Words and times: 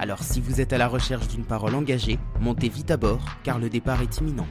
Alors 0.00 0.22
si 0.22 0.40
vous 0.40 0.60
êtes 0.60 0.72
à 0.72 0.78
la 0.78 0.86
recherche 0.86 1.26
d'une 1.26 1.44
parole 1.44 1.74
engagée, 1.74 2.20
montez 2.40 2.68
vite 2.68 2.92
à 2.92 2.96
bord 2.96 3.24
car 3.42 3.58
le 3.58 3.68
départ 3.68 4.00
est 4.00 4.18
imminent. 4.18 4.46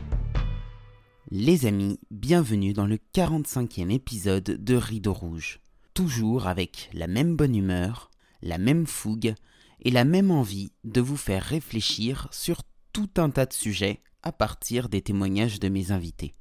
Les 1.31 1.65
amis, 1.65 1.99
bienvenue 2.11 2.73
dans 2.73 2.85
le 2.85 2.97
45e 3.15 3.89
épisode 3.89 4.43
de 4.43 4.75
Rideau 4.75 5.13
Rouge. 5.13 5.61
Toujours 5.93 6.47
avec 6.47 6.89
la 6.91 7.07
même 7.07 7.38
bonne 7.38 7.55
humeur, 7.55 8.11
la 8.41 8.57
même 8.57 8.85
fougue 8.85 9.35
et 9.79 9.89
la 9.89 10.03
même 10.03 10.31
envie 10.31 10.73
de 10.83 10.99
vous 10.99 11.15
faire 11.15 11.43
réfléchir 11.43 12.27
sur 12.31 12.63
tout 12.91 13.09
un 13.16 13.29
tas 13.29 13.45
de 13.45 13.53
sujets 13.53 14.02
à 14.23 14.33
partir 14.33 14.89
des 14.89 15.02
témoignages 15.02 15.61
de 15.61 15.69
mes 15.69 15.91
invités. 15.91 16.35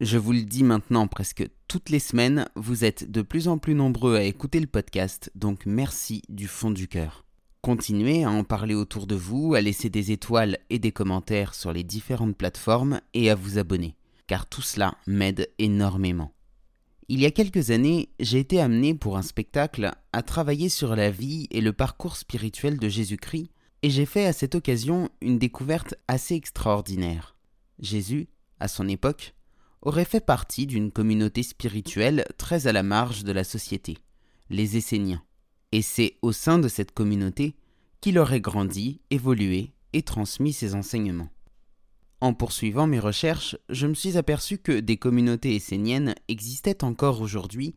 Je 0.00 0.18
vous 0.18 0.32
le 0.32 0.42
dis 0.42 0.62
maintenant 0.62 1.06
presque 1.06 1.48
toutes 1.68 1.88
les 1.88 2.00
semaines, 2.00 2.46
vous 2.54 2.84
êtes 2.84 3.10
de 3.10 3.22
plus 3.22 3.48
en 3.48 3.56
plus 3.56 3.74
nombreux 3.74 4.16
à 4.16 4.24
écouter 4.24 4.60
le 4.60 4.66
podcast, 4.66 5.30
donc 5.34 5.64
merci 5.64 6.20
du 6.28 6.48
fond 6.48 6.70
du 6.70 6.86
cœur. 6.86 7.25
Continuez 7.66 8.22
à 8.22 8.30
en 8.30 8.44
parler 8.44 8.76
autour 8.76 9.08
de 9.08 9.16
vous, 9.16 9.54
à 9.54 9.60
laisser 9.60 9.90
des 9.90 10.12
étoiles 10.12 10.56
et 10.70 10.78
des 10.78 10.92
commentaires 10.92 11.52
sur 11.52 11.72
les 11.72 11.82
différentes 11.82 12.36
plateformes 12.36 13.00
et 13.12 13.28
à 13.28 13.34
vous 13.34 13.58
abonner, 13.58 13.96
car 14.28 14.46
tout 14.46 14.62
cela 14.62 14.96
m'aide 15.08 15.50
énormément. 15.58 16.32
Il 17.08 17.18
y 17.18 17.26
a 17.26 17.32
quelques 17.32 17.72
années, 17.72 18.10
j'ai 18.20 18.38
été 18.38 18.60
amené 18.60 18.94
pour 18.94 19.16
un 19.16 19.22
spectacle 19.22 19.90
à 20.12 20.22
travailler 20.22 20.68
sur 20.68 20.94
la 20.94 21.10
vie 21.10 21.48
et 21.50 21.60
le 21.60 21.72
parcours 21.72 22.14
spirituel 22.14 22.78
de 22.78 22.88
Jésus-Christ, 22.88 23.50
et 23.82 23.90
j'ai 23.90 24.06
fait 24.06 24.26
à 24.26 24.32
cette 24.32 24.54
occasion 24.54 25.10
une 25.20 25.40
découverte 25.40 25.96
assez 26.06 26.36
extraordinaire. 26.36 27.34
Jésus, 27.80 28.28
à 28.60 28.68
son 28.68 28.86
époque, 28.86 29.34
aurait 29.82 30.04
fait 30.04 30.24
partie 30.24 30.68
d'une 30.68 30.92
communauté 30.92 31.42
spirituelle 31.42 32.26
très 32.38 32.68
à 32.68 32.72
la 32.72 32.84
marge 32.84 33.24
de 33.24 33.32
la 33.32 33.42
société, 33.42 33.98
les 34.50 34.76
Esséniens 34.76 35.24
et 35.72 35.82
c'est 35.82 36.16
au 36.22 36.32
sein 36.32 36.58
de 36.58 36.68
cette 36.68 36.92
communauté 36.92 37.54
qu'il 38.00 38.18
aurait 38.18 38.40
grandi, 38.40 39.00
évolué 39.10 39.72
et 39.92 40.02
transmis 40.02 40.52
ses 40.52 40.74
enseignements. 40.74 41.30
En 42.20 42.32
poursuivant 42.32 42.86
mes 42.86 42.98
recherches, 42.98 43.56
je 43.68 43.86
me 43.86 43.94
suis 43.94 44.16
aperçu 44.16 44.58
que 44.58 44.80
des 44.80 44.96
communautés 44.96 45.54
esséniennes 45.54 46.14
existaient 46.28 46.84
encore 46.84 47.20
aujourd'hui, 47.20 47.74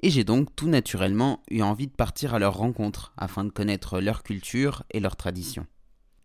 et 0.00 0.10
j'ai 0.10 0.24
donc 0.24 0.54
tout 0.56 0.68
naturellement 0.68 1.42
eu 1.50 1.62
envie 1.62 1.86
de 1.86 1.92
partir 1.92 2.34
à 2.34 2.38
leur 2.38 2.56
rencontre 2.56 3.12
afin 3.16 3.44
de 3.44 3.50
connaître 3.50 4.00
leur 4.00 4.22
culture 4.22 4.82
et 4.90 5.00
leurs 5.00 5.16
traditions. 5.16 5.66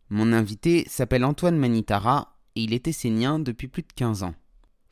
Mon 0.10 0.32
invité 0.32 0.86
s'appelle 0.88 1.26
Antoine 1.26 1.58
Manitara 1.58 2.38
et 2.56 2.62
il 2.62 2.74
est 2.74 2.88
essénien 2.88 3.40
depuis 3.40 3.68
plus 3.68 3.84
de 3.84 3.94
15 3.94 4.24
ans. 4.24 4.36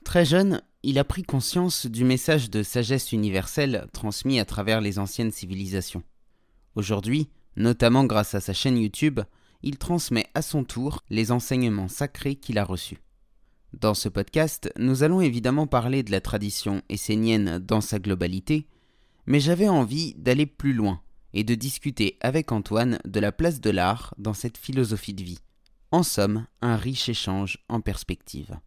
Très 0.04 0.26
jeune, 0.26 0.62
il 0.84 1.00
a 1.00 1.04
pris 1.04 1.24
conscience 1.24 1.88
du 1.88 2.04
message 2.04 2.52
de 2.52 2.62
sagesse 2.62 3.12
universelle 3.12 3.88
transmis 3.92 4.40
à 4.40 4.46
travers 4.46 4.82
les 4.82 5.00
anciennes 5.00 5.32
civilisations. 5.32 6.04
Aujourd'hui, 6.76 7.30
notamment 7.56 8.04
grâce 8.04 8.36
à 8.36 8.42
sa 8.42 8.54
chaîne 8.54 8.78
YouTube, 8.78 9.22
il 9.64 9.78
transmet 9.78 10.28
à 10.36 10.42
son 10.42 10.64
tour 10.64 11.00
les 11.10 11.32
enseignements 11.32 11.88
sacrés 11.88 12.36
qu'il 12.36 12.58
a 12.58 12.64
reçus. 12.64 13.00
Dans 13.74 13.94
ce 13.94 14.10
podcast, 14.10 14.72
nous 14.78 15.04
allons 15.04 15.22
évidemment 15.22 15.68
parler 15.68 16.04
de 16.04 16.12
la 16.12 16.22
tradition 16.22 16.82
essénienne 16.90 17.60
dans 17.60 17.82
sa 17.82 18.00
globalité, 18.00 18.68
mais 19.26 19.40
j'avais 19.40 19.68
envie 19.68 20.14
d'aller 20.16 20.46
plus 20.46 20.74
loin 20.74 21.02
et 21.34 21.44
de 21.44 21.56
discuter 21.56 22.18
avec 22.22 22.52
Antoine 22.52 23.00
de 23.06 23.20
la 23.20 23.32
place 23.32 23.60
de 23.60 23.70
l'art 23.70 24.14
dans 24.18 24.34
cette 24.34 24.58
philosophie 24.58 25.14
de 25.14 25.24
vie. 25.24 25.40
En 25.92 26.04
somme, 26.04 26.46
un 26.62 26.76
riche 26.76 27.10
échange 27.10 27.58
en 27.70 27.82
perspective. 27.82 28.60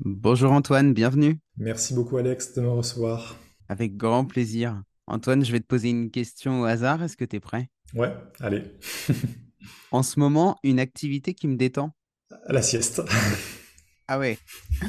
Bonjour 0.00 0.52
Antoine, 0.52 0.94
bienvenue. 0.94 1.38
Merci 1.56 1.94
beaucoup 1.94 2.16
Alex 2.16 2.54
de 2.54 2.62
me 2.62 2.70
recevoir. 2.70 3.36
Avec 3.68 3.96
grand 3.96 4.24
plaisir. 4.24 4.82
Antoine, 5.10 5.44
je 5.44 5.50
vais 5.50 5.58
te 5.58 5.66
poser 5.66 5.90
une 5.90 6.08
question 6.12 6.60
au 6.60 6.64
hasard. 6.64 7.02
Est-ce 7.02 7.16
que 7.16 7.24
tu 7.24 7.34
es 7.34 7.40
prêt? 7.40 7.68
Ouais, 7.94 8.14
allez. 8.38 8.62
en 9.90 10.04
ce 10.04 10.20
moment, 10.20 10.56
une 10.62 10.78
activité 10.78 11.34
qui 11.34 11.48
me 11.48 11.56
détend? 11.56 11.90
La 12.46 12.62
sieste. 12.62 13.02
Ah 14.06 14.20
ouais. 14.20 14.38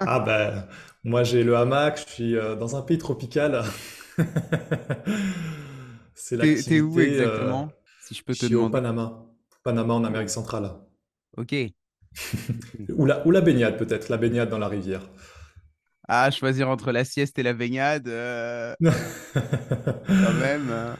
ah 0.00 0.20
ben, 0.20 0.68
moi 1.04 1.24
j'ai 1.24 1.42
le 1.42 1.56
hamac, 1.56 2.04
je 2.06 2.12
suis 2.12 2.36
euh, 2.36 2.54
dans 2.54 2.76
un 2.76 2.82
pays 2.82 2.98
tropical. 2.98 3.64
C'est 6.14 6.36
l'activité. 6.36 6.70
T'es 6.70 6.80
où 6.82 7.00
exactement, 7.00 7.64
euh, 7.64 7.82
si 8.02 8.14
je 8.14 8.22
peux 8.22 8.34
te 8.34 8.40
je 8.40 8.46
suis 8.46 8.54
au 8.54 8.68
Panama. 8.68 9.24
Panama 9.64 9.94
en 9.94 10.04
Amérique 10.04 10.28
centrale. 10.28 10.70
Ok. 11.38 11.54
ou, 12.90 13.06
la, 13.06 13.26
ou 13.26 13.30
la 13.30 13.40
baignade 13.40 13.78
peut-être, 13.78 14.10
la 14.10 14.18
baignade 14.18 14.50
dans 14.50 14.58
la 14.58 14.68
rivière. 14.68 15.08
Ah, 16.08 16.30
choisir 16.30 16.68
entre 16.68 16.90
la 16.92 17.04
sieste 17.04 17.38
et 17.38 17.42
la 17.42 17.52
baignade, 17.52 18.08
euh, 18.08 18.74
quand 18.80 20.34
même. 20.40 20.68
Euh, 20.70 20.94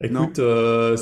Écoute, 0.00 0.38
euh, 0.38 0.96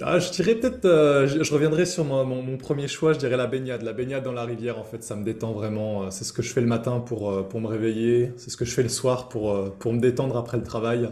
ah, 0.00 0.18
je 0.18 0.32
dirais 0.32 0.56
peut-être, 0.56 0.82
je, 0.82 1.52
reviendrai 1.52 1.86
sur 1.86 2.04
mon, 2.04 2.58
premier 2.58 2.88
choix, 2.88 3.12
je 3.12 3.18
dirais 3.18 3.36
la 3.36 3.46
baignade. 3.46 3.82
La 3.82 3.92
baignade 3.92 4.24
dans 4.24 4.32
la 4.32 4.44
rivière, 4.44 4.78
en 4.78 4.84
fait, 4.84 5.04
ça 5.04 5.14
me 5.14 5.24
détend 5.24 5.52
vraiment. 5.52 6.10
C'est 6.10 6.24
ce 6.24 6.32
que 6.32 6.42
je 6.42 6.52
fais 6.52 6.60
le 6.60 6.66
matin 6.66 6.98
pour, 7.00 7.48
pour 7.48 7.60
me 7.60 7.68
réveiller, 7.68 8.32
c'est 8.36 8.50
ce 8.50 8.56
que 8.56 8.64
je 8.64 8.72
fais 8.72 8.82
le 8.82 8.88
soir 8.88 9.28
pour, 9.28 9.78
pour 9.78 9.92
me 9.92 10.00
détendre 10.00 10.36
après 10.36 10.56
le 10.56 10.64
travail. 10.64 11.08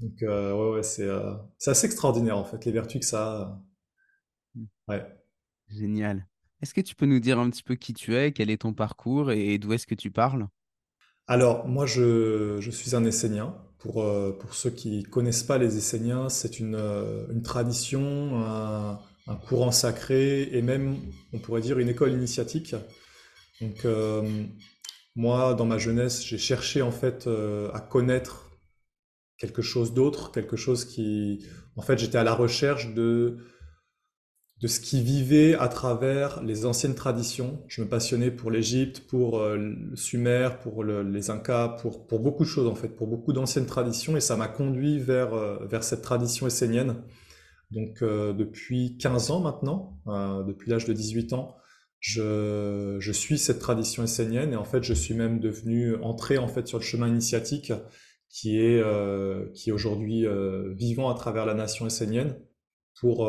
Donc, 0.00 0.18
ouais, 0.20 0.70
ouais, 0.74 0.82
c'est 0.82 1.08
assez 1.66 1.86
extraordinaire, 1.86 2.36
en 2.36 2.44
fait, 2.44 2.64
les 2.66 2.72
vertus 2.72 3.00
que 3.00 3.06
ça 3.06 3.24
a. 3.24 3.60
Mmh. 4.54 4.64
Ouais. 4.88 5.06
Génial. 5.68 6.26
Est-ce 6.60 6.74
que 6.74 6.80
tu 6.80 6.94
peux 6.94 7.06
nous 7.06 7.20
dire 7.20 7.38
un 7.38 7.48
petit 7.50 7.62
peu 7.62 7.74
qui 7.74 7.94
tu 7.94 8.14
es, 8.14 8.32
quel 8.32 8.50
est 8.50 8.62
ton 8.62 8.74
parcours 8.74 9.32
et 9.32 9.58
d'où 9.58 9.72
est-ce 9.72 9.86
que 9.86 9.94
tu 9.94 10.10
parles? 10.10 10.46
Alors, 11.26 11.66
moi, 11.66 11.86
je, 11.86 12.60
suis 12.70 12.94
un 12.94 13.04
Essénien. 13.04 13.54
Pour, 13.78 14.02
euh, 14.02 14.32
pour 14.38 14.54
ceux 14.54 14.70
qui 14.70 15.02
connaissent 15.02 15.42
pas 15.42 15.58
les 15.58 15.76
Esséniens, 15.76 16.28
c'est 16.28 16.58
une, 16.58 16.74
euh, 16.74 17.26
une 17.30 17.42
tradition, 17.42 18.42
un, 18.44 18.98
courant 19.46 19.70
sacré 19.72 20.42
et 20.52 20.62
même, 20.62 20.96
on 21.32 21.38
pourrait 21.38 21.62
dire, 21.62 21.78
une 21.78 21.88
école 21.88 22.12
initiatique. 22.12 22.74
Donc, 23.60 23.84
euh, 23.84 24.44
moi, 25.16 25.54
dans 25.54 25.64
ma 25.66 25.78
jeunesse, 25.78 26.24
j'ai 26.24 26.38
cherché 26.38 26.82
en 26.82 26.90
fait 26.90 27.28
à 27.72 27.80
connaître 27.80 28.50
quelque 29.38 29.62
chose 29.62 29.94
d'autre, 29.94 30.30
quelque 30.30 30.56
chose 30.56 30.84
qui, 30.84 31.46
en 31.76 31.82
fait, 31.82 31.98
j'étais 31.98 32.18
à 32.18 32.24
la 32.24 32.34
recherche 32.34 32.94
de 32.94 33.38
de 34.64 34.68
ce 34.68 34.80
qui 34.80 35.02
vivait 35.02 35.54
à 35.56 35.68
travers 35.68 36.42
les 36.42 36.64
anciennes 36.64 36.94
traditions. 36.94 37.62
Je 37.68 37.82
me 37.82 37.86
passionnais 37.86 38.30
pour 38.30 38.50
l'Égypte, 38.50 39.00
pour 39.00 39.38
euh, 39.38 39.58
le 39.58 39.94
Sumer, 39.94 40.48
pour 40.62 40.82
les 40.82 41.28
Incas, 41.28 41.68
pour, 41.82 42.18
beaucoup 42.18 42.44
de 42.44 42.48
choses 42.48 42.66
en 42.66 42.74
fait, 42.74 42.88
pour 42.88 43.06
beaucoup 43.06 43.34
d'anciennes 43.34 43.66
traditions, 43.66 44.16
et 44.16 44.20
ça 44.20 44.38
m'a 44.38 44.48
conduit 44.48 44.98
vers, 44.98 45.34
euh, 45.34 45.58
vers 45.66 45.84
cette 45.84 46.00
tradition 46.00 46.46
essénienne. 46.46 47.02
Donc 47.72 48.00
euh, 48.00 48.32
depuis 48.32 48.96
15 48.96 49.32
ans 49.32 49.40
maintenant, 49.40 49.98
depuis 50.46 50.70
l'âge 50.70 50.86
de 50.86 50.94
18 50.94 51.34
ans, 51.34 51.56
je, 52.00 52.96
je, 53.00 53.12
suis 53.12 53.36
cette 53.36 53.58
tradition 53.58 54.02
essénienne, 54.02 54.54
et 54.54 54.56
en 54.56 54.64
fait 54.64 54.82
je 54.82 54.94
suis 54.94 55.12
même 55.12 55.40
devenu 55.40 55.94
entré 55.96 56.38
en 56.38 56.48
fait 56.48 56.66
sur 56.66 56.78
le 56.78 56.84
chemin 56.84 57.08
initiatique 57.08 57.70
qui 58.30 58.58
est, 58.58 58.82
qui 59.52 59.68
est 59.68 59.72
aujourd'hui 59.72 60.24
vivant 60.74 61.10
à 61.10 61.14
travers 61.14 61.44
la 61.44 61.52
nation 61.52 61.86
essénienne 61.86 62.38
pour 62.98 63.28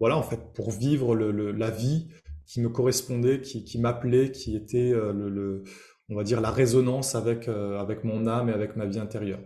voilà, 0.00 0.16
en 0.16 0.22
fait, 0.22 0.40
pour 0.54 0.70
vivre 0.70 1.14
la 1.14 1.70
vie 1.70 2.08
qui 2.46 2.60
me 2.60 2.70
correspondait, 2.70 3.42
qui, 3.42 3.78
m'appelait, 3.78 4.32
qui 4.32 4.56
était 4.56 4.92
euh, 4.92 5.62
on 6.08 6.16
va 6.16 6.24
dire 6.24 6.40
la 6.40 6.50
résonance 6.50 7.14
avec, 7.14 7.46
euh, 7.46 7.78
avec 7.78 8.02
mon 8.02 8.26
âme 8.26 8.48
et 8.48 8.52
avec 8.52 8.74
ma 8.74 8.86
vie 8.86 8.98
intérieure. 8.98 9.40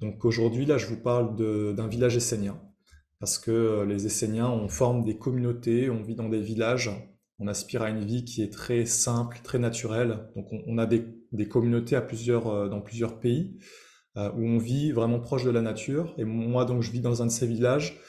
Donc 0.00 0.24
aujourd'hui, 0.24 0.66
là, 0.66 0.78
je 0.78 0.86
vous 0.86 1.00
parle 1.00 1.36
d'un 1.76 1.86
village 1.86 2.16
essénien, 2.16 2.60
parce 3.20 3.38
que 3.38 3.50
euh, 3.50 3.84
les 3.84 4.06
Esséniens, 4.06 4.50
on 4.50 4.68
forme 4.68 5.04
des 5.04 5.18
communautés, 5.18 5.88
on 5.88 6.02
vit 6.02 6.16
dans 6.16 6.28
des 6.28 6.40
villages, 6.40 6.90
on 7.38 7.46
aspire 7.46 7.82
à 7.82 7.90
une 7.90 8.04
vie 8.04 8.24
qui 8.24 8.42
est 8.42 8.52
très 8.52 8.86
simple, 8.86 9.38
très 9.44 9.58
naturelle. 9.58 10.30
Donc 10.34 10.48
on, 10.66 10.78
a 10.78 10.86
des, 10.86 11.48
communautés 11.48 11.96
à 11.96 12.00
plusieurs, 12.00 12.70
dans 12.70 12.80
plusieurs 12.80 13.20
pays 13.20 13.58
où 14.16 14.42
on 14.42 14.56
vit 14.56 14.90
vraiment 14.92 15.20
proche 15.20 15.44
de 15.44 15.50
la 15.50 15.60
nature. 15.60 16.14
Et 16.16 16.24
moi, 16.24 16.64
donc, 16.64 16.80
je 16.80 16.90
vis 16.90 17.00
dans 17.00 17.20
un 17.20 17.26
de 17.26 17.30
ces 17.30 17.46
villages 17.46 18.00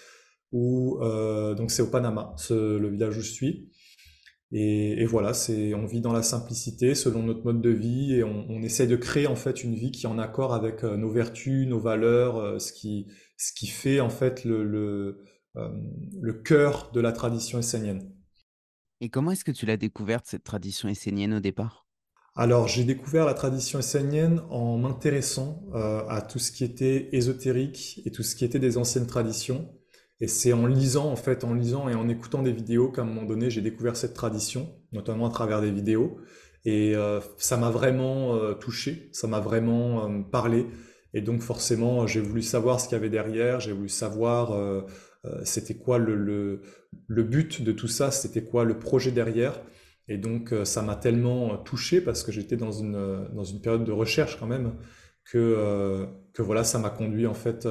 où 0.51 0.99
euh, 1.01 1.55
donc 1.55 1.71
c'est 1.71 1.81
au 1.81 1.88
Panama, 1.89 2.35
le 2.49 2.89
village 2.89 3.17
où 3.17 3.21
je 3.21 3.31
suis. 3.31 3.69
Et, 4.53 5.03
voilà, 5.05 5.33
c'est 5.33 5.73
on 5.73 5.85
vit 5.85 5.99
dans 5.99 6.13
la 6.13 6.23
simplicité 6.23 6.95
selon 6.95 7.21
notre 7.23 7.44
mode 7.44 7.61
de 7.61 7.69
vie 7.69 8.13
et 8.13 8.23
on, 8.23 8.45
on, 8.49 8.61
essaie 8.61 8.88
de 8.88 8.95
créer 8.95 9.27
en 9.27 9.35
fait 9.35 9.61
une 9.61 9.75
vie 9.75 9.91
qui 9.91 10.05
est 10.05 10.09
en 10.09 10.17
accord 10.17 10.53
avec 10.53 10.85
euh, 10.85 10.95
nos 10.95 11.11
vertus, 11.11 11.67
nos 11.67 11.79
valeurs, 11.79 12.38
euh, 12.38 12.59
ce 12.59 12.71
qui 12.71 13.07
ce 13.35 13.51
qui 13.51 13.67
fait 13.67 13.99
en 13.99 14.09
fait 14.09 14.45
le 14.45 14.63
le, 14.63 15.19
le 16.21 16.33
cœur 16.33 16.91
de 16.93 17.01
la 17.01 17.11
tradition 17.11 17.59
essénienne. 17.59 18.09
Et 19.01 19.09
comment 19.09 19.31
est-ce 19.31 19.43
que 19.43 19.51
tu 19.51 19.65
l'as 19.65 19.77
découverte, 19.77 20.25
cette 20.27 20.43
tradition 20.43 20.88
essénienne 20.88 21.33
au 21.33 21.39
départ? 21.39 21.88
Alors, 22.39 22.67
j'ai 22.67 22.83
découvert 22.83 23.25
la 23.25 23.33
tradition 23.33 23.79
essénienne 23.79 24.41
en 24.51 24.77
m'intéressant 24.77 25.63
euh, 25.73 26.07
à 26.07 26.21
tout 26.21 26.38
ce 26.38 26.51
qui 26.51 26.63
était 26.63 27.09
ésotérique 27.11 28.01
et 28.05 28.11
tout 28.11 28.21
ce 28.21 28.35
qui 28.35 28.45
était 28.45 28.59
des 28.59 28.77
anciennes 28.77 29.07
traditions. 29.07 29.67
Et 30.19 30.27
c'est 30.27 30.53
en 30.53 30.65
lisant, 30.65 31.11
en 31.11 31.15
fait, 31.15 31.43
en 31.43 31.53
lisant 31.53 31.89
et 31.89 31.95
en 31.95 32.09
écoutant 32.09 32.41
des 32.41 32.51
vidéos 32.51 32.91
qu'à 32.91 33.03
un 33.03 33.05
moment 33.05 33.23
donné, 33.23 33.49
j'ai 33.49 33.61
découvert 33.61 33.95
cette 33.95 34.13
tradition, 34.13 34.73
notamment 34.91 35.27
à 35.27 35.29
travers 35.29 35.61
des 35.61 35.71
vidéos. 35.71 36.17
Et 36.65 36.95
euh, 36.95 37.21
ça 37.37 37.55
m'a 37.55 37.69
vraiment 37.69 38.35
euh, 38.35 38.53
touché, 38.53 39.09
ça 39.13 39.27
m'a 39.27 39.39
vraiment 39.39 40.09
euh, 40.09 40.21
parlé. 40.23 40.65
Et 41.13 41.21
donc 41.21 41.41
forcément, 41.41 42.07
j'ai 42.07 42.19
voulu 42.19 42.41
savoir 42.41 42.81
ce 42.81 42.89
qu'il 42.89 42.95
y 42.95 42.99
avait 42.99 43.09
derrière, 43.09 43.59
j'ai 43.59 43.71
voulu 43.71 43.89
savoir 43.89 44.53
c'était 45.43 45.75
quoi 45.75 45.97
le, 45.97 46.15
le, 46.15 46.61
le, 47.07 47.23
but 47.23 47.63
de 47.63 47.71
tout 47.71 47.87
ça, 47.87 48.11
c'était 48.11 48.43
quoi 48.43 48.65
le 48.65 48.77
projet 48.77 49.11
derrière. 49.11 49.61
Et 50.09 50.17
donc 50.17 50.53
ça 50.65 50.81
m'a 50.81 50.95
tellement 50.95 51.57
touché 51.57 52.01
parce 52.01 52.23
que 52.23 52.31
j'étais 52.31 52.57
dans 52.57 52.73
une, 52.73 53.25
dans 53.33 53.45
une 53.45 53.61
période 53.61 53.85
de 53.85 53.91
recherche 53.91 54.37
quand 54.37 54.47
même 54.47 54.75
que, 55.31 56.05
que 56.33 56.41
voilà, 56.41 56.65
ça 56.65 56.77
m'a 56.77 56.89
conduit 56.89 57.25
en 57.25 57.33
fait 57.33 57.67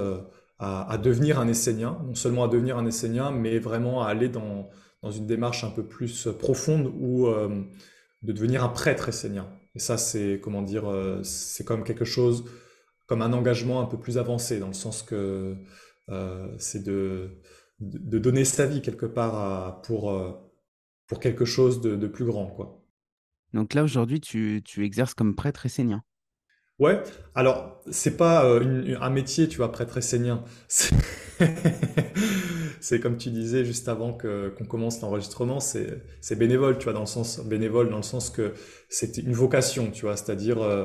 à, 0.59 0.99
devenir 0.99 1.39
un 1.39 1.49
Essénien, 1.49 1.99
non 2.07 2.15
seulement 2.15 2.45
à 2.45 2.49
devenir 2.49 2.79
un 2.79 2.87
Essénien, 2.87 3.31
mais 3.31 3.59
vraiment 3.59 4.03
à 4.03 4.09
aller 4.09 4.29
dans, 4.29 4.71
dans 5.03 5.11
une 5.11 5.27
démarche 5.27 5.65
un 5.65 5.71
peu 5.71 5.85
plus 5.85 6.29
profonde 6.39 6.93
où 6.99 7.27
euh, 7.27 7.63
de 8.23 8.33
devenir 8.33 8.65
un 8.65 8.69
prêtre 8.69 9.09
essénien. 9.09 9.49
Et 9.75 9.79
ça, 9.79 9.99
c'est 9.99 10.41
comment 10.43 10.63
dire, 10.63 10.91
euh, 10.91 11.23
c'est 11.23 11.65
comme 11.65 11.85
quelque 11.85 12.05
chose, 12.05 12.45
comme 13.07 13.23
un 13.23 13.33
engagement 13.33 13.81
un 13.81 13.87
peu 13.87 13.99
plus 13.99 14.19
avancé, 14.19 14.59
dans 14.59 14.69
le 14.69 14.73
sens 14.73 15.03
que 15.03 15.57
euh, 16.09 16.55
c'est 16.59 16.83
de, 16.83 17.43
de, 17.81 18.19
donner 18.19 18.45
sa 18.45 18.67
vie 18.67 18.81
quelque 18.81 19.07
part 19.07 19.83
pour, 19.83 20.13
pour 21.07 21.21
quelque 21.21 21.45
chose 21.45 21.81
de, 21.83 21.97
de, 21.97 22.07
plus 22.07 22.25
grand, 22.25 22.47
quoi. 22.47 22.83
Donc 23.53 23.75
là, 23.75 23.85
aujourd'hui, 23.85 24.21
tu, 24.21 24.63
tu 24.65 24.85
exerces 24.85 25.15
comme 25.15 25.35
prêtre 25.35 25.67
essénien. 25.67 26.03
Ouais, 26.79 27.03
alors 27.35 27.81
c'est 27.91 28.19
pas 28.19 28.45
euh, 28.45 28.97
un 29.01 29.11
métier, 29.11 29.49
tu 29.49 29.57
vois, 29.57 29.73
prêtre 29.73 29.97
essénien. 29.97 30.45
C'est 32.81 33.01
comme 33.01 33.17
tu 33.17 33.31
disais 33.31 33.65
juste 33.65 33.89
avant 33.89 34.17
qu'on 34.17 34.65
commence 34.65 35.01
l'enregistrement, 35.01 35.59
c'est 35.59 36.39
bénévole, 36.39 36.79
tu 36.79 36.85
vois, 36.85 36.93
dans 36.93 37.01
le 37.01 37.07
sens 37.07 37.41
bénévole 37.41 37.91
dans 37.91 37.97
le 37.97 38.03
sens 38.03 38.31
que 38.31 38.53
c'est 38.89 39.17
une 39.19 39.33
vocation, 39.33 39.91
tu 39.91 40.03
vois, 40.03 40.17
c'est-à-dire 40.17 40.63
euh, 40.63 40.85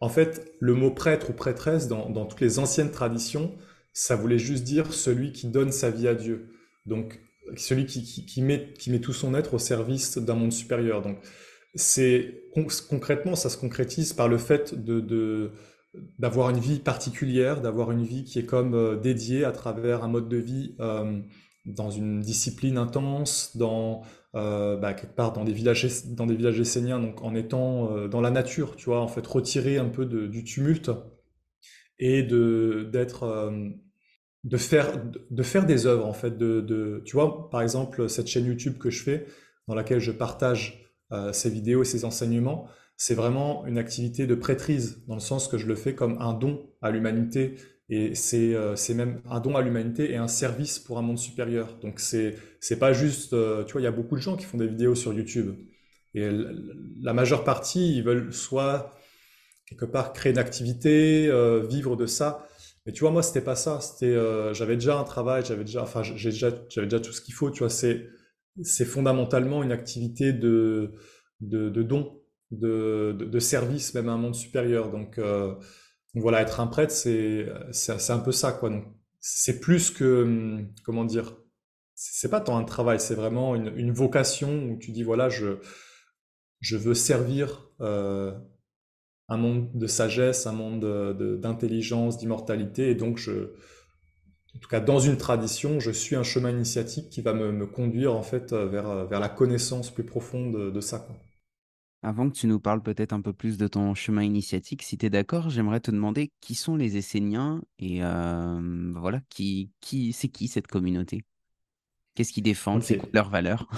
en 0.00 0.08
fait 0.08 0.52
le 0.60 0.74
mot 0.74 0.90
prêtre 0.92 1.30
ou 1.30 1.32
prêtresse 1.32 1.88
dans 1.88 2.24
toutes 2.26 2.40
les 2.40 2.58
anciennes 2.60 2.92
traditions, 2.92 3.56
ça 3.92 4.14
voulait 4.14 4.38
juste 4.38 4.62
dire 4.62 4.92
celui 4.92 5.32
qui 5.32 5.48
donne 5.48 5.72
sa 5.72 5.90
vie 5.90 6.06
à 6.06 6.14
Dieu. 6.14 6.50
Donc 6.86 7.20
celui 7.56 7.86
qui 7.86 8.42
met 8.42 8.72
qui 8.78 8.90
met 8.90 9.00
tout 9.00 9.12
son 9.12 9.34
être 9.34 9.54
au 9.54 9.58
service 9.58 10.18
d'un 10.18 10.34
monde 10.34 10.52
supérieur. 10.52 11.02
Donc 11.02 11.18
c'est 11.74 12.42
concrètement, 12.88 13.36
ça 13.36 13.50
se 13.50 13.56
concrétise 13.56 14.12
par 14.12 14.28
le 14.28 14.38
fait 14.38 14.74
de, 14.74 15.52
d'avoir 16.18 16.50
une 16.50 16.58
vie 16.58 16.78
particulière, 16.78 17.60
d'avoir 17.60 17.90
une 17.92 18.04
vie 18.04 18.24
qui 18.24 18.38
est 18.38 18.46
comme 18.46 18.74
euh, 18.74 18.96
dédiée 18.96 19.44
à 19.44 19.52
travers 19.52 20.04
un 20.04 20.08
mode 20.08 20.28
de 20.28 20.36
vie 20.36 20.74
euh, 20.80 21.20
dans 21.66 21.90
une 21.90 22.20
discipline 22.20 22.78
intense, 22.78 23.56
dans 23.56 24.02
euh, 24.34 24.76
bah, 24.76 24.94
quelque 24.94 25.14
part 25.14 25.32
dans 25.32 25.44
des 25.44 25.52
villages 25.52 26.04
dans 26.06 26.26
des 26.26 26.36
villages 26.36 26.60
esséniens, 26.60 26.98
donc 27.00 27.22
en 27.22 27.34
étant 27.34 28.08
dans 28.08 28.20
la 28.20 28.30
nature, 28.30 28.76
tu 28.76 28.86
vois, 28.86 29.00
en 29.00 29.08
fait 29.08 29.26
retiré 29.26 29.78
un 29.78 29.88
peu 29.88 30.04
du 30.06 30.44
tumulte 30.44 30.90
et 31.98 32.22
de 32.22 32.88
d'être 32.92 33.52
de 34.44 34.56
faire 34.56 35.02
de 35.30 35.42
faire 35.42 35.66
des 35.66 35.86
œuvres 35.86 36.06
en 36.06 36.12
fait 36.12 36.38
de, 36.38 36.60
de 36.60 37.02
tu 37.04 37.16
vois 37.16 37.50
par 37.50 37.60
exemple 37.60 38.08
cette 38.08 38.28
chaîne 38.28 38.46
YouTube 38.46 38.78
que 38.78 38.90
je 38.90 39.02
fais 39.02 39.26
dans 39.66 39.74
laquelle 39.74 39.98
je 39.98 40.12
partage 40.12 40.87
ces 41.32 41.50
vidéos 41.50 41.82
et 41.82 41.84
ces 41.84 42.04
enseignements, 42.04 42.68
c'est 43.00 43.14
vraiment 43.14 43.64
une 43.66 43.78
activité 43.78 44.26
de 44.26 44.34
prêtrise, 44.34 45.04
dans 45.06 45.14
le 45.14 45.20
sens 45.20 45.46
que 45.46 45.56
je 45.56 45.66
le 45.66 45.76
fais 45.76 45.94
comme 45.94 46.20
un 46.20 46.34
don 46.34 46.68
à 46.82 46.90
l'humanité, 46.90 47.54
et 47.88 48.14
c'est 48.14 48.54
euh, 48.54 48.74
même 48.94 49.22
un 49.30 49.40
don 49.40 49.56
à 49.56 49.62
l'humanité 49.62 50.10
et 50.10 50.16
un 50.16 50.28
service 50.28 50.78
pour 50.78 50.98
un 50.98 51.02
monde 51.02 51.16
supérieur. 51.16 51.78
Donc 51.80 52.00
c'est 52.00 52.34
pas 52.78 52.92
juste, 52.92 53.32
euh, 53.32 53.64
tu 53.64 53.72
vois, 53.72 53.80
il 53.80 53.84
y 53.84 53.86
a 53.86 53.92
beaucoup 53.92 54.16
de 54.16 54.20
gens 54.20 54.36
qui 54.36 54.44
font 54.44 54.58
des 54.58 54.66
vidéos 54.66 54.96
sur 54.96 55.14
YouTube, 55.14 55.54
et 56.14 56.28
la 57.00 57.12
majeure 57.14 57.44
partie, 57.44 57.96
ils 57.96 58.02
veulent 58.02 58.32
soit 58.32 58.92
quelque 59.66 59.84
part 59.84 60.12
créer 60.12 60.32
une 60.32 60.38
activité, 60.38 61.30
vivre 61.68 61.96
de 61.96 62.06
ça. 62.06 62.46
Mais 62.86 62.92
tu 62.92 63.00
vois, 63.00 63.10
moi, 63.10 63.22
c'était 63.22 63.42
pas 63.42 63.54
ça. 63.54 63.80
C'était, 63.80 64.16
j'avais 64.54 64.76
déjà 64.76 64.98
un 64.98 65.04
travail, 65.04 65.44
j'avais 65.44 65.64
déjà, 65.64 65.82
enfin, 65.82 66.02
j'ai 66.02 66.30
déjà, 66.30 66.50
j'avais 66.70 66.86
déjà 66.86 66.98
tout 66.98 67.12
ce 67.12 67.20
qu'il 67.20 67.34
faut. 67.34 67.50
Tu 67.50 67.58
vois, 67.58 67.68
c'est 67.68 68.06
c'est 68.62 68.84
fondamentalement 68.84 69.62
une 69.62 69.72
activité 69.72 70.32
de, 70.32 70.92
de, 71.40 71.82
don, 71.82 72.20
de, 72.50 73.12
de, 73.12 73.38
service, 73.38 73.94
même 73.94 74.08
à 74.08 74.12
un 74.12 74.18
monde 74.18 74.34
supérieur. 74.34 74.90
Donc, 74.90 75.18
euh, 75.18 75.54
voilà, 76.14 76.42
être 76.42 76.60
un 76.60 76.66
prêtre, 76.66 76.92
c'est, 76.92 77.46
c'est, 77.72 78.10
un 78.10 78.18
peu 78.18 78.32
ça, 78.32 78.52
quoi. 78.52 78.70
Donc, 78.70 78.84
c'est 79.20 79.60
plus 79.60 79.90
que, 79.90 80.22
hum, 80.22 80.72
comment 80.84 81.04
dire, 81.04 81.36
c'est 81.94 82.30
pas 82.30 82.40
tant 82.40 82.56
un 82.56 82.64
travail, 82.64 83.00
c'est 83.00 83.14
vraiment 83.14 83.54
une, 83.56 83.72
une, 83.76 83.92
vocation 83.92 84.70
où 84.70 84.78
tu 84.78 84.92
dis, 84.92 85.02
voilà, 85.02 85.28
je, 85.28 85.58
je 86.60 86.76
veux 86.76 86.94
servir 86.94 87.70
euh, 87.80 88.32
un 89.28 89.36
monde 89.36 89.70
de 89.74 89.86
sagesse, 89.86 90.46
un 90.46 90.52
monde 90.52 90.80
d'intelligence, 91.40 92.18
d'immortalité, 92.18 92.90
et 92.90 92.94
donc 92.94 93.18
je, 93.18 93.52
en 94.54 94.58
tout 94.58 94.68
cas 94.68 94.80
dans 94.80 94.98
une 94.98 95.16
tradition, 95.16 95.80
je 95.80 95.90
suis 95.90 96.16
un 96.16 96.22
chemin 96.22 96.50
initiatique 96.50 97.10
qui 97.10 97.20
va 97.20 97.34
me, 97.34 97.66
conduire 97.66 98.14
en 98.14 98.22
fait 98.22 98.52
euh, 98.52 98.66
vers, 98.66 98.88
euh, 98.88 99.04
vers 99.04 99.20
la 99.20 99.28
connaissance 99.28 99.90
plus 99.90 100.04
profonde 100.04 100.72
de, 100.72 100.80
ça. 100.80 101.06
Avant 102.02 102.30
que 102.30 102.34
tu 102.34 102.46
nous 102.46 102.60
parles 102.60 102.82
peut-être 102.82 103.12
un 103.12 103.20
peu 103.20 103.32
plus 103.32 103.58
de 103.58 103.66
ton 103.68 103.94
chemin 103.94 104.22
initiatique, 104.22 104.82
si 104.82 104.96
tu 104.96 105.06
es 105.06 105.10
d'accord, 105.10 105.50
j'aimerais 105.50 105.80
te 105.80 105.90
demander 105.90 106.32
qui 106.40 106.54
sont 106.54 106.76
les 106.76 106.96
Esséniens 106.96 107.60
et 107.78 108.02
euh, 108.02 108.92
voilà, 108.96 109.20
qui, 109.28 109.70
qui, 109.80 110.12
c'est 110.12 110.28
qui 110.28 110.48
cette 110.48 110.66
communauté? 110.66 111.24
Qu'est-ce 112.14 112.32
qu'ils 112.32 112.42
défendent? 112.44 112.82
C'est 112.82 112.98
quoi 112.98 113.08
leurs 113.12 113.30
valeurs? 113.30 113.68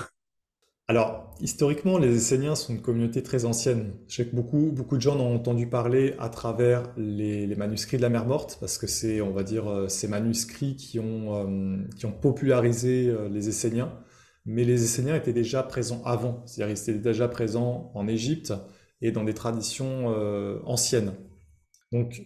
Alors, 0.91 1.33
historiquement, 1.41 1.99
les 1.99 2.17
Esséniens 2.17 2.57
sont 2.57 2.75
une 2.75 2.83
communauté 2.83 3.23
très 3.23 3.45
ancienne. 3.45 3.95
Je 4.09 4.17
sais 4.17 4.27
que 4.27 4.35
beaucoup, 4.35 4.73
beaucoup 4.73 4.97
de 4.97 5.01
gens 5.01 5.15
en 5.15 5.21
ont 5.21 5.37
entendu 5.37 5.69
parler 5.69 6.17
à 6.19 6.29
travers 6.29 6.93
les, 6.97 7.47
manuscrits 7.55 7.97
de 7.97 8.03
la 8.03 8.09
mer 8.09 8.27
Morte, 8.27 8.57
parce 8.59 8.77
que 8.77 8.89
c'est, 8.89 9.21
on 9.21 9.31
va 9.31 9.45
dire, 9.45 9.71
euh, 9.71 9.87
ces 9.87 10.09
manuscrits 10.09 10.75
qui 10.75 10.99
ont, 10.99 11.37
euh, 11.37 11.77
qui 11.97 12.07
ont 12.07 12.13
popularisé 12.13 13.07
euh, 13.07 13.29
les 13.29 13.49
Esséniens. 13.49 14.01
Mais 14.47 14.65
les 14.65 14.83
Esséniens 14.83 15.15
étaient 15.15 15.33
déjà 15.33 15.63
présents 15.63 16.03
avant, 16.05 16.43
c'est-à-dire 16.45 16.75
ils 16.77 16.91
étaient 16.91 16.99
déjà 16.99 17.29
présents 17.29 17.93
en 17.95 18.09
Égypte 18.09 18.53
et 19.01 19.13
dans 19.13 19.23
des 19.23 19.35
traditions 19.35 20.09
anciennes. 20.67 21.13
Donc, 21.93 22.21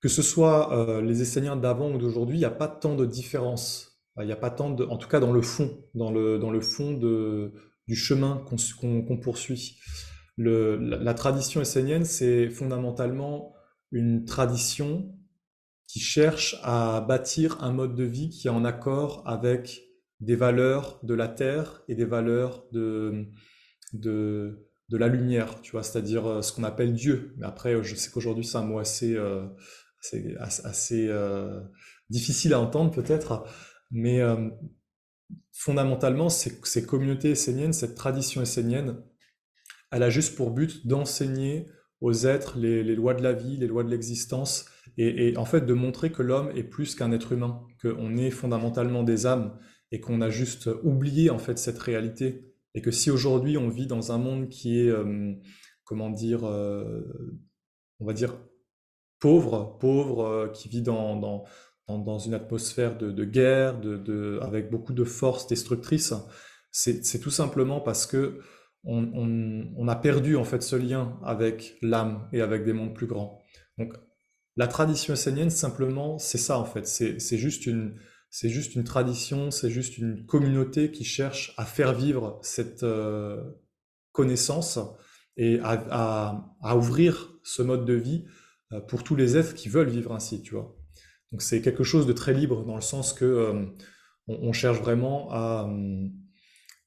que 0.00 0.08
ce 0.08 0.22
soit 0.22 1.02
les 1.02 1.20
Esséniens 1.20 1.56
d'avant 1.56 1.90
ou 1.92 1.98
d'aujourd'hui, 1.98 2.36
il 2.36 2.40
n'y 2.40 2.46
a 2.46 2.50
pas 2.50 2.68
tant 2.68 2.94
de 2.94 3.04
différence. 3.04 4.00
Il 4.18 4.24
n'y 4.26 4.32
a 4.32 4.36
pas 4.36 4.50
tant 4.50 4.70
de, 4.70 4.84
en 4.84 4.96
tout 4.96 5.08
cas 5.08 5.20
dans 5.20 5.32
le 5.32 5.42
fond, 5.42 5.70
dans 5.94 6.10
le, 6.10 6.38
dans 6.38 6.50
le 6.50 6.60
fond 6.60 6.92
de, 6.92 7.52
du 7.88 7.96
chemin 7.96 8.44
qu'on 8.80 9.16
poursuit. 9.16 9.78
La, 10.36 11.14
tradition 11.14 11.60
essénienne, 11.60 12.04
c'est 12.04 12.48
fondamentalement 12.50 13.54
une 13.90 14.24
tradition 14.24 15.12
qui 15.88 15.98
cherche 15.98 16.56
à 16.62 17.00
bâtir 17.00 17.64
un 17.64 17.72
mode 17.72 17.94
de 17.94 18.04
vie 18.04 18.28
qui 18.28 18.46
est 18.46 18.50
en 18.50 18.64
accord 18.64 19.22
avec 19.26 19.82
des 20.20 20.36
valeurs 20.36 21.00
de 21.02 21.14
la 21.14 21.28
terre 21.28 21.82
et 21.88 21.94
des 21.94 22.04
valeurs 22.04 22.66
de, 22.72 23.30
de, 23.94 24.66
la 24.90 25.08
lumière, 25.08 25.60
tu 25.62 25.72
vois, 25.72 25.82
c'est-à-dire 25.82 26.26
euh, 26.26 26.42
ce 26.42 26.52
qu'on 26.52 26.64
appelle 26.64 26.92
Dieu. 26.92 27.34
Mais 27.38 27.46
après, 27.46 27.82
je 27.82 27.94
sais 27.94 28.10
qu'aujourd'hui, 28.10 28.44
c'est 28.44 28.58
un 28.58 28.64
mot 28.64 28.78
assez, 28.78 29.14
euh, 29.14 29.46
euh, 30.92 31.60
difficile 32.10 32.52
à 32.52 32.60
entendre 32.60 32.90
peut-être, 32.90 33.44
mais 33.90 34.20
fondamentalement, 35.52 36.28
ces, 36.28 36.86
communautés 36.86 37.30
esséniennes, 37.30 37.72
cette 37.72 37.94
tradition 37.94 38.42
essénienne, 38.42 39.02
elle 39.90 40.02
a 40.02 40.10
juste 40.10 40.36
pour 40.36 40.50
but 40.50 40.86
d'enseigner 40.86 41.66
aux 42.00 42.26
êtres 42.26 42.58
les, 42.58 42.82
lois 42.94 43.14
de 43.14 43.22
la 43.22 43.32
vie, 43.32 43.56
les 43.56 43.66
lois 43.66 43.82
de 43.82 43.90
l'existence, 43.90 44.66
et, 44.96 45.36
en 45.36 45.44
fait 45.44 45.62
de 45.62 45.74
montrer 45.74 46.10
que 46.12 46.22
l'homme 46.22 46.50
est 46.54 46.64
plus 46.64 46.94
qu'un 46.94 47.12
être 47.12 47.32
humain, 47.32 47.62
qu'on 47.82 48.16
est 48.16 48.30
fondamentalement 48.30 49.02
des 49.02 49.26
âmes, 49.26 49.58
et 49.90 50.00
qu'on 50.00 50.20
a 50.20 50.30
juste 50.30 50.68
oublié 50.82 51.30
en 51.30 51.38
fait 51.38 51.58
cette 51.58 51.78
réalité, 51.78 52.54
et 52.74 52.82
que 52.82 52.90
si 52.90 53.10
aujourd'hui 53.10 53.56
on 53.56 53.68
vit 53.68 53.86
dans 53.86 54.12
un 54.12 54.18
monde 54.18 54.48
qui 54.48 54.80
est, 54.80 54.90
euh, 54.90 55.34
comment 55.84 56.10
dire, 56.10 56.44
euh, 56.44 57.02
on 58.00 58.06
va 58.06 58.12
dire 58.12 58.38
pauvre, 59.18 59.78
pauvre, 59.80 60.24
euh, 60.24 60.48
qui 60.48 60.68
vit 60.68 60.82
dans, 60.82 61.44
une 61.88 62.34
atmosphère 62.34 62.98
de, 62.98 63.24
guerre, 63.24 63.80
de, 63.80 64.38
avec 64.42 64.70
beaucoup 64.70 64.92
de 64.92 65.04
forces 65.04 65.46
destructrices, 65.46 66.14
c'est 66.70 67.20
tout 67.20 67.30
simplement 67.30 67.80
parce 67.80 68.06
que 68.06 68.40
on, 68.84 69.88
a 69.88 69.96
perdu 69.96 70.36
en 70.36 70.44
fait 70.44 70.62
ce 70.62 70.76
lien 70.76 71.18
avec 71.24 71.76
l'âme 71.82 72.28
et 72.32 72.40
avec 72.40 72.64
des 72.64 72.72
mondes 72.72 72.94
plus 72.94 73.06
grands. 73.06 73.42
Donc 73.76 73.94
la 74.56 74.66
tradition 74.66 75.14
essénienne, 75.14 75.50
simplement, 75.50 76.18
c'est 76.18 76.38
ça 76.38 76.58
en 76.58 76.64
fait. 76.64 76.86
C'est 76.86 77.38
juste 77.38 77.66
une, 77.66 77.98
c'est 78.30 78.48
juste 78.48 78.74
une 78.74 78.84
tradition, 78.84 79.50
c'est 79.50 79.70
juste 79.70 79.98
une 79.98 80.26
communauté 80.26 80.90
qui 80.90 81.04
cherche 81.04 81.54
à 81.56 81.64
faire 81.64 81.94
vivre 81.94 82.38
cette 82.42 82.82
euh, 82.82 83.42
connaissance 84.12 84.78
et 85.36 85.60
à, 85.62 86.76
ouvrir 86.76 87.32
ce 87.44 87.62
mode 87.62 87.84
de 87.84 87.94
vie 87.94 88.24
euh, 88.72 88.80
pour 88.80 89.04
tous 89.04 89.16
les 89.16 89.36
êtres 89.36 89.54
qui 89.54 89.68
veulent 89.68 89.88
vivre 89.88 90.12
ainsi, 90.12 90.42
tu 90.42 90.54
vois. 90.54 90.77
Donc 91.32 91.42
c'est 91.42 91.60
quelque 91.60 91.84
chose 91.84 92.06
de 92.06 92.12
très 92.12 92.32
libre 92.32 92.64
dans 92.64 92.74
le 92.74 92.80
sens 92.80 93.12
que 93.12 93.24
euh, 93.24 93.66
on, 94.28 94.52
cherche 94.52 94.78
vraiment 94.78 95.28
à, 95.30 95.68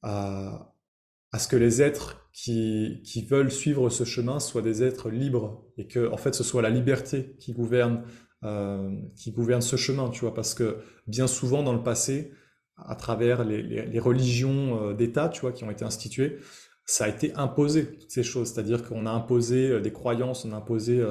à, 0.01 1.39
ce 1.39 1.48
que 1.48 1.55
les 1.55 1.81
êtres 1.81 2.29
qui, 2.33 3.01
veulent 3.29 3.51
suivre 3.51 3.89
ce 3.89 4.03
chemin 4.03 4.39
soient 4.39 4.62
des 4.62 4.83
êtres 4.83 5.10
libres 5.10 5.65
et 5.77 5.88
que 5.88 6.12
en 6.12 6.17
fait 6.17 6.33
ce 6.33 6.43
soit 6.43 6.62
la 6.62 6.69
liberté 6.69 7.36
qui 7.39 7.53
gouverne 7.53 8.03
euh, 8.43 8.89
ce 9.15 9.75
chemin, 9.75 10.10
tu 10.10 10.21
vois, 10.21 10.33
parce 10.33 10.53
que 10.53 10.77
bien 11.07 11.27
souvent 11.27 11.63
dans 11.63 11.74
le 11.74 11.83
passé, 11.83 12.31
à 12.77 12.95
travers 12.95 13.43
les, 13.43 14.00
religions 14.00 14.89
euh, 14.89 14.93
d'État, 14.93 15.29
qui 15.29 15.63
ont 15.63 15.71
été 15.71 15.86
instituées, 15.86 16.39
ça 16.86 17.05
a 17.05 17.10
été 17.10 17.33
imposé 17.36 17.86
toutes 17.86 18.12
ces 18.12 18.24
choses, 18.24 18.51
c'est-à-dire 18.51 18.83
qu'on 18.88 19.05
a 19.05 19.12
imposé 19.12 19.69
euh, 19.69 19.79
des 19.79 19.91
croyances, 19.91 20.45
on 20.45 20.51
a 20.53 20.57
imposé 20.57 21.03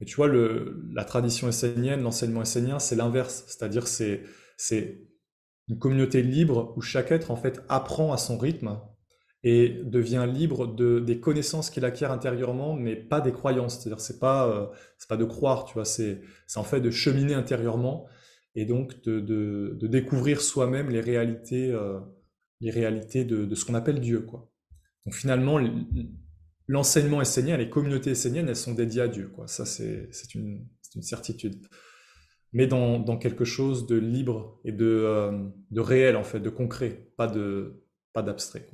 mais 0.00 0.06
tu 0.06 0.16
vois, 0.16 0.28
la 0.28 1.04
tradition 1.04 1.48
essénienne, 1.48 2.02
l'enseignement 2.02 2.42
essénien, 2.42 2.78
c'est 2.78 2.96
l'inverse. 2.96 3.44
C'est-à-dire, 3.46 3.86
c'est, 3.88 4.22
c'est 4.56 5.02
une 5.68 5.78
communauté 5.78 6.22
libre 6.22 6.72
où 6.76 6.80
chaque 6.80 7.10
être, 7.10 7.30
en 7.30 7.36
fait, 7.36 7.62
apprend 7.68 8.12
à 8.12 8.16
son 8.16 8.38
rythme 8.38 8.78
et 9.44 9.68
devient 9.84 10.26
libre 10.32 10.66
de, 10.66 11.00
des 11.00 11.20
connaissances 11.20 11.70
qu'il 11.70 11.84
acquiert 11.84 12.12
intérieurement, 12.12 12.74
mais 12.74 12.96
pas 12.96 13.20
des 13.20 13.32
croyances. 13.32 13.78
C'est-à-dire, 13.78 14.00
c'est 14.00 14.18
pas, 14.18 14.48
euh, 14.48 14.66
c'est 14.98 15.08
pas 15.08 15.16
de 15.16 15.24
croire, 15.24 15.64
tu 15.64 15.74
vois, 15.74 15.84
c'est, 15.84 16.20
en 16.56 16.64
fait 16.64 16.80
de 16.80 16.90
cheminer 16.90 17.34
intérieurement 17.34 18.06
et 18.54 18.64
donc 18.64 19.02
de 19.04 19.78
découvrir 19.82 20.40
soi-même 20.40 20.90
les 20.90 21.00
réalités, 21.00 21.70
euh, 21.70 22.00
les 22.60 22.70
réalités 22.70 23.24
de, 23.24 23.44
de 23.44 23.54
ce 23.54 23.64
qu'on 23.64 23.74
appelle 23.74 24.00
Dieu, 24.00 24.20
quoi. 24.20 24.50
Donc 25.06 25.14
finalement, 25.14 25.58
l'enseignement 26.68 27.20
essénien, 27.20 27.56
les 27.56 27.70
communautés 27.70 28.10
esséniennes, 28.10 28.48
elles 28.48 28.56
sont 28.56 28.74
dédiées 28.74 29.02
à 29.02 29.08
Dieu. 29.08 29.32
Ça, 29.46 29.64
c'est, 29.66 30.10
une, 30.34 30.66
certitude 31.00 31.66
mais 32.52 32.66
dans, 32.66 33.18
quelque 33.18 33.44
chose 33.44 33.86
de 33.86 33.96
libre 33.96 34.58
et 34.64 34.72
de, 34.72 34.86
euh, 34.86 35.50
réel, 35.76 36.16
en 36.16 36.24
fait, 36.24 36.40
de 36.40 36.48
concret, 36.48 37.10
pas 37.16 37.26
d'abstrait. 38.22 38.66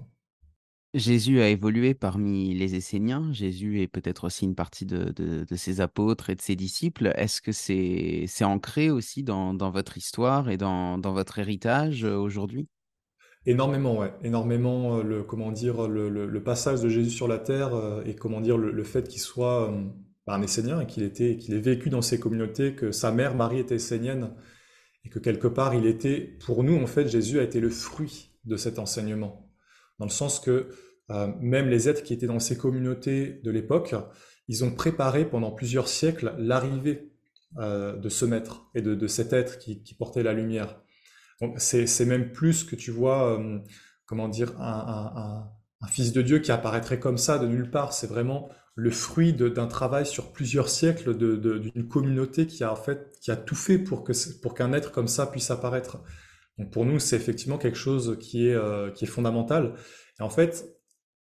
Jésus 0.94 1.40
a 1.40 1.48
évolué 1.48 1.92
parmi 1.92 2.54
les 2.54 2.76
Esséniens. 2.76 3.32
Jésus 3.32 3.80
est 3.80 3.88
peut-être 3.88 4.24
aussi 4.24 4.44
une 4.44 4.54
partie 4.54 4.86
de, 4.86 5.44
ses 5.56 5.80
apôtres 5.80 6.30
et 6.30 6.36
de 6.36 6.40
ses 6.40 6.54
disciples. 6.54 7.12
Est-ce 7.16 7.42
que 7.42 7.50
c'est 7.50 8.44
ancré 8.44 8.90
aussi 8.90 9.24
dans, 9.24 9.56
votre 9.70 9.98
histoire 9.98 10.50
et 10.50 10.56
dans, 10.56 10.98
dans 10.98 11.12
votre 11.12 11.40
héritage 11.40 12.04
euh, 12.04 12.16
aujourd'hui? 12.16 12.68
Énormément, 13.46 13.98
ouais. 13.98 14.12
Énormément, 14.22 14.98
euh, 14.98 15.02
le, 15.02 15.22
comment 15.22 15.52
dire, 15.52 15.86
le, 15.88 16.08
le, 16.08 16.42
passage 16.42 16.80
de 16.80 16.88
Jésus 16.88 17.10
sur 17.10 17.28
la 17.28 17.38
terre 17.38 17.74
euh, 17.74 18.02
et 18.04 18.14
comment 18.14 18.40
dire, 18.40 18.56
le, 18.56 18.84
fait 18.84 19.06
qu'il 19.08 19.20
soit 19.20 19.72
bah, 20.26 20.34
un 20.34 20.42
Essénien 20.42 20.80
et 20.80 20.86
qu'il 20.86 21.02
était, 21.02 21.36
qu'il 21.36 21.54
ait 21.54 21.60
vécu 21.60 21.90
dans 21.90 22.02
ces 22.02 22.18
communautés, 22.18 22.74
que 22.74 22.92
sa 22.92 23.12
mère 23.12 23.34
Marie 23.34 23.58
était 23.58 23.76
essénienne 23.76 24.30
et 25.04 25.10
que 25.10 25.18
quelque 25.18 25.48
part 25.48 25.74
il 25.74 25.86
était, 25.86 26.20
pour 26.44 26.64
nous 26.64 26.76
en 26.76 26.86
fait, 26.86 27.08
Jésus 27.08 27.38
a 27.38 27.42
été 27.42 27.60
le 27.60 27.70
fruit 27.70 28.30
de 28.44 28.56
cet 28.56 28.78
enseignement 28.78 29.44
dans 29.98 30.06
le 30.06 30.10
sens 30.10 30.40
que 30.40 30.68
euh, 31.10 31.28
même 31.40 31.68
les 31.68 31.88
êtres 31.88 32.02
qui 32.02 32.14
étaient 32.14 32.26
dans 32.26 32.40
ces 32.40 32.56
communautés 32.56 33.40
de 33.44 33.50
l'époque, 33.50 33.94
ils 34.48 34.64
ont 34.64 34.74
préparé 34.74 35.28
pendant 35.28 35.50
plusieurs 35.50 35.88
siècles 35.88 36.34
l'arrivée 36.38 37.12
euh, 37.58 37.96
de 37.96 38.08
ce 38.08 38.24
maître 38.24 38.66
et 38.74 38.82
de, 38.82 38.94
de 38.94 39.06
cet 39.06 39.32
être 39.32 39.58
qui, 39.58 39.82
qui, 39.82 39.94
portait 39.94 40.22
la 40.22 40.32
lumière. 40.32 40.80
C'est 41.56 42.06
même 42.06 42.32
plus 42.32 42.64
que 42.64 42.76
tu 42.76 42.90
vois, 42.90 43.38
euh, 43.38 43.58
comment 44.06 44.28
dire, 44.28 44.52
un, 44.60 45.48
fils 45.88 46.12
de 46.12 46.22
Dieu 46.22 46.38
qui 46.38 46.50
apparaîtrait 46.50 46.98
comme 46.98 47.18
ça 47.18 47.38
de 47.38 47.46
nulle 47.46 47.70
part. 47.70 47.92
C'est 47.92 48.06
vraiment 48.06 48.48
le 48.74 48.90
fruit 48.90 49.32
d'un 49.32 49.66
travail 49.66 50.06
sur 50.06 50.32
plusieurs 50.32 50.68
siècles 50.68 51.16
d'une 51.16 51.88
communauté 51.88 52.46
qui 52.46 52.64
a 52.64 52.72
en 52.72 52.76
fait 52.76 53.16
qui 53.20 53.30
a 53.30 53.36
tout 53.36 53.54
fait 53.54 53.78
pour 53.78 54.02
que 54.02 54.12
pour 54.40 54.54
qu'un 54.54 54.72
être 54.72 54.92
comme 54.92 55.08
ça 55.08 55.26
puisse 55.26 55.50
apparaître. 55.50 55.98
Donc 56.58 56.70
pour 56.70 56.84
nous, 56.84 56.98
c'est 56.98 57.16
effectivement 57.16 57.58
quelque 57.58 57.78
chose 57.78 58.16
qui 58.20 58.48
est, 58.48 58.54
euh, 58.54 58.90
qui 58.90 59.04
est 59.04 59.08
fondamental. 59.08 59.74
Et 60.18 60.22
en 60.22 60.30
fait, 60.30 60.64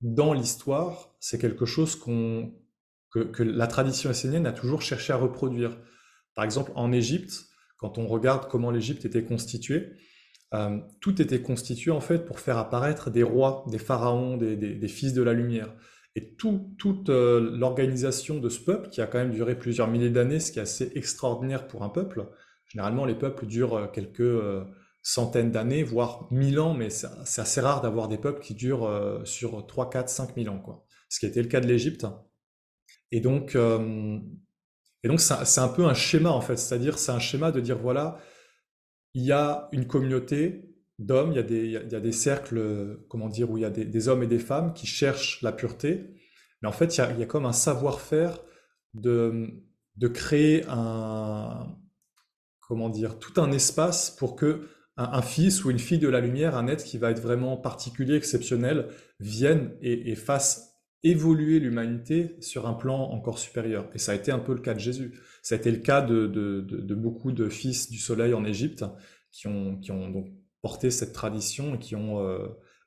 dans 0.02 0.34
l'histoire, 0.34 1.16
c'est 1.20 1.40
quelque 1.40 1.66
chose 1.66 1.96
que, 1.96 3.22
que, 3.32 3.44
la 3.44 3.68
tradition 3.68 4.10
essénienne 4.10 4.46
a 4.46 4.52
toujours 4.52 4.82
cherché 4.82 5.14
à 5.14 5.18
reproduire. 5.18 5.78
Par 6.36 6.46
exemple, 6.46 6.72
en 6.76 6.92
Égypte, 6.92 7.46
quand 7.78 7.98
on 7.98 8.08
regarde 8.08 8.50
comment 8.50 8.72
l'Égypte 8.72 9.06
était 9.06 9.24
constituée, 9.24 9.94
euh, 10.56 10.80
tout 11.00 11.22
était 11.22 11.42
constitué 11.42 11.92
en 11.92 12.02
fait 12.02 12.26
pour 12.26 12.40
faire 12.40 12.58
apparaître 12.58 13.12
des 13.12 13.24
rois, 13.24 13.64
des 13.68 13.78
pharaons, 13.78 14.38
des, 14.38 14.88
fils 14.88 15.14
de 15.14 15.22
la 15.22 15.34
lumière. 15.34 15.74
Et 16.16 16.34
tout, 16.36 16.74
toute 16.80 17.10
euh, 17.10 17.56
l'organisation 17.56 18.40
de 18.40 18.50
ce 18.50 18.60
peuple, 18.60 18.90
qui 18.90 19.00
a 19.02 19.08
quand 19.08 19.20
même 19.20 19.32
duré 19.32 19.58
plusieurs 19.58 19.88
milliers 19.88 20.10
d'années, 20.10 20.40
ce 20.40 20.52
qui 20.52 20.60
est 20.60 20.64
assez 20.64 20.92
extraordinaire 20.96 21.68
pour 21.68 21.84
un 21.84 21.90
peuple, 21.90 22.26
généralement 22.68 23.06
les 23.06 23.14
peuples 23.14 23.46
durent 23.46 23.76
euh, 23.76 23.88
quelques 23.88 24.66
centaines 25.04 25.52
d'années, 25.52 25.84
voire 25.84 26.28
mille 26.32 26.60
ans, 26.60 26.74
mais 26.74 26.90
c'est 26.90 27.08
assez 27.42 27.62
rare 27.62 27.82
d'avoir 27.82 28.08
des 28.08 28.18
peuples 28.18 28.42
qui 28.42 28.54
durent 28.54 29.22
sur 29.24 29.66
3, 29.66 29.90
4, 29.90 30.10
5 30.10 30.36
000 30.36 30.54
ans, 30.54 30.60
quoi. 30.60 30.86
Ce 31.08 31.20
qui 31.20 31.26
était 31.26 31.42
le 31.42 31.48
cas 31.48 31.62
de 31.62 31.68
l'Égypte. 31.68 32.06
Et 33.12 33.22
donc, 33.22 33.56
et 33.56 35.08
donc 35.08 35.22
c'est 35.22 35.62
un 35.62 35.68
peu 35.70 35.86
un 35.86 35.94
schéma, 35.94 36.30
en 36.32 36.42
fait. 36.42 36.58
C'est-à-dire, 36.58 37.00
c'est 37.00 37.14
un 37.14 37.20
schéma 37.20 37.52
de 37.52 37.62
dire, 37.62 37.78
voilà, 37.80 38.20
il 39.14 39.24
y 39.24 39.32
a 39.32 39.70
une 39.72 39.88
communauté 39.88 40.76
d'hommes, 41.00 41.32
il 41.32 41.38
y 41.38 41.96
a 41.96 42.00
des, 42.00 42.12
cercles, 42.12 43.00
comment 43.08 43.30
dire, 43.30 43.50
où 43.50 43.58
il 43.58 43.62
y 43.62 43.66
a 43.66 43.70
des, 43.70 44.08
hommes 44.08 44.24
et 44.24 44.28
des 44.28 44.40
femmes 44.40 44.74
qui 44.74 44.86
cherchent 44.86 45.42
la 45.42 45.52
pureté. 45.52 46.16
Mais 46.62 46.68
en 46.68 46.74
fait, 46.74 46.98
il 46.98 47.20
y 47.20 47.24
a, 47.24 47.26
comme 47.26 47.46
un 47.46 47.54
savoir-faire 47.54 48.40
de, 48.94 49.48
de 49.96 50.08
créer 50.08 50.66
un, 50.68 51.76
comment 52.60 52.90
dire, 52.90 53.18
tout 53.20 53.40
un 53.42 53.52
espace 53.52 54.12
pour 54.12 54.36
que 54.36 54.68
un, 54.98 55.22
fils 55.22 55.64
ou 55.64 55.72
une 55.72 55.80
fille 55.80 55.98
de 55.98 56.10
la 56.10 56.20
lumière, 56.20 56.58
un 56.58 56.68
être 56.68 56.84
qui 56.84 56.98
va 56.98 57.10
être 57.12 57.22
vraiment 57.22 57.56
particulier, 57.56 58.16
exceptionnel, 58.16 58.90
vienne 59.20 59.72
et, 59.82 60.14
fasse 60.16 60.69
évoluer 61.04 61.60
l'humanité 61.60 62.36
sur 62.42 62.68
un 62.68 62.74
plan 62.74 62.98
encore 63.12 63.40
supérieur. 63.40 63.90
Et 63.94 63.98
ça 64.00 64.12
a 64.12 64.16
été 64.16 64.32
un 64.32 64.40
peu 64.40 64.54
le 64.54 64.60
cas 64.60 64.74
de 64.74 64.80
Jésus. 64.80 65.20
Ça 65.42 65.56
a 65.56 65.58
été 65.58 65.72
le 65.72 65.78
cas 65.78 66.02
de, 66.02 66.28
de, 66.28 66.96
beaucoup 66.96 67.32
de 67.32 67.48
fils 67.48 67.90
du 67.90 67.98
soleil 67.98 68.34
en 68.34 68.44
Égypte 68.44 68.84
qui 69.32 69.48
ont, 69.48 69.78
qui 69.78 69.92
ont 69.92 70.10
donc 70.10 70.28
porté 70.62 70.92
cette 70.92 71.14
tradition 71.14 71.76
et 71.76 71.80
qui 71.80 71.96
ont, 71.96 72.20
euh, 72.20 72.40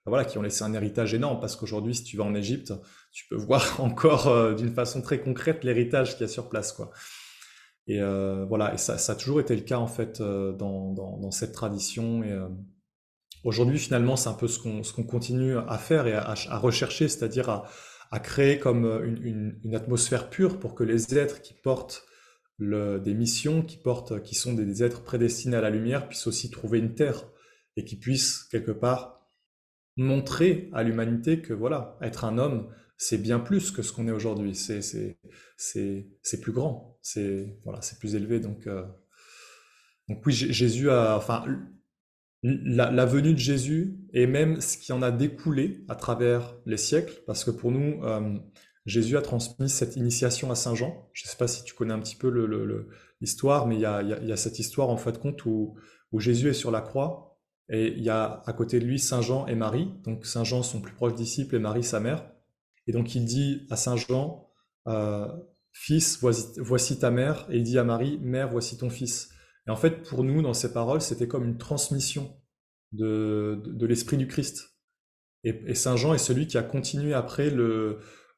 ben 0.05 0.11
voilà, 0.11 0.25
qui 0.27 0.37
ont 0.37 0.43
laissé 0.43 0.63
un 0.63 0.75
héritage 0.75 1.15
énorme. 1.15 1.41
Parce 1.41 1.57
qu'aujourd'hui, 1.57 1.95
si 1.95 2.05
tu 2.05 2.19
vas 2.19 2.25
en 2.25 2.35
Égypte, 2.35 2.75
tu 3.13 3.27
peux 3.29 3.37
voir 3.37 3.81
encore 3.81 4.29
euh, 4.29 4.55
d'une 4.55 4.75
façon 4.75 5.01
très 5.01 5.21
concrète 5.21 5.65
l'héritage 5.65 6.13
qu'il 6.13 6.23
y 6.23 6.25
a 6.25 6.29
sur 6.29 6.51
place. 6.51 6.73
Quoi. 6.73 6.91
Et 7.87 8.01
euh, 8.01 8.45
voilà, 8.45 8.77
ça, 8.77 8.97
a 9.11 9.17
toujours 9.17 9.41
été 9.41 9.57
le 9.57 9.63
cas 9.63 9.79
en 9.79 9.89
fait 9.89 10.21
dans, 10.21 10.93
dans, 10.93 11.31
cette 11.31 11.53
tradition. 11.53 12.23
Et 12.23 12.39
aujourd'hui, 13.43 13.79
finalement, 13.79 14.17
c'est 14.17 14.29
un 14.29 14.35
peu 14.35 14.49
ce 14.49 14.59
qu'on 14.59 14.83
qu'on 14.83 15.03
continue 15.03 15.57
à 15.57 15.79
faire 15.79 16.07
et 16.07 16.13
à, 16.13 16.35
à 16.49 16.59
rechercher, 16.59 17.09
c'est-à-dire 17.09 17.49
à, 17.49 17.65
à, 18.13 18.21
créer 18.21 18.59
comme 18.59 18.85
une, 19.05 19.59
une, 19.65 19.75
atmosphère 19.75 20.31
pure 20.31 20.61
pour 20.61 20.75
que 20.75 20.85
les 20.85 21.19
êtres 21.19 21.41
qui 21.43 21.55
portent 21.55 22.07
des 22.59 23.15
missions, 23.15 23.63
qui 23.63 23.77
portent, 23.77 24.23
qui 24.23 24.35
sont 24.35 24.53
des, 24.53 24.83
êtres 24.83 25.03
prédestinés 25.03 25.57
à 25.57 25.61
la 25.61 25.71
lumière, 25.71 26.09
puissent 26.09 26.27
aussi 26.27 26.51
trouver 26.51 26.79
une 26.79 26.95
terre 26.95 27.29
et 27.77 27.85
qui 27.85 27.97
puissent 27.97 28.45
quelque 28.45 28.71
part 28.71 29.29
montrer 29.97 30.71
à 30.73 30.83
l'humanité 30.83 31.43
que 31.43 31.53
voilà, 31.53 31.99
être 32.01 32.25
un 32.25 32.39
homme, 32.39 32.73
c'est 32.97 33.19
bien 33.19 33.41
plus 33.41 33.71
que 33.71 33.83
ce 33.83 33.93
qu'on 33.93 34.09
est 34.09 34.13
aujourd'hui. 34.13 34.55
C'est, 34.55 35.19
plus 36.41 36.53
grand. 36.53 36.99
C'est, 37.03 37.59
voilà, 37.65 37.81
plus 37.99 38.15
élevé. 38.15 38.41
Donc, 38.41 38.67
euh... 38.67 38.85
donc 40.09 40.25
oui, 40.25 40.33
Jésus 40.33 40.91
a, 40.91 41.17
enfin, 41.17 41.45
la, 42.43 43.07
venue 43.07 43.33
de 43.33 43.39
Jésus 43.39 43.99
et 44.13 44.27
même 44.27 44.61
ce 44.61 44.77
qui 44.77 44.93
en 44.93 45.03
a 45.03 45.11
découlé 45.11 45.85
à 45.89 45.95
travers 45.95 46.57
les 46.67 46.77
siècles, 46.77 47.23
parce 47.27 47.45
que 47.45 47.51
pour 47.51 47.71
nous, 47.71 48.03
euh, 48.05 48.39
Jésus 48.85 49.17
a 49.17 49.23
transmis 49.23 49.69
cette 49.69 49.97
initiation 49.97 50.51
à 50.51 50.55
Saint 50.55 50.75
Jean. 50.75 51.09
Je 51.13 51.25
ne 51.25 51.31
sais 51.31 51.37
pas 51.37 51.47
si 51.47 51.63
tu 51.65 51.75
connais 51.75 51.95
un 51.95 52.01
petit 52.01 52.17
peu 52.17 52.29
l'histoire, 53.21 53.67
mais 53.67 53.77
il 53.77 53.81
y 53.81 53.87
a, 53.87 54.37
cette 54.37 54.59
histoire 54.59 54.89
en 54.89 54.97
fait 54.97 55.19
compte 55.21 55.45
où, 55.45 55.77
où 56.11 56.21
Jésus 56.21 56.49
est 56.49 56.55
sur 56.55 56.71
la 56.71 56.81
croix 56.81 57.39
et 57.69 57.89
il 57.97 58.03
y 58.03 58.11
a 58.11 58.43
à 58.45 58.53
côté 58.53 58.81
de 58.81 58.85
lui 58.85 58.99
Saint 58.99 59.23
Jean 59.23 59.47
et 59.47 59.55
Marie. 59.55 59.93
Donc 60.03 60.27
Saint 60.27 60.45
Jean 60.45 60.63
son 60.63 60.81
plus 60.81 60.95
proche 60.95 61.15
disciple 61.15 61.55
et 61.55 61.59
Marie 61.61 61.85
sa 61.85 62.01
mère. 62.01 62.29
Et 62.89 62.93
donc 62.93 63.15
il 63.15 63.25
dit 63.25 63.67
à 63.71 63.77
Saint 63.77 63.97
Jean, 63.97 64.51
euh, 64.89 65.29
Fils, 65.75 66.19
voici, 66.21 66.99
ta 66.99 67.11
mère, 67.11 67.47
et 67.51 67.57
il 67.57 67.63
dit 67.63 67.79
à 67.79 67.85
Marie, 67.85 68.19
Mère, 68.21 68.51
voici 68.51 68.77
ton 68.77 68.91
fils. 68.91 69.31
Et 69.67 69.71
en 69.71 69.77
fait, 69.77 70.03
pour 70.03 70.25
nous, 70.25 70.43
dans 70.43 70.55
ces 70.55 70.73
paroles, 70.73 71.01
c'était 71.01 71.29
comme 71.29 71.45
une 71.45 71.59
transmission 71.59 72.37
de, 72.93 73.63
l'Esprit 73.81 74.17
du 74.17 74.27
Christ. 74.27 74.77
Et, 75.45 75.75
Saint 75.75 75.97
Jean 75.97 76.15
est 76.15 76.19
celui 76.19 76.47
qui 76.47 76.59
a 76.59 76.63
continué 76.63 77.15
après 77.15 77.53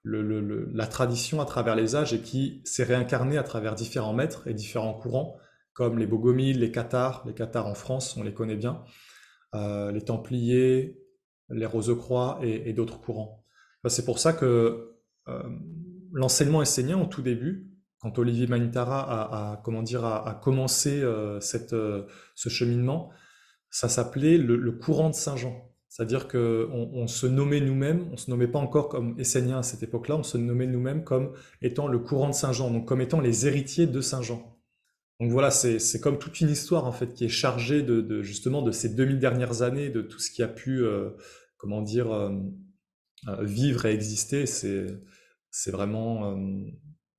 la 0.05 0.87
tradition 0.87 1.41
à 1.41 1.45
travers 1.45 1.77
les 1.77 1.97
âges 1.97 2.13
et 2.13 2.21
qui 2.21 2.63
s'est 2.65 2.85
réincarné 2.85 3.39
à 3.39 3.43
travers 3.43 3.75
différents 3.75 4.15
maîtres 4.15 4.47
et 4.47 4.55
différents 4.55 4.95
courants 4.95 5.39
comme 5.73 5.99
les 5.99 6.07
Bogomiles, 6.07 6.61
les 6.61 6.71
Cathares. 6.71 7.25
Les 7.27 7.35
Cathares 7.35 7.67
en 7.67 7.75
France, 7.75 8.17
on 8.17 8.23
les 8.23 8.33
connaît 8.33 8.57
bien. 8.57 8.85
les 9.55 10.03
Templiers, 10.05 11.01
les 11.51 11.67
Rosecroix 11.67 12.39
et, 12.43 12.71
et 12.71 12.73
d'autres 12.73 13.01
courants. 13.01 13.45
C'est 13.89 14.05
pour 14.05 14.19
ça 14.19 14.33
que 14.33 14.95
l'enseignement 16.13 16.63
essénien, 16.63 16.99
au 16.99 17.07
tout 17.07 17.23
début, 17.23 17.74
quand 18.05 18.19
Olivier 18.19 18.47
Manitara 18.47 19.01
a, 19.01 19.57
comment 19.65 19.83
dire, 19.83 20.05
a, 20.05 20.39
commencé 20.45 21.03
cette, 21.41 21.75
ce 22.35 22.49
cheminement, 22.51 23.11
ça 23.71 23.89
s'appelait 23.89 24.37
le, 24.37 24.73
courant 24.73 25.09
de 25.09 25.15
Saint-Jean. 25.15 25.75
C'est-à-dire 25.89 26.29
qu'on 26.29 26.91
on 26.93 27.07
se 27.07 27.27
nommait 27.27 27.61
nous-mêmes, 27.61 28.07
on 28.09 28.13
ne 28.13 28.17
se 28.17 28.31
nommait 28.31 28.47
pas 28.47 28.59
encore 28.59 28.89
comme 28.89 29.19
Esséniens 29.19 29.59
à 29.59 29.63
cette 29.63 29.83
époque-là, 29.83 30.17
on 30.17 30.23
se 30.23 30.37
nommait 30.37 30.67
nous-mêmes 30.67 31.03
comme 31.03 31.33
étant 31.63 31.89
le 31.89 31.99
courant 31.99 32.29
de 32.29 32.35
Saint-Jean, 32.35 32.71
donc 32.71 32.87
comme 32.87 33.01
étant 33.01 33.21
les 33.21 33.47
héritiers 33.47 33.87
de 33.87 34.01
Saint-Jean. 34.01 34.55
Donc 35.19 35.31
voilà, 35.33 35.51
c'est 35.51 36.01
comme 36.01 36.19
toute 36.19 36.41
une 36.41 36.51
histoire 36.51 36.85
en 36.85 36.93
fait 36.93 37.15
qui 37.15 37.25
est 37.25 37.29
chargée 37.29 37.83
de, 37.83 38.23
justement 38.23 38.63
de 38.63 38.71
ces 38.71 38.91
2000 38.91 39.19
dernières 39.19 39.63
années, 39.63 39.89
de 39.89 40.03
tout 40.03 40.19
ce 40.19 40.31
qui 40.31 40.43
a 40.43 40.49
pu, 40.49 40.85
euh, 40.85 41.11
comment 41.57 41.83
dire, 41.83 42.13
euh, 42.13 42.31
euh, 43.29 43.43
vivre 43.43 43.87
et 43.87 43.95
exister. 43.95 44.47
C'est 44.47 45.71
vraiment, 45.71 46.37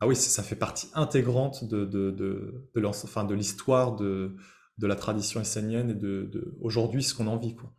ah 0.05 0.07
oui, 0.07 0.15
ça 0.15 0.43
fait 0.43 0.55
partie 0.55 0.87
intégrante 0.93 1.63
de, 1.63 1.83
de, 1.83 2.11
de, 2.11 2.69
de 2.75 3.33
l'histoire 3.33 3.95
de, 3.95 4.35
de 4.77 4.85
la 4.85 4.95
tradition 4.95 5.41
essénienne 5.41 5.89
et 5.89 5.95
de, 5.95 6.55
aujourd'hui 6.61 7.01
ce 7.01 7.15
qu'on 7.15 7.25
en 7.25 7.37
vit. 7.37 7.55
Quoi. 7.55 7.73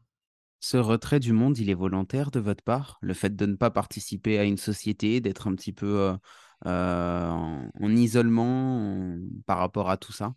Ce 0.58 0.76
retrait 0.76 1.20
du 1.20 1.32
monde, 1.32 1.56
il 1.58 1.70
est 1.70 1.74
volontaire 1.74 2.32
de 2.32 2.40
votre 2.40 2.64
part? 2.64 2.98
Le 3.00 3.14
fait 3.14 3.36
de 3.36 3.46
ne 3.46 3.54
pas 3.54 3.70
participer 3.70 4.40
à 4.40 4.44
une 4.44 4.56
société, 4.56 5.20
d'être 5.20 5.46
un 5.46 5.54
petit 5.54 5.72
peu 5.72 6.00
euh, 6.00 6.14
euh, 6.66 7.30
en, 7.30 7.96
isolement 7.96 9.16
par 9.46 9.58
rapport 9.58 9.88
à 9.88 9.96
tout 9.96 10.12
ça? 10.12 10.34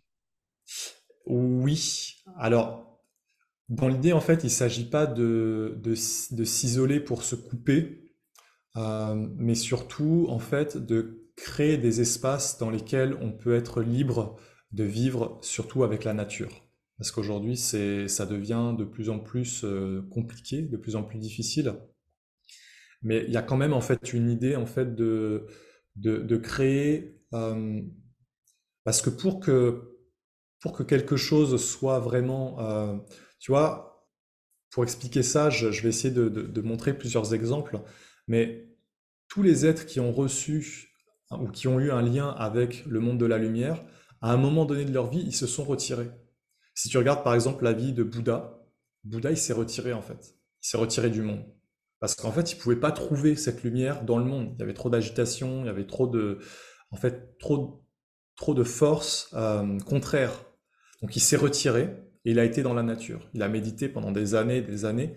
Oui. 1.26 2.14
Alors, 2.36 3.02
dans 3.68 3.88
l'idée, 3.88 4.12
en 4.12 4.20
fait, 4.20 4.44
il 4.44 4.46
ne 4.46 4.50
s'agit 4.50 4.88
pas 4.88 5.06
de, 5.06 5.76
de, 5.82 5.94
s'isoler 5.96 7.00
pour 7.00 7.24
se 7.24 7.34
couper, 7.34 8.14
euh, 8.76 9.28
mais 9.38 9.56
surtout, 9.56 10.26
en 10.28 10.38
fait, 10.38 10.76
de 10.76 11.19
créer 11.40 11.78
des 11.78 12.00
espaces 12.00 12.58
dans 12.58 12.70
lesquels 12.70 13.16
on 13.20 13.32
peut 13.32 13.54
être 13.54 13.82
libre 13.82 14.36
de 14.72 14.84
vivre 14.84 15.38
surtout 15.42 15.84
avec 15.84 16.04
la 16.04 16.12
nature. 16.12 16.66
Parce 16.98 17.10
qu'aujourd'hui, 17.10 17.56
ça 17.56 18.26
devient 18.26 18.74
de 18.78 18.84
plus 18.84 19.08
en 19.08 19.18
plus 19.18 19.64
euh, 19.64 20.02
compliqué, 20.10 20.62
de 20.62 20.76
plus 20.76 20.96
en 20.96 21.02
plus 21.02 21.18
difficile. 21.18 21.74
Mais 23.02 23.24
il 23.26 23.32
y 23.32 23.38
a 23.38 23.42
quand 23.42 23.56
même 23.56 23.72
en 23.72 23.80
fait 23.80 24.12
une 24.12 24.30
idée 24.30 24.54
en 24.54 24.66
fait 24.66 24.94
de, 24.94 25.46
de, 25.96 26.36
créer, 26.36 27.18
euh, 27.32 27.80
parce 28.84 29.00
que 29.00 29.08
pour 29.08 29.40
que 29.40 29.96
pour 30.60 30.74
que 30.74 30.82
quelque 30.82 31.16
chose 31.16 31.56
soit 31.64 32.00
vraiment, 32.00 32.60
euh, 32.60 32.98
tu 33.38 33.50
vois, 33.50 34.06
pour 34.70 34.84
expliquer 34.84 35.22
ça, 35.22 35.48
je, 35.48 35.68
vais 35.68 35.88
essayer 35.88 36.12
de, 36.12 36.28
de, 36.28 36.60
montrer 36.60 36.92
plusieurs 36.92 37.32
exemples. 37.32 37.80
Mais 38.28 38.68
tous 39.28 39.42
les 39.42 39.64
êtres 39.64 39.86
qui 39.86 40.00
ont 40.00 40.12
reçu 40.12 40.89
ou 41.38 41.48
qui 41.48 41.68
ont 41.68 41.78
eu 41.78 41.90
un 41.90 42.02
lien 42.02 42.28
avec 42.30 42.84
le 42.86 43.00
monde 43.00 43.18
de 43.18 43.26
la 43.26 43.38
lumière, 43.38 43.82
à 44.20 44.32
un 44.32 44.36
moment 44.36 44.64
donné 44.64 44.84
de 44.84 44.92
leur 44.92 45.08
vie, 45.08 45.22
ils 45.24 45.34
se 45.34 45.46
sont 45.46 45.64
retirés. 45.64 46.10
Si 46.74 46.88
tu 46.88 46.98
regardes 46.98 47.22
par 47.22 47.34
exemple 47.34 47.64
la 47.64 47.72
vie 47.72 47.92
de 47.92 48.02
Bouddha, 48.02 48.58
Bouddha 49.04 49.30
il 49.30 49.36
s'est 49.36 49.52
retiré 49.52 49.92
en 49.92 50.02
fait. 50.02 50.34
Il 50.62 50.68
s'est 50.68 50.76
retiré 50.76 51.10
du 51.10 51.22
monde. 51.22 51.44
Parce 52.00 52.14
qu'en 52.14 52.32
fait, 52.32 52.52
il 52.52 52.56
ne 52.56 52.60
pouvait 52.62 52.76
pas 52.80 52.92
trouver 52.92 53.36
cette 53.36 53.62
lumière 53.62 54.04
dans 54.04 54.18
le 54.18 54.24
monde. 54.24 54.54
Il 54.56 54.60
y 54.60 54.62
avait 54.62 54.74
trop 54.74 54.88
d'agitation, 54.88 55.60
il 55.60 55.66
y 55.66 55.68
avait 55.68 55.86
trop 55.86 56.06
de, 56.06 56.38
en 56.90 56.96
fait, 56.96 57.38
trop, 57.38 57.84
trop 58.36 58.54
de 58.54 58.64
forces 58.64 59.30
euh, 59.34 59.78
contraires. 59.80 60.44
Donc 61.02 61.14
il 61.16 61.20
s'est 61.20 61.36
retiré 61.36 61.94
et 62.24 62.30
il 62.30 62.38
a 62.38 62.44
été 62.44 62.62
dans 62.62 62.74
la 62.74 62.82
nature. 62.82 63.28
Il 63.34 63.42
a 63.42 63.48
médité 63.48 63.88
pendant 63.88 64.12
des 64.12 64.34
années 64.34 64.58
et 64.58 64.62
des 64.62 64.84
années 64.86 65.14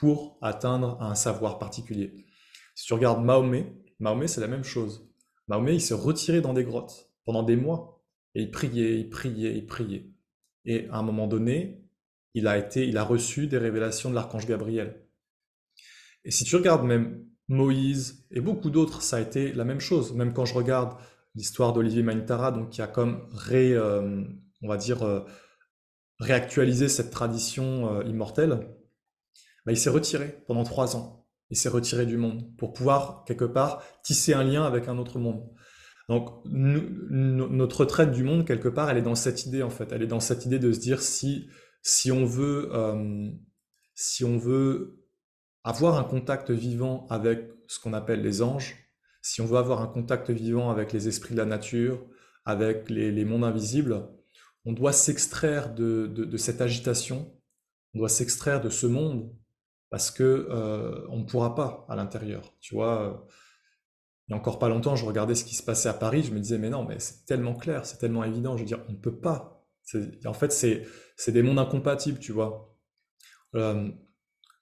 pour 0.00 0.38
atteindre 0.42 1.00
un 1.00 1.14
savoir 1.14 1.58
particulier. 1.58 2.26
Si 2.74 2.86
tu 2.86 2.94
regardes 2.94 3.24
Mahomet, 3.24 3.72
Mahomet 4.00 4.26
c'est 4.28 4.40
la 4.40 4.48
même 4.48 4.64
chose. 4.64 5.08
Mahomet 5.48 5.74
il 5.74 5.80
s'est 5.80 5.94
retiré 5.94 6.40
dans 6.40 6.54
des 6.54 6.64
grottes 6.64 7.10
pendant 7.24 7.42
des 7.42 7.56
mois 7.56 8.02
et 8.34 8.42
il 8.42 8.50
priait, 8.50 8.98
il 8.98 9.08
priait, 9.08 9.56
il 9.56 9.66
priait. 9.66 10.10
Et 10.64 10.88
à 10.90 10.98
un 10.98 11.02
moment 11.02 11.26
donné, 11.26 11.84
il 12.34 12.48
a 12.48 12.58
été, 12.58 12.86
il 12.86 12.96
a 12.96 13.04
reçu 13.04 13.46
des 13.46 13.58
révélations 13.58 14.10
de 14.10 14.14
l'archange 14.14 14.46
Gabriel. 14.46 15.06
Et 16.24 16.30
si 16.30 16.44
tu 16.44 16.56
regardes 16.56 16.84
même 16.84 17.26
Moïse 17.48 18.26
et 18.30 18.40
beaucoup 18.40 18.70
d'autres, 18.70 19.02
ça 19.02 19.16
a 19.16 19.20
été 19.20 19.52
la 19.52 19.64
même 19.64 19.80
chose. 19.80 20.14
Même 20.14 20.32
quand 20.32 20.44
je 20.44 20.54
regarde 20.54 20.96
l'histoire 21.34 21.72
d'Olivier 21.72 22.02
Manitara, 22.02 22.50
donc 22.50 22.70
qui 22.70 22.82
a 22.82 22.86
comme 22.86 23.28
ré, 23.32 23.72
euh, 23.72 24.24
on 24.62 24.68
va 24.68 24.76
dire, 24.76 25.02
euh, 25.02 25.20
réactualisé 26.18 26.88
cette 26.88 27.10
tradition 27.10 27.98
euh, 27.98 28.04
immortelle, 28.04 28.68
bah, 29.66 29.72
il 29.72 29.76
s'est 29.76 29.90
retiré 29.90 30.42
pendant 30.46 30.64
trois 30.64 30.96
ans. 30.96 31.23
Il 31.54 31.56
s'est 31.56 31.68
retiré 31.68 32.04
du 32.04 32.16
monde 32.16 32.52
pour 32.56 32.72
pouvoir 32.72 33.22
quelque 33.28 33.44
part 33.44 33.80
tisser 34.02 34.34
un 34.34 34.42
lien 34.42 34.64
avec 34.64 34.88
un 34.88 34.98
autre 34.98 35.20
monde. 35.20 35.48
Donc 36.08 36.44
notre 36.44 37.82
retraite 37.82 38.10
du 38.10 38.24
monde, 38.24 38.44
quelque 38.44 38.66
part, 38.66 38.90
elle 38.90 38.96
est 38.98 39.02
dans 39.02 39.14
cette 39.14 39.46
idée, 39.46 39.62
en 39.62 39.70
fait. 39.70 39.92
Elle 39.92 40.02
est 40.02 40.08
dans 40.08 40.18
cette 40.18 40.44
idée 40.46 40.58
de 40.58 40.72
se 40.72 40.80
dire 40.80 41.00
si, 41.00 41.48
si, 41.80 42.10
on, 42.10 42.24
veut, 42.24 42.70
euh, 42.72 43.30
si 43.94 44.24
on 44.24 44.36
veut 44.36 45.06
avoir 45.62 45.96
un 45.96 46.02
contact 46.02 46.50
vivant 46.50 47.06
avec 47.08 47.48
ce 47.68 47.78
qu'on 47.78 47.92
appelle 47.92 48.22
les 48.22 48.42
anges, 48.42 48.90
si 49.22 49.40
on 49.40 49.46
veut 49.46 49.58
avoir 49.58 49.80
un 49.80 49.86
contact 49.86 50.30
vivant 50.30 50.72
avec 50.72 50.92
les 50.92 51.06
esprits 51.06 51.34
de 51.34 51.38
la 51.38 51.46
nature, 51.46 52.04
avec 52.44 52.90
les, 52.90 53.24
mondes 53.24 53.44
invisibles, 53.44 54.08
on 54.64 54.72
doit 54.72 54.92
s'extraire 54.92 55.72
de, 55.72 56.08
de, 56.08 56.36
cette 56.36 56.60
agitation, 56.60 57.32
on 57.94 58.00
doit 58.00 58.08
s'extraire 58.08 58.60
de 58.60 58.70
ce 58.70 58.88
monde, 58.88 59.32
parce 59.94 60.10
que 60.10 60.48
euh, 60.50 61.06
on 61.08 61.18
ne 61.18 61.24
pourra 61.24 61.54
pas 61.54 61.86
à 61.88 61.94
l'intérieur. 61.94 62.52
Tu 62.58 62.74
vois, 62.74 63.28
il 64.26 64.32
y 64.32 64.34
a 64.34 64.36
encore 64.36 64.58
pas 64.58 64.68
longtemps, 64.68 64.96
je 64.96 65.04
regardais 65.04 65.36
ce 65.36 65.44
qui 65.44 65.54
se 65.54 65.62
passait 65.62 65.88
à 65.88 65.94
Paris, 65.94 66.24
je 66.24 66.32
me 66.32 66.40
disais, 66.40 66.58
mais 66.58 66.68
non, 66.68 66.84
mais 66.84 66.98
c'est 66.98 67.24
tellement 67.26 67.54
clair, 67.54 67.86
c'est 67.86 67.98
tellement 67.98 68.24
évident. 68.24 68.56
Je 68.56 68.62
veux 68.62 68.66
dire, 68.66 68.84
on 68.88 68.92
ne 68.94 68.96
peut 68.96 69.14
pas. 69.14 69.64
En 70.26 70.32
fait, 70.32 70.50
c'est 70.50 71.30
des 71.30 71.42
mondes 71.44 71.60
incompatibles, 71.60 72.18
tu 72.18 72.32
vois. 72.32 72.76
Euh, 73.54 73.88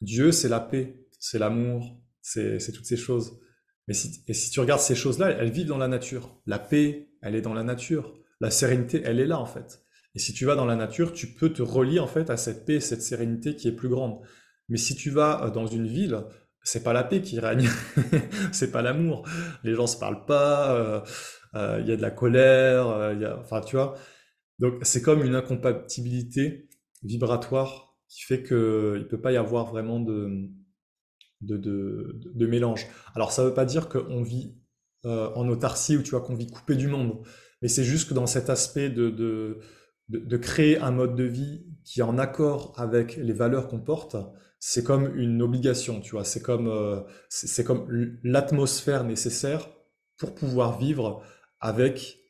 Dieu, 0.02 0.32
c'est 0.32 0.50
la 0.50 0.60
paix, 0.60 1.06
c'est 1.18 1.38
l'amour, 1.38 1.98
c'est 2.20 2.58
toutes 2.74 2.84
ces 2.84 2.98
choses. 2.98 3.40
Mais 3.88 3.94
et 4.28 4.34
si 4.34 4.50
tu 4.50 4.60
regardes 4.60 4.82
ces 4.82 4.94
choses-là, 4.94 5.30
elles 5.30 5.50
vivent 5.50 5.68
dans 5.68 5.78
la 5.78 5.88
nature. 5.88 6.42
La 6.44 6.58
paix, 6.58 7.08
elle 7.22 7.36
est 7.36 7.40
dans 7.40 7.54
la 7.54 7.62
nature. 7.62 8.12
La 8.42 8.50
sérénité, 8.50 9.00
elle 9.02 9.18
est 9.18 9.26
là, 9.26 9.38
en 9.38 9.46
fait. 9.46 9.82
Et 10.14 10.18
si 10.18 10.34
tu 10.34 10.44
vas 10.44 10.56
dans 10.56 10.66
la 10.66 10.76
nature, 10.76 11.14
tu 11.14 11.28
peux 11.28 11.54
te 11.54 11.62
relier, 11.62 12.00
en 12.00 12.06
fait, 12.06 12.28
à 12.28 12.36
cette 12.36 12.66
paix, 12.66 12.80
cette 12.80 13.00
sérénité 13.00 13.56
qui 13.56 13.68
est 13.68 13.72
plus 13.72 13.88
grande. 13.88 14.20
Mais 14.68 14.78
si 14.78 14.94
tu 14.94 15.10
vas 15.10 15.50
dans 15.50 15.66
une 15.66 15.86
ville, 15.86 16.24
c'est 16.64 16.82
pas 16.82 16.92
la 16.92 17.04
paix 17.04 17.20
qui 17.22 17.40
règne, 17.40 17.68
c'est 18.52 18.70
pas 18.70 18.82
l'amour. 18.82 19.26
Les 19.64 19.74
gens 19.74 19.86
se 19.86 19.96
parlent 19.98 20.24
pas, 20.24 21.04
il 21.54 21.86
y 21.86 21.92
a 21.92 21.96
de 21.96 22.02
la 22.02 22.10
colère, 22.10 23.12
y 23.20 23.24
a, 23.24 23.38
enfin 23.38 23.60
tu 23.60 23.76
vois? 23.76 23.94
Donc 24.58 24.74
c'est 24.82 25.02
comme 25.02 25.24
une 25.24 25.34
incompatibilité 25.34 26.68
vibratoire 27.02 27.96
qui 28.08 28.22
fait 28.22 28.42
que 28.42 28.96
il 28.98 29.08
peut 29.08 29.20
pas 29.20 29.32
y 29.32 29.36
avoir 29.36 29.66
vraiment 29.66 30.00
de, 30.00 30.48
de 31.40 32.46
mélange. 32.46 32.86
Alors 33.14 33.32
ça 33.32 33.44
veut 33.44 33.54
pas 33.54 33.64
dire 33.64 33.88
qu'on 33.88 34.22
vit 34.22 34.56
en 35.04 35.48
autarcie 35.48 35.96
ou 35.96 36.02
tu 36.02 36.10
vois 36.10 36.20
qu'on 36.20 36.36
vit 36.36 36.46
coupé 36.50 36.76
du 36.76 36.86
monde, 36.88 37.24
mais 37.60 37.68
c'est 37.68 37.84
juste 37.84 38.08
que 38.08 38.14
dans 38.14 38.26
cet 38.26 38.50
aspect 38.50 38.88
de, 38.88 39.10
de, 39.10 39.58
de 40.08 40.36
créer 40.36 40.78
un 40.78 40.92
mode 40.92 41.16
de 41.16 41.24
vie 41.24 41.66
qui 41.84 42.00
est 42.00 42.04
en 42.04 42.18
accord 42.18 42.72
avec 42.76 43.16
les 43.16 43.32
valeurs 43.32 43.66
qu'on 43.66 43.80
porte, 43.80 44.16
c'est 44.64 44.84
comme 44.84 45.16
une 45.18 45.42
obligation, 45.42 46.00
tu 46.00 46.12
vois. 46.12 46.24
C'est 46.24 46.40
comme, 46.40 46.68
euh, 46.68 47.00
c'est 47.28 47.64
comme 47.64 47.84
l'atmosphère 48.22 49.02
nécessaire 49.02 49.68
pour 50.18 50.36
pouvoir 50.36 50.78
vivre 50.78 51.24
avec 51.58 52.20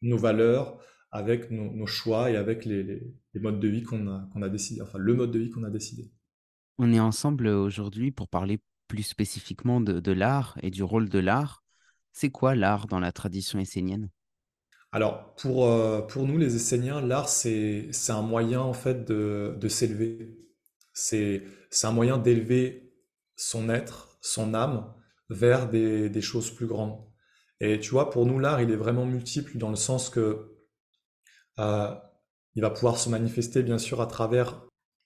nos 0.00 0.16
valeurs, 0.16 0.78
avec 1.10 1.50
nos, 1.50 1.86
choix 1.86 2.30
et 2.30 2.36
avec 2.36 2.64
les, 2.64 3.02
modes 3.34 3.58
de 3.58 3.66
vie 3.66 3.82
qu'on 3.82 4.06
a, 4.06 4.28
qu'on 4.32 4.42
a 4.42 4.48
décidé, 4.48 4.82
enfin 4.82 4.98
le 4.98 5.14
mode 5.14 5.32
de 5.32 5.40
vie 5.40 5.50
qu'on 5.50 5.64
a 5.64 5.70
décidé. 5.70 6.12
On 6.78 6.92
est 6.92 7.00
ensemble 7.00 7.48
aujourd'hui 7.48 8.12
pour 8.12 8.28
parler 8.28 8.60
plus 8.86 9.02
spécifiquement 9.02 9.80
de, 9.80 10.12
l'art 10.12 10.56
et 10.62 10.70
du 10.70 10.84
rôle 10.84 11.08
de 11.08 11.18
l'art. 11.18 11.64
C'est 12.12 12.30
quoi 12.30 12.54
l'art 12.54 12.86
dans 12.86 13.00
la 13.00 13.10
tradition 13.10 13.58
essénienne? 13.58 14.10
Alors, 14.92 15.34
pour, 15.34 15.66
euh, 15.66 16.02
pour 16.02 16.24
nous, 16.24 16.38
les 16.38 16.54
Esséniens, 16.54 17.00
l'art, 17.00 17.28
c'est 17.28 17.90
un 18.08 18.22
moyen, 18.22 18.60
en 18.60 18.72
fait, 18.74 19.04
de, 19.04 19.56
de 19.60 19.68
s'élever. 19.68 20.36
C'est 20.92 21.44
un 21.82 21.92
moyen 21.92 22.18
d'élever 22.18 22.92
son 23.36 23.68
être, 23.68 24.18
son 24.20 24.54
âme, 24.54 24.92
vers 25.30 25.68
des, 25.68 26.20
choses 26.20 26.50
plus 26.50 26.66
grandes. 26.66 26.98
Et 27.60 27.78
tu 27.78 27.90
vois, 27.90 28.10
pour 28.10 28.26
nous, 28.26 28.38
l'art, 28.38 28.60
il 28.60 28.70
est 28.70 28.76
vraiment 28.76 29.06
multiple 29.06 29.56
dans 29.56 29.70
le 29.70 29.76
sens 29.76 30.10
que 30.10 30.56
euh, 31.58 31.94
il 32.54 32.62
va 32.62 32.70
pouvoir 32.70 32.98
se 32.98 33.08
manifester, 33.08 33.62
bien 33.62 33.78
sûr, 33.78 34.00
à 34.00 34.06
travers, 34.06 34.60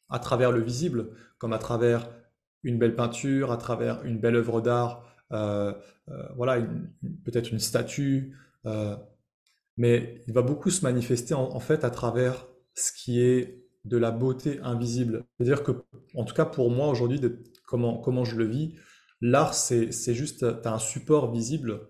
à 0.09 0.19
travers 0.19 0.51
le 0.51 0.63
visible, 0.63 1.11
comme 1.39 1.53
à 1.53 1.59
travers 1.59 2.11
une 2.63 2.79
belle 2.79 2.97
peinture, 2.97 3.53
à 3.53 3.59
travers 3.59 4.03
une 4.05 4.19
belle 4.19 4.37
œuvre 4.37 4.61
d'art, 4.61 5.05
euh, 5.33 5.75
euh, 6.09 6.29
voilà, 6.37 6.59
peut-être 7.25 7.51
une 7.51 7.59
statue, 7.59 8.37
mais 9.77 10.23
il 10.27 10.33
va 10.33 10.43
beaucoup 10.43 10.71
se 10.71 10.83
manifester 10.83 11.35
en, 11.35 11.61
fait 11.61 11.85
à 11.85 11.91
travers 11.91 12.47
ce 12.75 12.93
qui 12.93 13.21
est 13.21 13.64
de 13.85 13.97
la 13.97 14.11
beauté 14.11 14.61
invisible. 14.63 15.25
C'est-à-dire 15.37 15.63
que, 15.63 15.73
en 16.15 16.25
tout 16.25 16.35
cas 16.35 16.45
pour 16.45 16.71
moi 16.71 16.89
aujourd'hui, 16.89 17.21
comment, 17.67 17.99
comment 17.99 18.25
je 18.25 18.37
le 18.37 18.47
vis, 18.47 18.75
l'art 19.21 19.55
c'est 19.55 20.15
juste, 20.15 20.63
tu 20.63 20.69
as 20.69 20.73
un 20.73 20.79
support 20.79 21.33
visible 21.33 21.89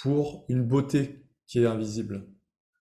pour 0.00 0.44
une 0.48 0.64
beauté 0.64 1.26
qui 1.46 1.60
est 1.60 1.66
invisible. 1.66 2.26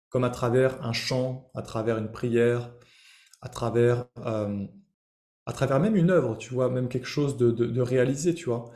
Comme 0.09 0.23
à 0.23 0.29
travers 0.29 0.83
un 0.85 0.93
chant, 0.93 1.51
à 1.55 1.61
travers 1.61 1.97
une 1.97 2.11
prière, 2.11 2.73
à 3.41 3.49
travers, 3.49 4.05
euh, 4.19 4.65
à 5.45 5.53
travers 5.53 5.79
même 5.79 5.95
une 5.95 6.11
œuvre, 6.11 6.37
tu 6.37 6.53
vois, 6.53 6.69
même 6.69 6.87
quelque 6.87 7.07
chose 7.07 7.35
de, 7.37 7.51
de, 7.51 7.81
réalisé, 7.81 8.33
tu 8.33 8.45
vois, 8.45 8.71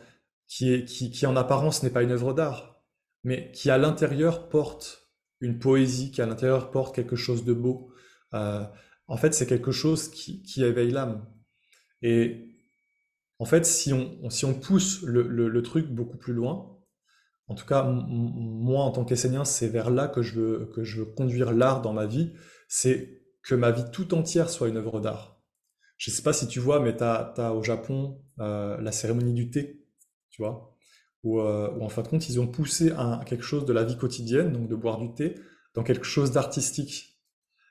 qui, 0.47 0.73
est, 0.73 0.85
qui, 0.85 1.11
qui 1.11 1.25
en 1.25 1.35
apparence 1.35 1.83
n'est 1.83 1.89
pas 1.89 2.03
une 2.03 2.11
œuvre 2.11 2.33
d'art, 2.33 2.81
mais 3.23 3.51
qui 3.51 3.69
à 3.69 3.77
l'intérieur 3.77 4.49
porte 4.49 5.09
une 5.39 5.59
poésie, 5.59 6.11
qui 6.11 6.21
à 6.21 6.25
l'intérieur 6.25 6.71
porte 6.71 6.95
quelque 6.95 7.15
chose 7.15 7.45
de 7.45 7.53
beau. 7.53 7.91
Euh, 8.33 8.63
en 9.07 9.17
fait, 9.17 9.33
c'est 9.33 9.47
quelque 9.47 9.71
chose 9.71 10.09
qui, 10.09 10.63
éveille 10.63 10.91
l'âme. 10.91 11.25
Et 12.01 12.45
en 13.39 13.45
fait, 13.45 13.65
si 13.65 13.93
on, 13.93 14.53
pousse 14.53 15.01
le, 15.03 15.61
truc 15.61 15.87
beaucoup 15.87 16.17
plus 16.17 16.33
loin, 16.33 16.77
en 17.47 17.55
tout 17.55 17.65
cas, 17.65 17.83
moi, 17.83 18.83
en 18.83 18.91
tant 18.91 19.05
qu'Essénien, 19.05 19.45
c'est 19.45 19.69
vers 19.69 19.89
là 19.89 20.07
que 20.07 20.21
je 20.21 20.39
veux, 20.39 21.05
conduire 21.15 21.53
l'art 21.53 21.81
dans 21.81 21.93
ma 21.93 22.05
vie, 22.05 22.33
c'est 22.67 23.21
que 23.43 23.55
ma 23.55 23.71
vie 23.71 23.85
tout 23.91 24.13
entière 24.13 24.49
soit 24.49 24.67
une 24.67 24.77
œuvre 24.77 24.99
d'art. 24.99 25.41
Je 25.97 26.11
ne 26.11 26.15
sais 26.15 26.21
pas 26.21 26.33
si 26.33 26.47
tu 26.47 26.59
vois, 26.59 26.79
mais 26.79 26.95
tu 26.95 27.03
as, 27.03 27.53
au 27.53 27.63
Japon 27.63 28.21
euh, 28.39 28.79
la 28.81 28.91
cérémonie 28.91 29.33
du 29.33 29.49
thé, 29.49 29.85
tu 30.29 30.41
vois, 30.41 30.75
euh, 31.25 31.71
où, 31.71 31.83
en 31.83 31.89
fin 31.89 32.01
de 32.01 32.07
compte, 32.07 32.29
ils 32.29 32.39
ont 32.39 32.47
poussé 32.47 32.91
quelque 33.25 33.43
chose 33.43 33.65
de 33.65 33.73
la 33.73 33.83
vie 33.83 33.97
quotidienne, 33.97 34.51
donc 34.51 34.67
de 34.67 34.75
boire 34.75 34.99
du 34.99 35.13
thé, 35.13 35.35
dans 35.73 35.83
quelque 35.83 36.05
chose 36.05 36.31
d'artistique. 36.31 37.16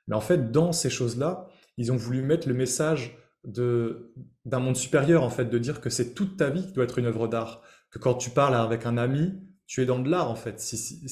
Mais 0.08 0.14
en 0.14 0.20
fait, 0.20 0.52
dans 0.52 0.72
ces 0.72 0.90
choses-là, 0.90 1.48
ils 1.76 1.92
ont 1.92 1.96
voulu 1.96 2.22
mettre 2.22 2.48
le 2.48 2.54
message 2.54 3.18
d'un 3.44 4.58
monde 4.58 4.76
supérieur, 4.76 5.22
en 5.22 5.30
fait, 5.30 5.46
de 5.46 5.58
dire 5.58 5.80
que 5.80 5.90
c'est 5.90 6.14
toute 6.14 6.36
ta 6.36 6.50
vie 6.50 6.66
qui 6.66 6.72
doit 6.72 6.84
être 6.84 6.98
une 6.98 7.06
œuvre 7.06 7.28
d'art. 7.28 7.62
Que 7.90 7.98
quand 7.98 8.14
tu 8.14 8.30
parles 8.30 8.54
avec 8.54 8.86
un 8.86 8.96
ami, 8.96 9.34
tu 9.66 9.82
es 9.82 9.86
dans 9.86 9.98
de 9.98 10.08
l'art, 10.08 10.30
en 10.30 10.36
fait. 10.36 10.60
Si, 10.60 11.04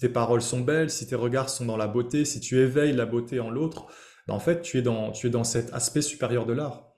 tes 0.00 0.08
paroles 0.08 0.42
sont 0.42 0.60
belles, 0.60 0.90
si 0.90 1.06
tes 1.06 1.16
regards 1.16 1.50
sont 1.50 1.66
dans 1.66 1.76
la 1.76 1.88
beauté, 1.88 2.24
si 2.24 2.40
tu 2.40 2.58
éveilles 2.58 2.92
la 2.92 3.06
beauté 3.06 3.40
en 3.40 3.50
l'autre, 3.50 3.86
ben, 4.26 4.34
en 4.34 4.38
fait, 4.38 4.62
tu 4.62 4.78
es, 4.78 4.82
dans, 4.82 5.10
tu 5.10 5.26
es 5.26 5.30
dans 5.30 5.44
cet 5.44 5.72
aspect 5.72 6.02
supérieur 6.02 6.46
de 6.46 6.52
l'art. 6.52 6.92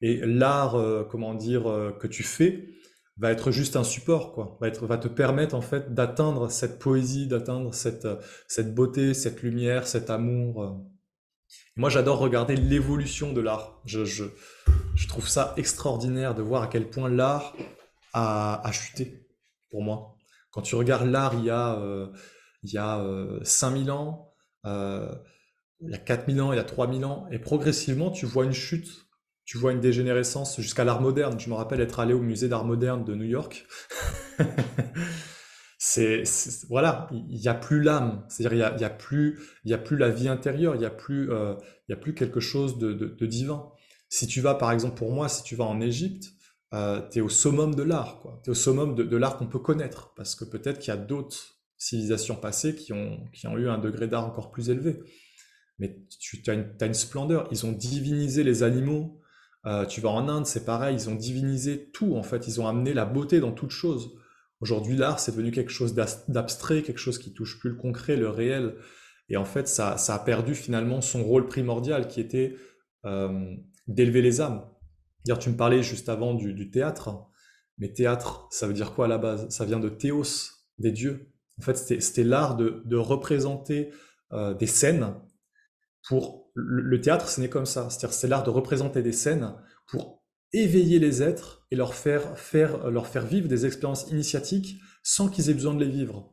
Et 0.00 0.20
l'art, 0.24 0.76
euh, 0.76 1.04
comment 1.04 1.34
dire, 1.34 1.70
euh, 1.70 1.92
que 1.92 2.06
tu 2.06 2.22
fais, 2.22 2.68
va 3.18 3.30
être 3.32 3.50
juste 3.50 3.76
un 3.76 3.84
support, 3.84 4.32
quoi. 4.32 4.58
Va, 4.60 4.68
être, 4.68 4.86
va 4.86 4.98
te 4.98 5.08
permettre 5.08 5.54
en 5.54 5.60
fait 5.60 5.94
d'atteindre 5.94 6.50
cette 6.50 6.78
poésie, 6.78 7.26
d'atteindre 7.26 7.72
cette, 7.72 8.06
cette 8.46 8.74
beauté, 8.74 9.14
cette 9.14 9.42
lumière, 9.42 9.86
cet 9.86 10.10
amour. 10.10 10.62
Euh. 10.62 10.70
moi, 11.76 11.88
j'adore 11.88 12.18
regarder 12.18 12.56
l'évolution 12.56 13.32
de 13.32 13.40
l'art. 13.40 13.80
Je, 13.86 14.04
je, 14.04 14.24
trouve 15.08 15.28
ça 15.28 15.54
extraordinaire 15.56 16.34
de 16.34 16.42
voir 16.42 16.62
à 16.62 16.66
quel 16.66 16.90
point 16.90 17.08
l'art 17.08 17.54
a, 18.12 18.66
a, 18.66 18.72
chuté 18.72 19.26
pour 19.70 19.82
moi. 19.82 20.16
Quand 20.50 20.62
tu 20.62 20.74
regardes 20.74 21.06
l'art 21.06 21.34
il 21.34 21.44
y 21.44 21.50
a, 21.50 21.78
euh, 21.78 22.08
il 22.62 22.72
y 22.72 22.78
a 22.78 23.02
5000 23.42 23.88
euh, 23.88 23.92
ans, 23.92 24.34
il 25.80 25.90
y 25.90 25.94
a 25.94 25.98
4000 25.98 26.40
ans, 26.42 26.52
il 26.52 26.56
y 26.56 26.60
a 26.60 26.64
3000 26.64 27.04
ans, 27.04 27.26
et 27.30 27.38
progressivement, 27.38 28.10
tu 28.10 28.26
vois 28.26 28.44
une 28.44 28.52
chute 28.52 29.05
tu 29.46 29.58
vois 29.58 29.72
une 29.72 29.80
dégénérescence 29.80 30.60
jusqu'à 30.60 30.84
l'art 30.84 31.00
moderne. 31.00 31.38
Je 31.38 31.48
me 31.48 31.54
rappelle 31.54 31.80
être 31.80 32.00
allé 32.00 32.12
au 32.12 32.20
musée 32.20 32.48
d'art 32.48 32.64
moderne 32.64 33.04
de 33.04 33.14
New 33.14 33.24
York. 33.24 33.66
c'est 35.78 36.24
voilà, 36.68 37.08
il 37.12 37.38
n'y 37.38 37.46
a 37.46 37.54
plus 37.54 37.80
l'âme, 37.80 38.24
c'est-à-dire 38.28 38.72
il 38.72 38.76
n'y 38.78 38.84
a, 38.84 38.88
a, 38.88 38.90
plus 38.90 39.38
il 39.64 39.70
y 39.70 39.74
a 39.74 39.78
plus 39.78 39.96
la 39.96 40.10
vie 40.10 40.28
intérieure, 40.28 40.74
il 40.74 40.80
n'y 40.80 40.84
a 40.84 40.90
plus 40.90 41.30
euh, 41.30 41.54
il 41.88 41.92
y 41.92 41.94
a 41.94 41.96
plus 41.96 42.12
quelque 42.12 42.40
chose 42.40 42.78
de, 42.78 43.24
divin. 43.24 43.70
Si 44.08 44.26
tu 44.26 44.40
vas 44.40 44.54
par 44.54 44.72
exemple 44.72 44.96
pour 44.96 45.12
moi, 45.12 45.28
si 45.28 45.44
tu 45.44 45.54
vas 45.54 45.64
en 45.64 45.80
Égypte, 45.80 46.32
euh, 46.74 47.00
tu 47.10 47.18
es 47.18 47.20
au 47.20 47.28
summum 47.28 47.76
de 47.76 47.84
l'art. 47.84 48.22
Tu 48.42 48.48
es 48.48 48.52
au 48.52 48.54
summum 48.54 48.96
de, 48.96 49.16
l'art 49.16 49.36
qu'on 49.36 49.46
peut 49.46 49.60
connaître, 49.60 50.12
parce 50.16 50.34
que 50.34 50.44
peut-être 50.44 50.80
qu'il 50.80 50.92
y 50.92 50.96
a 50.96 51.00
d'autres 51.00 51.56
civilisations 51.78 52.34
passées 52.34 52.74
qui 52.74 52.92
ont, 52.92 53.20
qui 53.32 53.46
ont 53.46 53.56
eu 53.56 53.68
un 53.68 53.78
degré 53.78 54.08
d'art 54.08 54.26
encore 54.26 54.50
plus 54.50 54.70
élevé. 54.70 54.98
Mais 55.78 56.04
tu 56.18 56.42
une, 56.48 56.74
as 56.80 56.86
une 56.86 56.94
splendeur. 56.94 57.48
Ils 57.52 57.66
ont 57.66 57.72
divinisé 57.72 58.42
les 58.42 58.62
animaux, 58.62 59.20
euh, 59.66 59.84
tu 59.84 60.00
vas 60.00 60.10
en 60.10 60.28
Inde, 60.28 60.46
c'est 60.46 60.64
pareil, 60.64 60.94
ils 60.94 61.10
ont 61.10 61.14
divinisé 61.14 61.90
tout, 61.92 62.14
en 62.16 62.22
fait, 62.22 62.46
ils 62.46 62.60
ont 62.60 62.68
amené 62.68 62.94
la 62.94 63.04
beauté 63.04 63.40
dans 63.40 63.52
toute 63.52 63.70
chose. 63.70 64.16
Aujourd'hui, 64.60 64.96
l'art, 64.96 65.18
c'est 65.18 65.32
devenu 65.32 65.50
quelque 65.50 65.72
chose 65.72 65.94
d'abstrait, 66.28 66.82
quelque 66.82 66.98
chose 66.98 67.18
qui 67.18 67.34
touche 67.34 67.58
plus 67.58 67.70
le 67.70 67.76
concret, 67.76 68.16
le 68.16 68.28
réel. 68.28 68.76
Et 69.28 69.36
en 69.36 69.44
fait, 69.44 69.68
ça, 69.68 69.96
a 69.96 70.18
perdu 70.20 70.54
finalement 70.54 71.00
son 71.00 71.24
rôle 71.24 71.46
primordial 71.46 72.08
qui 72.08 72.20
était 72.20 72.56
euh, 73.04 73.54
d'élever 73.88 74.22
les 74.22 74.40
âmes. 74.40 74.64
Tu 75.40 75.50
me 75.50 75.56
parlais 75.56 75.82
juste 75.82 76.08
avant 76.08 76.34
du, 76.34 76.70
théâtre, 76.70 77.26
mais 77.78 77.92
théâtre, 77.92 78.46
ça 78.50 78.68
veut 78.68 78.72
dire 78.72 78.94
quoi 78.94 79.06
à 79.06 79.08
la 79.08 79.18
base? 79.18 79.48
Ça 79.48 79.64
vient 79.64 79.80
de 79.80 79.88
théos, 79.88 80.52
des 80.78 80.92
dieux. 80.92 81.32
En 81.58 81.62
fait, 81.62 81.76
c'était 81.76 82.22
l'art 82.22 82.56
de, 82.56 82.96
représenter 82.96 83.90
euh, 84.32 84.54
des 84.54 84.68
scènes 84.68 85.14
pour 86.08 86.45
le 86.56 87.00
théâtre, 87.00 87.28
ce 87.28 87.40
n'est 87.40 87.48
comme 87.48 87.66
ça. 87.66 87.88
C'est-à-dire, 87.90 88.14
c'est 88.14 88.28
l'art 88.28 88.42
de 88.42 88.50
représenter 88.50 89.02
des 89.02 89.12
scènes 89.12 89.54
pour 89.86 90.24
éveiller 90.52 90.98
les 90.98 91.22
êtres 91.22 91.66
et 91.70 91.76
leur 91.76 91.94
faire, 91.94 92.38
faire, 92.38 92.90
leur 92.90 93.06
faire 93.06 93.26
vivre 93.26 93.48
des 93.48 93.66
expériences 93.66 94.10
initiatiques 94.10 94.80
sans 95.02 95.28
qu'ils 95.28 95.50
aient 95.50 95.54
besoin 95.54 95.74
de 95.74 95.84
les 95.84 95.90
vivre. 95.90 96.32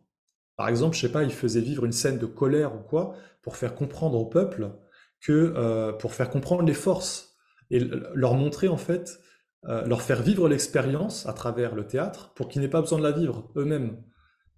Par 0.55 0.67
exemple, 0.69 0.95
je 0.95 1.01
sais 1.01 1.11
pas, 1.11 1.23
il 1.23 1.33
faisait 1.33 1.61
vivre 1.61 1.85
une 1.85 1.91
scène 1.91 2.19
de 2.19 2.25
colère 2.25 2.75
ou 2.75 2.79
quoi 2.79 3.15
pour 3.41 3.57
faire 3.57 3.75
comprendre 3.75 4.17
au 4.17 4.25
peuple 4.25 4.71
que, 5.19 5.53
euh, 5.55 5.93
pour 5.93 6.13
faire 6.13 6.29
comprendre 6.29 6.63
les 6.63 6.73
forces 6.73 7.35
et 7.69 7.79
leur 7.79 8.35
montrer 8.35 8.67
en 8.67 8.77
fait, 8.77 9.19
euh, 9.65 9.85
leur 9.85 10.01
faire 10.01 10.21
vivre 10.21 10.47
l'expérience 10.47 11.25
à 11.25 11.33
travers 11.33 11.75
le 11.75 11.87
théâtre 11.87 12.33
pour 12.35 12.49
qu'ils 12.49 12.61
n'aient 12.61 12.69
pas 12.69 12.81
besoin 12.81 12.99
de 12.99 13.03
la 13.03 13.11
vivre 13.11 13.51
eux-mêmes. 13.55 13.97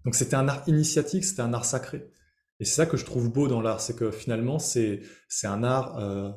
Donc 0.03 0.15
c'était 0.15 0.35
un 0.35 0.47
art 0.47 0.63
initiatique, 0.67 1.23
c'était 1.23 1.41
un 1.41 1.53
art 1.53 1.65
sacré. 1.65 2.11
Et 2.59 2.65
c'est 2.65 2.75
ça 2.75 2.85
que 2.85 2.97
je 2.97 3.05
trouve 3.05 3.31
beau 3.31 3.47
dans 3.47 3.61
l'art, 3.61 3.81
c'est 3.81 3.95
que 3.95 4.11
finalement, 4.11 4.59
c'est 4.59 5.01
un 5.43 5.63
art, 5.63 5.97
euh, 5.99 6.29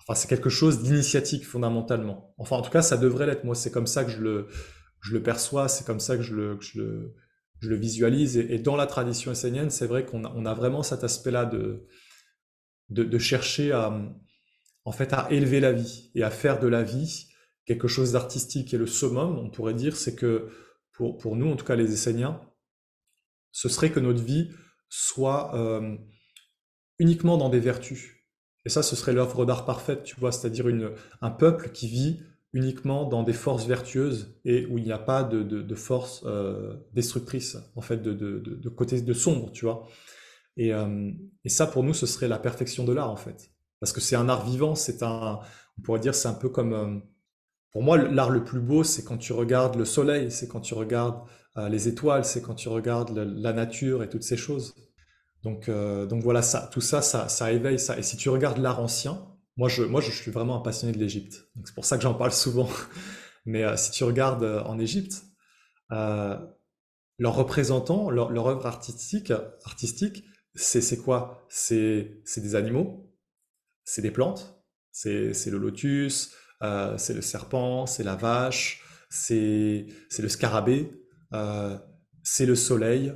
enfin, 0.00 0.14
c'est 0.14 0.28
quelque 0.28 0.50
chose 0.50 0.82
d'initiatique 0.82 1.46
fondamentalement. 1.46 2.34
Enfin, 2.38 2.56
en 2.56 2.62
tout 2.62 2.70
cas, 2.70 2.82
ça 2.82 2.96
devrait 2.96 3.26
l'être. 3.26 3.44
Moi, 3.44 3.54
c'est 3.54 3.70
comme 3.70 3.86
ça 3.86 4.04
que 4.04 4.10
je 4.10 4.20
le, 4.20 4.48
je 5.00 5.14
le 5.14 5.22
perçois, 5.22 5.68
c'est 5.68 5.86
comme 5.86 6.00
ça 6.00 6.16
que 6.16 6.22
je 6.22 6.34
le, 6.34 6.58
je 6.60 6.80
le, 7.68 7.76
visualise. 7.76 8.36
Et, 8.36 8.58
dans 8.58 8.76
la 8.76 8.86
tradition 8.86 9.32
essénienne, 9.32 9.70
c'est 9.70 9.86
vrai 9.86 10.04
qu'on 10.04 10.24
a, 10.24 10.32
on 10.34 10.44
a 10.44 10.52
vraiment 10.52 10.82
cet 10.82 11.04
aspect-là 11.04 11.46
de, 11.46 11.86
de, 12.90 13.04
de, 13.04 13.18
chercher 13.18 13.72
à, 13.72 13.98
en 14.84 14.92
fait, 14.92 15.14
à 15.14 15.28
élever 15.30 15.60
la 15.60 15.72
vie 15.72 16.10
et 16.14 16.22
à 16.22 16.30
faire 16.30 16.60
de 16.60 16.68
la 16.68 16.82
vie 16.82 17.28
quelque 17.64 17.88
chose 17.88 18.12
d'artistique. 18.12 18.74
Et 18.74 18.78
le 18.78 18.86
summum, 18.86 19.38
on 19.38 19.48
pourrait 19.48 19.74
dire, 19.74 19.96
c'est 19.96 20.16
que 20.16 20.48
pour, 20.92 21.16
pour 21.16 21.36
nous, 21.36 21.50
en 21.50 21.56
tout 21.56 21.64
cas 21.64 21.76
les 21.76 21.92
Esséniens, 21.92 22.40
ce 23.52 23.68
serait 23.68 23.90
que 23.90 24.00
notre 24.00 24.22
vie 24.22 24.50
soit 24.94 25.54
euh, 25.54 25.96
uniquement 26.98 27.38
dans 27.38 27.48
des 27.48 27.60
vertus. 27.60 28.10
Et 28.66 28.68
ça, 28.68 28.82
ce 28.82 28.94
serait 28.94 29.14
l'œuvre 29.14 29.46
d'art 29.46 29.64
parfaite, 29.64 30.04
tu 30.04 30.20
vois, 30.20 30.32
c'est-à-dire 30.32 30.66
un 31.22 31.30
peuple 31.30 31.70
qui 31.70 31.88
vit 31.88 32.20
uniquement 32.52 33.06
dans 33.06 33.22
des 33.22 33.32
forces 33.32 33.64
vertueuses 33.64 34.38
et 34.44 34.66
où 34.66 34.76
il 34.76 34.84
n'y 34.84 34.92
a 34.92 34.98
pas 34.98 35.22
de, 35.22 35.42
de, 35.42 35.74
force 35.74 36.22
euh, 36.26 36.76
destructrice, 36.92 37.56
en 37.74 37.80
fait, 37.80 38.02
de, 38.02 38.12
de, 38.12 38.68
côté 38.68 39.00
de 39.00 39.12
sombre, 39.14 39.50
tu 39.50 39.64
vois. 39.64 39.88
Et, 40.58 40.74
euh, 40.74 41.10
et, 41.44 41.48
ça, 41.48 41.66
pour 41.66 41.84
nous, 41.84 41.94
ce 41.94 42.04
serait 42.04 42.28
la 42.28 42.38
perfection 42.38 42.84
de 42.84 42.92
l'art, 42.92 43.10
en 43.10 43.16
fait. 43.16 43.50
Parce 43.80 43.94
que 43.94 44.02
c'est 44.02 44.16
un 44.16 44.28
art 44.28 44.44
vivant, 44.44 44.74
c'est 44.74 45.02
un, 45.02 45.40
on 45.78 45.82
pourrait 45.82 46.00
dire, 46.00 46.14
c'est 46.14 46.28
un 46.28 46.34
peu 46.34 46.50
comme, 46.50 47.02
pour 47.70 47.82
moi, 47.82 47.96
l'art 47.96 48.28
le 48.28 48.44
plus 48.44 48.60
beau, 48.60 48.84
c'est 48.84 49.04
quand 49.04 49.16
tu 49.16 49.32
regardes 49.32 49.76
le 49.76 49.86
soleil, 49.86 50.30
c'est 50.30 50.48
quand 50.48 50.60
tu 50.60 50.74
regardes 50.74 51.22
les 51.56 51.88
étoiles, 51.88 52.24
c'est 52.24 52.40
quand 52.40 52.54
tu 52.54 52.68
regardes 52.68 53.16
la 53.16 53.52
nature 53.52 54.02
et 54.02 54.08
toutes 54.08 54.22
ces 54.22 54.36
choses. 54.36 54.74
Donc, 55.42 55.68
euh, 55.68 56.06
donc 56.06 56.22
voilà, 56.22 56.42
ça, 56.42 56.68
tout 56.72 56.80
ça, 56.80 57.02
ça, 57.02 57.28
ça 57.28 57.52
éveille 57.52 57.78
ça. 57.78 57.98
Et 57.98 58.02
si 58.02 58.16
tu 58.16 58.28
regardes 58.28 58.58
l'art 58.58 58.80
ancien, 58.80 59.26
moi 59.56 59.68
je, 59.68 59.82
moi 59.82 60.00
je 60.00 60.10
suis 60.10 60.30
vraiment 60.30 60.56
un 60.56 60.60
passionné 60.60 60.92
de 60.92 60.98
l'Égypte. 60.98 61.48
C'est 61.64 61.74
pour 61.74 61.84
ça 61.84 61.96
que 61.96 62.02
j'en 62.02 62.14
parle 62.14 62.32
souvent. 62.32 62.68
Mais 63.44 63.64
euh, 63.64 63.76
si 63.76 63.90
tu 63.90 64.04
regardes 64.04 64.44
en 64.44 64.78
Égypte, 64.78 65.24
leurs 65.90 67.34
représentants, 67.34 68.08
leur, 68.08 68.30
leur 68.30 68.46
œuvre 68.46 68.66
artistique, 68.66 69.32
artistique 69.64 70.24
c'est 70.54 70.98
quoi? 70.98 71.46
C'est 71.48 72.22
des 72.36 72.54
animaux, 72.54 73.10
c'est 73.84 74.02
des 74.02 74.10
plantes, 74.10 74.62
c'est 74.90 75.32
le 75.46 75.58
lotus, 75.58 76.34
c'est 76.60 77.14
le 77.14 77.22
serpent, 77.22 77.86
c'est 77.86 78.04
la 78.04 78.16
vache, 78.16 78.82
c'est 79.10 79.86
le 80.18 80.28
scarabée, 80.28 81.01
euh, 81.34 81.78
c'est 82.22 82.46
le 82.46 82.54
soleil, 82.54 83.12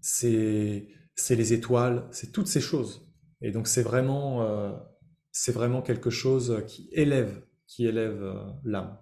c'est 0.00 0.86
les 1.30 1.52
étoiles, 1.52 2.08
c'est 2.10 2.32
toutes 2.32 2.48
ces 2.48 2.60
choses. 2.60 3.08
Et 3.40 3.50
donc 3.50 3.66
c'est 3.66 3.82
vraiment, 3.82 4.42
euh, 4.42 4.72
c'est 5.32 5.52
vraiment 5.52 5.82
quelque 5.82 6.10
chose 6.10 6.62
qui 6.66 6.88
élève, 6.92 7.44
qui 7.66 7.86
élève 7.86 8.22
euh, 8.22 8.34
l'âme. 8.64 8.98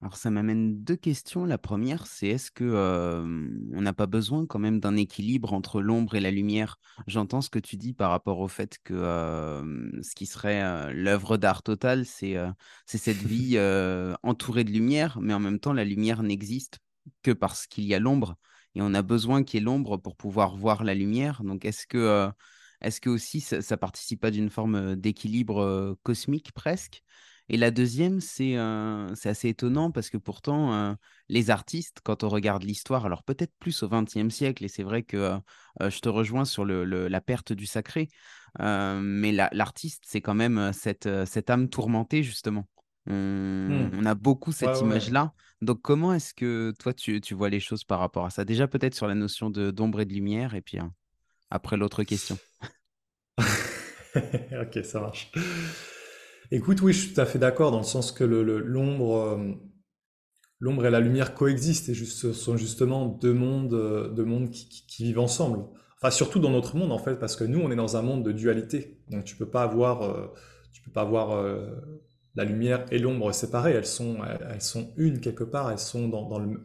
Alors 0.00 0.16
ça 0.16 0.30
m'amène 0.30 0.84
deux 0.84 0.96
questions. 0.96 1.44
La 1.44 1.58
première, 1.58 2.06
c'est 2.06 2.28
est-ce 2.28 2.52
que 2.52 2.62
euh, 2.62 3.48
on 3.72 3.80
n'a 3.80 3.92
pas 3.92 4.06
besoin 4.06 4.46
quand 4.46 4.60
même 4.60 4.78
d'un 4.78 4.94
équilibre 4.94 5.52
entre 5.52 5.80
l'ombre 5.80 6.14
et 6.14 6.20
la 6.20 6.30
lumière? 6.30 6.78
J'entends 7.08 7.40
ce 7.40 7.50
que 7.50 7.58
tu 7.58 7.76
dis 7.76 7.94
par 7.94 8.10
rapport 8.10 8.38
au 8.38 8.46
fait 8.46 8.78
que 8.84 8.94
euh, 8.94 9.90
ce 10.02 10.14
qui 10.14 10.26
serait 10.26 10.62
euh, 10.62 10.92
l'œuvre 10.92 11.36
d'art 11.36 11.64
totale, 11.64 12.06
c'est 12.06 12.36
c'est 12.86 12.98
cette 12.98 13.16
vie 13.16 13.58
entourée 14.22 14.62
de 14.64 14.70
lumière, 14.70 15.18
mais 15.20 15.34
en 15.34 15.40
même 15.40 15.58
temps, 15.58 15.72
la 15.72 15.84
lumière 15.84 16.22
n'existe 16.22 16.78
que 17.22 17.30
parce 17.32 17.66
qu'il 17.66 17.84
y 17.84 17.94
a 17.94 17.98
l'ombre, 17.98 18.36
et 18.74 18.82
on 18.82 18.94
a 18.94 19.02
besoin 19.02 19.42
qu'il 19.44 19.60
y 19.60 19.62
ait 19.62 19.64
l'ombre 19.64 19.96
pour 19.96 20.16
pouvoir 20.16 20.56
voir 20.56 20.84
la 20.84 20.94
lumière. 20.94 21.42
Donc 21.44 21.64
est-ce 21.64 21.86
que 21.86 21.98
euh, 21.98 22.30
est-ce 22.80 23.00
que 23.00 23.10
aussi 23.10 23.40
ça, 23.40 23.60
ça 23.62 23.76
participe 23.76 24.20
pas 24.20 24.30
d'une 24.30 24.50
forme 24.50 24.74
euh, 24.76 24.96
d'équilibre 24.96 25.58
euh, 25.62 25.94
cosmique 26.02 26.52
presque? 26.52 27.02
Et 27.50 27.56
la 27.56 27.70
deuxième, 27.70 28.20
c'est 28.20 28.56
c'est 29.14 29.30
assez 29.30 29.48
étonnant 29.48 29.90
parce 29.90 30.10
que 30.10 30.18
pourtant, 30.18 30.94
les 31.30 31.48
artistes, 31.48 32.00
quand 32.04 32.22
on 32.22 32.28
regarde 32.28 32.62
l'histoire, 32.62 33.06
alors 33.06 33.22
peut-être 33.22 33.54
plus 33.58 33.82
au 33.82 33.88
XXe 33.88 34.28
siècle, 34.30 34.64
et 34.66 34.68
c'est 34.68 34.82
vrai 34.82 35.02
que 35.02 35.38
je 35.80 35.98
te 36.00 36.10
rejoins 36.10 36.44
sur 36.44 36.66
le, 36.66 36.84
la 36.84 37.20
perte 37.22 37.54
du 37.54 37.64
sacré, 37.64 38.08
mais 38.58 39.32
la- 39.32 39.48
l'artiste, 39.52 40.04
c'est 40.06 40.20
quand 40.20 40.34
même 40.34 40.72
cette, 40.74 41.08
cette 41.24 41.48
âme 41.48 41.70
tourmentée, 41.70 42.22
justement. 42.22 42.68
On, 43.08 43.14
Hmm. 43.68 43.90
on 43.92 44.06
a 44.06 44.14
beaucoup 44.14 44.52
cette 44.52 44.80
ouais. 44.82 44.82
image-là. 44.82 45.34
Donc 45.62 45.82
comment 45.82 46.14
est-ce 46.14 46.34
que 46.34 46.72
toi, 46.78 46.94
tu, 46.94 47.20
tu 47.20 47.34
vois 47.34 47.48
les 47.50 47.60
choses 47.60 47.84
par 47.84 48.00
rapport 48.00 48.26
à 48.26 48.30
ça? 48.30 48.44
Déjà 48.44 48.68
peut-être 48.68 48.94
sur 48.94 49.06
la 49.08 49.14
notion 49.14 49.50
d'ombre 49.50 50.00
et 50.00 50.04
de 50.06 50.12
lumière, 50.14 50.54
et 50.54 50.62
puis 50.62 50.78
euh, 50.78 50.84
après 51.50 51.76
l'autre 51.76 52.04
question. 52.04 52.38
Ok, 54.62 54.84
ça 54.84 55.00
marche. 55.00 55.30
Écoute, 56.50 56.80
oui, 56.82 56.92
je 56.92 56.98
suis 57.00 57.14
tout 57.14 57.20
à 57.20 57.26
fait 57.26 57.38
d'accord 57.38 57.70
dans 57.70 57.78
le 57.78 57.84
sens 57.84 58.12
que 58.12 58.24
le- 58.24 58.42
le- 58.42 58.60
l'ombre, 58.60 59.16
euh, 59.16 59.52
l'ombre 60.60 60.86
et 60.86 60.90
la 60.90 61.00
lumière 61.00 61.34
coexistent 61.34 61.88
et 61.90 61.94
juste, 61.94 62.32
sont 62.32 62.56
justement 62.56 63.06
deux 63.06 63.32
mondes, 63.32 63.74
euh, 63.74 64.08
deux 64.10 64.24
mondes 64.24 64.50
qui, 64.50 64.68
qui- 64.68 64.86
qui 64.86 65.04
vivent 65.04 65.20
ensemble. 65.20 65.64
Enfin, 65.96 66.10
surtout 66.10 66.38
dans 66.38 66.50
notre 66.50 66.76
monde 66.76 66.92
en 66.92 66.98
fait, 66.98 67.16
parce 67.16 67.36
que 67.36 67.44
nous, 67.44 67.60
on 67.60 67.70
est 67.70 67.76
dans 67.76 67.96
un 67.96 68.02
monde 68.02 68.24
de 68.24 68.32
dualité. 68.32 69.00
Donc, 69.10 69.24
tu 69.24 69.36
peux 69.36 69.48
pas 69.50 69.62
avoir, 69.62 70.02
euh, 70.02 70.26
tu 70.72 70.82
peux 70.82 70.90
pas 70.92 71.02
avoir 71.02 71.32
euh, 71.32 71.70
la 72.38 72.44
lumière 72.44 72.86
et 72.90 72.98
l'ombre 72.98 73.32
séparées. 73.32 73.72
Elles 73.72 73.86
sont, 73.86 74.18
elles, 74.50 74.62
sont 74.62 74.92
une 74.96 75.20
quelque 75.20 75.44
part. 75.44 75.70
Elles 75.70 75.78
sont 75.78 76.08
dans, 76.08 76.26
dans 76.28 76.38
le, 76.38 76.60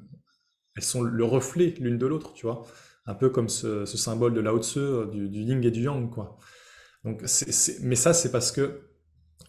elles 0.76 0.84
sont 0.84 1.02
le 1.02 1.26
reflet 1.26 1.74
l'une 1.80 1.98
de 1.98 2.06
l'autre, 2.06 2.34
tu 2.34 2.46
vois. 2.46 2.64
Un 3.06 3.16
peu 3.16 3.30
comme 3.30 3.50
ce, 3.50 3.86
symbole 3.86 4.34
de 4.34 4.40
Lao 4.40 4.62
Tzu, 4.62 4.80
euh, 4.80 5.06
du, 5.08 5.30
du 5.30 5.42
yin 5.42 5.64
et 5.64 5.72
du 5.72 5.82
yang, 5.82 6.10
quoi. 6.10 6.38
Donc, 7.04 7.22
mais 7.82 7.96
ça, 7.96 8.14
c'est 8.14 8.32
parce 8.32 8.52
que 8.52 8.94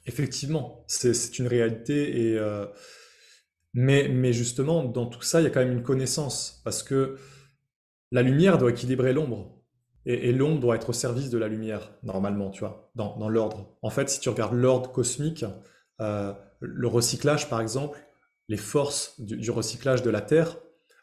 Effectivement, 0.06 0.84
c'est 0.86 1.38
une 1.38 1.46
réalité 1.46 2.28
et 2.28 2.38
euh, 2.38 2.66
mais 3.72 4.08
mais 4.08 4.34
justement 4.34 4.84
dans 4.84 5.06
tout 5.06 5.22
ça 5.22 5.40
il 5.40 5.44
y 5.44 5.46
a 5.46 5.50
quand 5.50 5.60
même 5.60 5.72
une 5.72 5.82
connaissance 5.82 6.60
parce 6.62 6.82
que 6.82 7.16
la 8.10 8.20
lumière 8.22 8.58
doit 8.58 8.70
équilibrer 8.70 9.14
l'ombre 9.14 9.62
et, 10.04 10.28
et 10.28 10.32
l'ombre 10.32 10.60
doit 10.60 10.76
être 10.76 10.90
au 10.90 10.92
service 10.92 11.30
de 11.30 11.38
la 11.38 11.48
lumière 11.48 11.90
normalement 12.02 12.50
tu 12.50 12.60
vois 12.60 12.90
dans, 12.96 13.16
dans 13.16 13.30
l'ordre. 13.30 13.78
En 13.80 13.88
fait 13.88 14.10
si 14.10 14.20
tu 14.20 14.28
regardes 14.28 14.54
l'ordre 14.54 14.92
cosmique, 14.92 15.46
le 15.98 16.86
recyclage 16.88 17.48
par 17.48 17.60
exemple, 17.60 17.98
les 18.48 18.56
forces 18.56 19.20
du, 19.20 19.50
recyclage 19.50 20.02
de 20.02 20.10
la 20.10 20.20
Terre, 20.20 20.58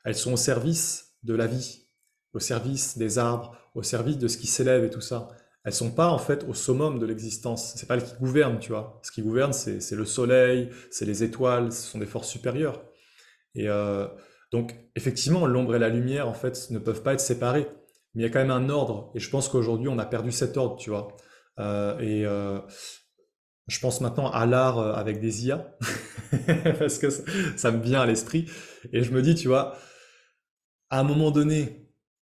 elles 0.05 0.15
sont 0.15 0.33
au 0.33 0.37
service 0.37 1.15
de 1.23 1.33
la 1.33 1.47
vie, 1.47 1.87
au 2.33 2.39
service 2.39 2.97
des 2.97 3.17
arbres, 3.17 3.57
au 3.75 3.83
service 3.83 4.17
de 4.17 4.27
ce 4.27 4.37
qui 4.37 4.47
s'élève 4.47 4.83
et 4.83 4.89
tout 4.89 5.01
ça. 5.01 5.29
Elles 5.63 5.73
sont 5.73 5.91
pas 5.91 6.09
en 6.09 6.17
fait 6.17 6.43
au 6.47 6.53
summum 6.53 6.97
de 6.97 7.05
l'existence. 7.05 7.73
C'est 7.75 7.87
pas 7.87 7.95
elles 7.95 8.03
qui 8.03 8.15
gouvernent, 8.15 8.59
tu 8.59 8.71
vois. 8.71 8.99
Ce 9.03 9.11
qui 9.11 9.21
gouverne, 9.21 9.53
c'est 9.53 9.91
le 9.91 10.05
soleil, 10.05 10.71
c'est 10.89 11.05
les 11.05 11.23
étoiles, 11.23 11.71
ce 11.71 11.83
sont 11.83 11.99
des 11.99 12.07
forces 12.07 12.29
supérieures. 12.29 12.83
Et 13.53 13.69
euh, 13.69 14.07
donc, 14.51 14.75
effectivement, 14.95 15.45
l'ombre 15.45 15.75
et 15.75 15.79
la 15.79 15.89
lumière, 15.89 16.27
en 16.27 16.33
fait, 16.33 16.69
ne 16.71 16.79
peuvent 16.79 17.03
pas 17.03 17.13
être 17.13 17.21
séparées. 17.21 17.67
Mais 18.13 18.23
il 18.23 18.25
y 18.25 18.29
a 18.29 18.31
quand 18.31 18.39
même 18.39 18.51
un 18.51 18.69
ordre. 18.69 19.11
Et 19.13 19.19
je 19.19 19.29
pense 19.29 19.49
qu'aujourd'hui, 19.49 19.87
on 19.87 19.99
a 19.99 20.05
perdu 20.05 20.31
cet 20.31 20.57
ordre, 20.57 20.77
tu 20.77 20.89
vois. 20.89 21.15
Euh, 21.59 21.99
et 21.99 22.25
euh, 22.25 22.59
je 23.71 23.79
pense 23.79 24.01
maintenant 24.01 24.29
à 24.29 24.45
l'art 24.45 24.79
euh, 24.79 24.93
avec 24.93 25.21
des 25.21 25.47
IA, 25.47 25.77
parce 26.79 26.99
que 26.99 27.07
ça, 27.55 27.71
me 27.71 27.81
vient 27.81 28.01
à 28.01 28.05
l'esprit. 28.05 28.45
Et 28.91 29.01
je 29.01 29.11
me 29.11 29.21
dis, 29.21 29.33
tu 29.33 29.47
vois, 29.47 29.77
à 30.89 30.99
un 30.99 31.03
moment 31.03 31.31
donné, 31.31 31.89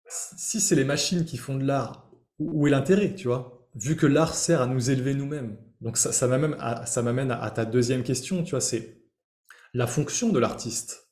si 0.07 0.61
c'est 0.61 0.75
les 0.75 0.85
machines 0.85 1.25
qui 1.25 1.35
font 1.35 1.55
de 1.55 1.65
l'art, 1.65 2.09
où 2.39 2.67
est 2.67 2.71
l'intérêt, 2.71 3.13
tu 3.15 3.27
vois? 3.27 3.67
Vu 3.75 3.97
que 3.97 4.05
l'art 4.05 4.33
sert 4.33 4.61
à 4.61 4.65
nous 4.65 4.89
élever 4.89 5.13
nous-mêmes. 5.13 5.57
Donc 5.81 5.97
ça, 5.97 6.27
m'amène 6.27 7.31
à 7.31 7.51
ta 7.51 7.65
deuxième 7.65 8.03
question, 8.03 8.43
tu 8.43 8.51
vois, 8.51 8.61
c'est 8.61 9.01
la 9.73 9.87
fonction 9.87 10.29
de 10.29 10.39
l'artiste. 10.39 11.09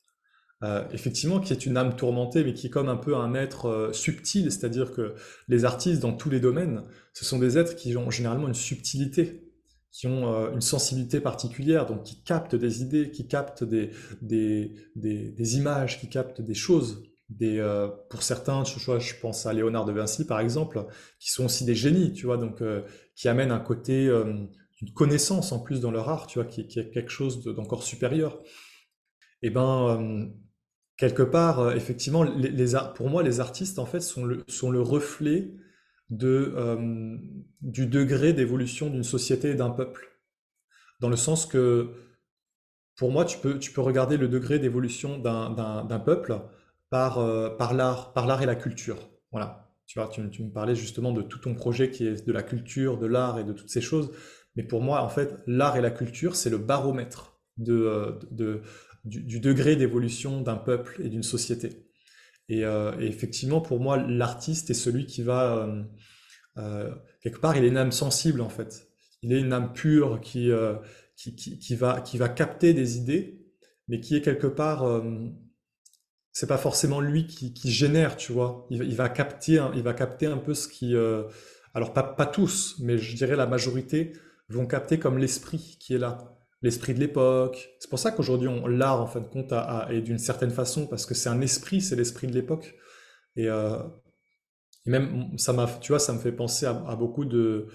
Euh, 0.64 0.88
effectivement, 0.94 1.42
qui 1.42 1.52
est 1.52 1.66
une 1.66 1.76
âme 1.76 1.98
tourmentée, 1.98 2.46
mais 2.46 2.54
qui 2.54 2.68
est 2.68 2.70
comme 2.70 2.88
un 2.88 2.96
peu 2.96 3.18
un 3.18 3.34
être 3.34 3.66
euh, 3.66 3.92
subtil, 3.92 4.50
c'est-à-dire 4.50 4.94
que 4.94 5.16
les 5.50 5.66
artistes 5.66 6.02
dans 6.02 6.14
tous 6.14 6.30
les 6.30 6.40
domaines, 6.40 6.86
ce 7.12 7.26
sont 7.26 7.40
des 7.40 7.58
êtres 7.58 7.76
qui 7.76 7.98
ont 7.98 8.10
généralement 8.10 8.48
une 8.48 8.54
subtilité, 8.54 9.53
qui 9.94 10.08
ont 10.08 10.34
euh, 10.34 10.52
une 10.52 10.62
sensibilité 10.62 11.22
particulière, 11.22 11.86
donc 11.86 12.04
qui 12.04 12.22
captent 12.24 12.56
des 12.56 12.82
idées, 12.82 13.12
qui 13.12 13.28
captent 13.28 13.64
des, 13.64 13.92
des, 14.24 14.74
des, 14.96 15.58
images, 15.58 16.00
qui 16.02 16.10
captent 16.10 16.42
des 16.42 16.56
choses. 16.56 17.04
Des, 17.30 17.60
euh, 17.60 17.88
pour 18.10 18.24
certains, 18.24 18.64
je, 18.66 18.78
je 19.00 19.14
pense 19.22 19.46
à 19.46 19.54
Léonard 19.54 19.86
de 19.86 19.92
Vinci 19.94 20.26
par 20.26 20.40
exemple, 20.40 20.86
qui 21.20 21.32
sont 21.32 21.46
aussi 21.46 21.64
des 21.64 21.76
génies, 21.76 22.12
tu 22.12 22.26
vois, 22.26 22.38
donc 22.38 22.62
euh, 22.62 22.82
qui 23.16 23.30
amènent 23.30 23.52
un 23.52 23.60
côté, 23.60 24.08
euh, 24.08 24.34
une 24.82 24.94
connaissance 24.94 25.52
en 25.52 25.60
plus 25.60 25.80
dans 25.80 25.92
leur 25.92 26.10
art, 26.10 26.26
tu 26.28 26.40
vois, 26.40 26.48
qui, 26.48 26.68
qui 26.68 26.80
est 26.80 26.90
quelque 26.90 27.12
chose 27.12 27.44
de- 27.44 27.54
d'encore 27.54 27.84
supérieur. 27.84 28.40
Et 29.44 29.52
ben, 29.52 30.00
euh, 30.02 30.26
quelque 30.98 31.24
part, 31.24 31.72
effectivement, 31.76 32.24
les, 32.24 32.74
pour 32.96 33.10
moi, 33.10 33.22
les 33.24 33.40
artistes, 33.40 33.78
en 33.78 33.86
fait, 33.86 34.02
sont 34.02 34.26
le, 34.26 34.44
sont 34.48 34.72
le 34.72 34.82
reflet 34.82 35.54
euh, 36.22 37.18
du 37.62 37.88
degré 37.88 38.34
d'évolution 38.34 38.90
d'une 38.90 39.04
société 39.04 39.52
et 39.52 39.56
d'un 39.56 39.70
peuple. 39.70 40.14
Dans 41.00 41.10
le 41.10 41.16
sens 41.16 41.46
que, 41.46 41.90
pour 42.96 43.12
moi, 43.12 43.26
tu 43.26 43.38
peux, 43.38 43.60
tu 43.60 43.72
peux 43.72 43.82
regarder 43.82 44.18
le 44.18 44.28
degré 44.28 44.60
d'évolution 44.60 45.18
d'un, 45.18 46.00
peuple 46.00 46.40
par, 46.90 47.20
euh, 47.20 47.50
par 47.50 47.74
l'art, 47.74 48.42
et 48.42 48.46
la 48.46 48.56
culture. 48.56 49.10
Voilà. 49.32 49.76
Tu 49.86 50.00
vois, 50.00 50.08
tu, 50.08 50.22
me 50.22 50.52
parlais 50.52 50.76
justement 50.76 51.12
de 51.12 51.22
tout 51.22 51.40
ton 51.40 51.56
projet 51.56 51.92
qui 51.92 52.08
est 52.08 52.26
de 52.26 52.32
la 52.32 52.42
culture, 52.42 52.98
de 52.98 53.06
l'art 53.06 53.38
et 53.38 53.44
de 53.44 53.52
toutes 53.52 53.70
ces 53.70 53.82
choses. 53.82 54.12
Mais 54.56 54.64
pour 54.64 54.82
moi, 54.82 55.02
en 55.02 55.10
fait, 55.10 55.36
l'art 55.46 55.76
et 55.76 55.82
la 55.82 55.92
culture, 55.92 56.36
c'est 56.36 56.50
le 56.50 56.58
baromètre 56.58 57.42
de, 57.58 57.74
euh, 57.74 58.12
de, 58.32 58.62
du, 59.04 59.40
degré 59.40 59.76
d'évolution 59.76 60.42
d'un 60.42 60.56
peuple 60.56 61.02
et 61.04 61.10
d'une 61.10 61.24
société. 61.24 61.90
Et, 62.50 62.64
euh, 62.64 62.98
effectivement, 63.00 63.62
pour 63.62 63.80
moi, 63.80 63.98
l'artiste 63.98 64.70
est 64.70 64.76
celui 64.76 65.06
qui 65.06 65.22
va, 65.22 65.68
euh, 66.58 66.94
quelque 67.22 67.40
part, 67.40 67.58
il 67.58 67.66
est 67.66 67.70
une 67.70 67.78
âme 67.78 67.92
sensible 67.92 68.42
en 68.42 68.50
fait. 68.50 68.88
Il 69.22 69.34
est 69.34 69.40
une 69.40 69.54
âme 69.54 69.74
pure 69.74 70.20
qui, 70.22 70.52
euh, 70.52 70.76
qui, 71.16 71.36
qui, 71.36 71.76
va, 71.76 72.02
qui 72.02 72.18
va 72.18 72.30
capter 72.30 72.74
des 72.74 72.98
idées, 72.98 73.42
mais 73.88 74.00
qui 74.00 74.16
est 74.16 74.22
quelque 74.22 74.48
part, 74.48 74.84
euh, 74.84 75.02
c'est 76.32 76.48
pas 76.48 76.58
forcément 76.58 77.00
lui 77.00 77.28
qui, 77.28 77.72
génère, 77.72 78.18
tu 78.18 78.32
vois. 78.34 78.66
Il, 78.70 78.96
va- 78.96 79.10
capter, 79.10 79.64
il 79.76 79.84
va 79.84 79.94
capter 79.94 80.26
un 80.26 80.38
peu 80.38 80.54
ce 80.54 80.68
qui, 80.68 80.96
alors 81.74 81.94
pas, 81.94 82.04
pas 82.04 82.26
tous, 82.26 82.76
mais 82.80 82.98
je 82.98 83.16
dirais 83.16 83.36
la 83.36 83.46
majorité 83.48 84.14
vont 84.50 84.66
capter 84.66 85.00
comme 85.00 85.18
l'esprit 85.20 85.78
qui 85.80 85.94
est 85.94 85.98
là, 86.00 86.36
l'esprit 86.64 86.94
de 86.96 87.00
l'époque. 87.00 87.70
C'est 87.80 87.90
pour 87.90 88.00
ça 88.00 88.12
qu'aujourd'hui, 88.12 88.50
l'art, 88.68 89.00
en 89.02 89.08
fin 89.08 89.22
de 89.22 89.28
compte, 89.28 89.54
est 89.90 90.02
d'une 90.02 90.18
certaine 90.18 90.52
façon, 90.52 90.88
parce 90.88 91.06
que 91.06 91.14
c'est 91.14 91.30
un 91.30 91.42
esprit, 91.42 91.82
c'est 91.82 91.96
l'esprit 91.96 92.28
de 92.28 92.34
l'époque. 92.34 92.76
Et, 93.36 93.48
et 94.86 94.90
même, 94.90 95.38
ça 95.38 95.54
m'a, 95.54 95.68
tu 95.82 95.92
vois, 95.92 96.00
ça 96.00 96.14
me 96.14 96.20
fait 96.20 96.32
penser 96.32 96.66
à, 96.66 96.96
beaucoup 96.96 97.26
euh, 97.26 97.66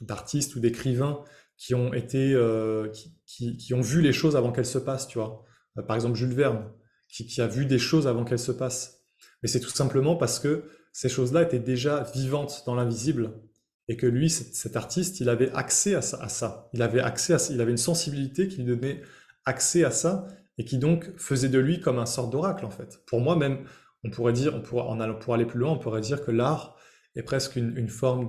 d'artistes 0.00 0.56
ou 0.56 0.60
d'écrivains 0.60 1.22
qui 1.56 1.74
ont 1.74 1.92
été, 1.92 2.34
euh, 2.34 2.88
qui, 3.26 3.56
qui, 3.56 3.74
ont 3.74 3.80
vu 3.80 4.00
les 4.00 4.12
choses 4.12 4.36
avant 4.36 4.50
qu'elles 4.50 4.66
se 4.66 4.78
passent, 4.78 5.06
tu 5.06 5.18
vois. 5.18 5.44
Euh, 5.78 5.82
par 5.82 5.94
exemple, 5.94 6.16
Jules 6.16 6.34
Verne, 6.34 6.70
qui, 7.08 7.26
qui 7.26 7.40
a 7.40 7.46
vu 7.46 7.66
des 7.66 7.78
choses 7.78 8.06
avant 8.08 8.24
qu'elles 8.24 8.38
se 8.38 8.52
passent. 8.52 9.04
Mais 9.42 9.48
c'est 9.48 9.60
tout 9.60 9.70
simplement 9.70 10.16
parce 10.16 10.40
que 10.40 10.64
ces 10.92 11.08
choses-là 11.08 11.42
étaient 11.42 11.60
déjà 11.60 12.02
vivantes 12.14 12.64
dans 12.66 12.74
l'invisible 12.74 13.40
et 13.86 13.96
que 13.96 14.06
lui, 14.06 14.30
cet, 14.30 14.54
cet 14.54 14.76
artiste, 14.76 15.20
il 15.20 15.28
avait 15.28 15.52
accès 15.52 15.94
à 15.94 16.02
ça, 16.02 16.18
à 16.20 16.28
ça. 16.28 16.68
Il 16.72 16.82
avait 16.82 17.00
accès 17.00 17.34
à 17.34 17.38
ça. 17.38 17.52
Il 17.52 17.60
avait 17.60 17.70
une 17.70 17.76
sensibilité 17.76 18.48
qui 18.48 18.58
lui 18.58 18.64
donnait 18.64 19.02
accès 19.44 19.84
à 19.84 19.90
ça 19.90 20.26
et 20.58 20.64
qui 20.64 20.78
donc 20.78 21.12
faisait 21.16 21.48
de 21.48 21.58
lui 21.58 21.80
comme 21.80 21.98
un 21.98 22.06
sort 22.06 22.30
d'oracle 22.30 22.64
en 22.64 22.70
fait. 22.70 23.00
Pour 23.06 23.20
moi 23.20 23.36
même, 23.36 23.64
on 24.04 24.10
pourrait 24.10 24.32
dire, 24.32 24.62
pour 24.62 25.34
aller 25.34 25.46
plus 25.46 25.58
loin, 25.58 25.72
on 25.72 25.78
pourrait 25.78 26.02
dire 26.02 26.24
que 26.24 26.30
l'art 26.30 26.76
est 27.16 27.22
presque 27.22 27.56
une, 27.56 27.88
forme 27.88 28.26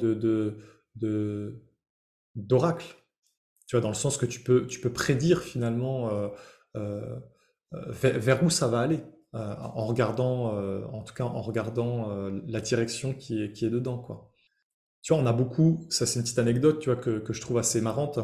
d'oracle. 2.35 2.95
Tu 3.67 3.75
vois, 3.75 3.81
dans 3.81 3.89
le 3.89 3.95
sens 3.95 4.17
que 4.17 4.25
tu 4.25 4.41
peux, 4.41 4.67
prédire 4.93 5.41
finalement 5.41 6.09
euh, 6.11 6.29
euh, 6.75 7.19
euh, 7.73 7.91
vers, 7.91 8.43
où 8.43 8.49
ça 8.49 8.67
va 8.67 8.79
aller, 8.79 9.03
en 9.33 9.85
regardant, 9.85 10.57
en 10.93 11.03
tout 11.03 11.13
cas 11.13 11.25
en 11.25 11.41
regardant 11.41 12.07
la 12.47 12.61
direction 12.61 13.13
qui 13.13 13.43
est, 13.43 13.51
qui 13.51 13.65
est 13.65 13.69
dedans, 13.69 13.97
quoi. 13.97 14.31
Tu 15.01 15.13
vois, 15.13 15.21
on 15.21 15.25
a 15.27 15.33
beaucoup, 15.33 15.85
ça 15.89 16.05
c'est 16.05 16.19
une 16.19 16.23
petite 16.23 16.39
anecdote, 16.39 16.79
tu 16.79 16.89
vois, 16.89 16.95
que, 16.99 17.21
je 17.29 17.41
trouve 17.41 17.57
assez 17.57 17.81
marrante, 17.81 18.17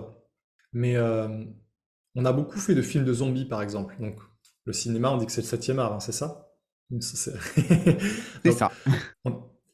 mais 0.71 0.97
on 0.97 2.25
a 2.25 2.31
beaucoup 2.31 2.59
fait 2.59 2.75
de 2.75 2.81
films 2.81 3.03
de 3.03 3.13
zombies, 3.13 3.45
par 3.45 3.61
exemple. 3.61 3.95
Donc, 3.99 4.19
le 4.63 4.71
cinéma, 4.71 5.11
on 5.11 5.17
dit 5.17 5.25
que 5.25 5.33
c'est 5.33 5.41
le 5.41 5.47
septième 5.47 5.79
art, 5.79 5.93
hein, 5.93 5.99
c'est 5.99 6.13
ça? 6.13 6.50
C'est 6.99 7.31
ça. 8.51 8.71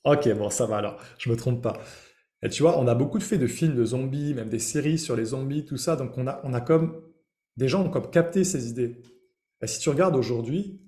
Ok, 0.04 0.30
bon, 0.36 0.50
ça 0.50 0.66
va 0.66 0.78
alors, 0.78 1.02
je 1.18 1.30
me 1.30 1.36
trompe 1.36 1.62
pas. 1.62 1.80
Et 2.44 2.50
tu 2.50 2.62
vois, 2.62 2.80
on 2.80 2.88
a 2.88 2.96
beaucoup 2.96 3.18
de 3.18 3.24
fait 3.24 3.38
de 3.38 3.48
films 3.48 3.76
de 3.76 3.84
zombies, 3.84 4.34
même 4.34 4.50
des 4.50 4.60
séries 4.60 5.00
sur 5.00 5.16
les 5.16 5.26
zombies, 5.26 5.66
tout 5.66 5.78
ça. 5.78 5.96
Donc, 5.96 6.18
on 6.18 6.28
a, 6.28 6.40
on 6.44 6.54
a 6.54 6.62
comme. 6.62 7.02
Des 7.58 7.68
gens 7.68 7.84
ont 7.84 7.90
comme 7.90 8.12
capté 8.12 8.44
ces 8.44 8.70
idées. 8.70 9.02
Et 9.64 9.68
si 9.68 9.80
tu 9.80 9.90
regardes 9.90 10.16
aujourd'hui, 10.16 10.80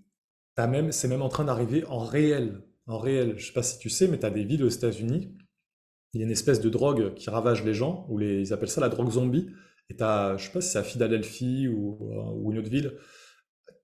même, 0.68 0.92
c'est 0.92 1.08
même 1.08 1.22
en 1.22 1.30
train 1.30 1.46
d'arriver 1.46 1.86
en 1.86 2.00
réel. 2.00 2.64
En 2.88 2.98
réel. 2.98 3.36
Je 3.38 3.48
sais 3.48 3.54
pas 3.54 3.64
si 3.64 3.80
tu 3.80 3.90
sais, 3.90 4.08
mais 4.08 4.20
tu 4.20 4.26
as 4.26 4.30
des 4.30 4.44
villes 4.44 4.64
aux 4.64 4.70
États-Unis. 4.70 5.36
Il 6.14 6.20
y 6.20 6.24
a 6.24 6.26
une 6.26 6.32
espèce 6.32 6.60
de 6.60 6.70
drogue 6.70 7.14
qui 7.14 7.30
ravage 7.30 7.64
les 7.64 7.74
gens, 7.74 8.06
ou 8.10 8.18
les, 8.18 8.42
ils 8.42 8.54
appellent 8.54 8.70
ça 8.70 8.82
la 8.82 8.90
drogue 8.90 9.12
zombie. 9.12 9.52
Et 9.90 9.96
tu 9.96 10.04
as, 10.04 10.38
je 10.38 10.46
sais 10.46 10.52
pas 10.52 10.62
si 10.62 10.72
c'est 10.72 10.80
à 10.80 10.84
Philadelphie 10.84 11.68
ou, 11.68 11.98
ou, 12.36 12.52
une 12.52 12.60
autre 12.60 12.70
ville. 12.70 12.98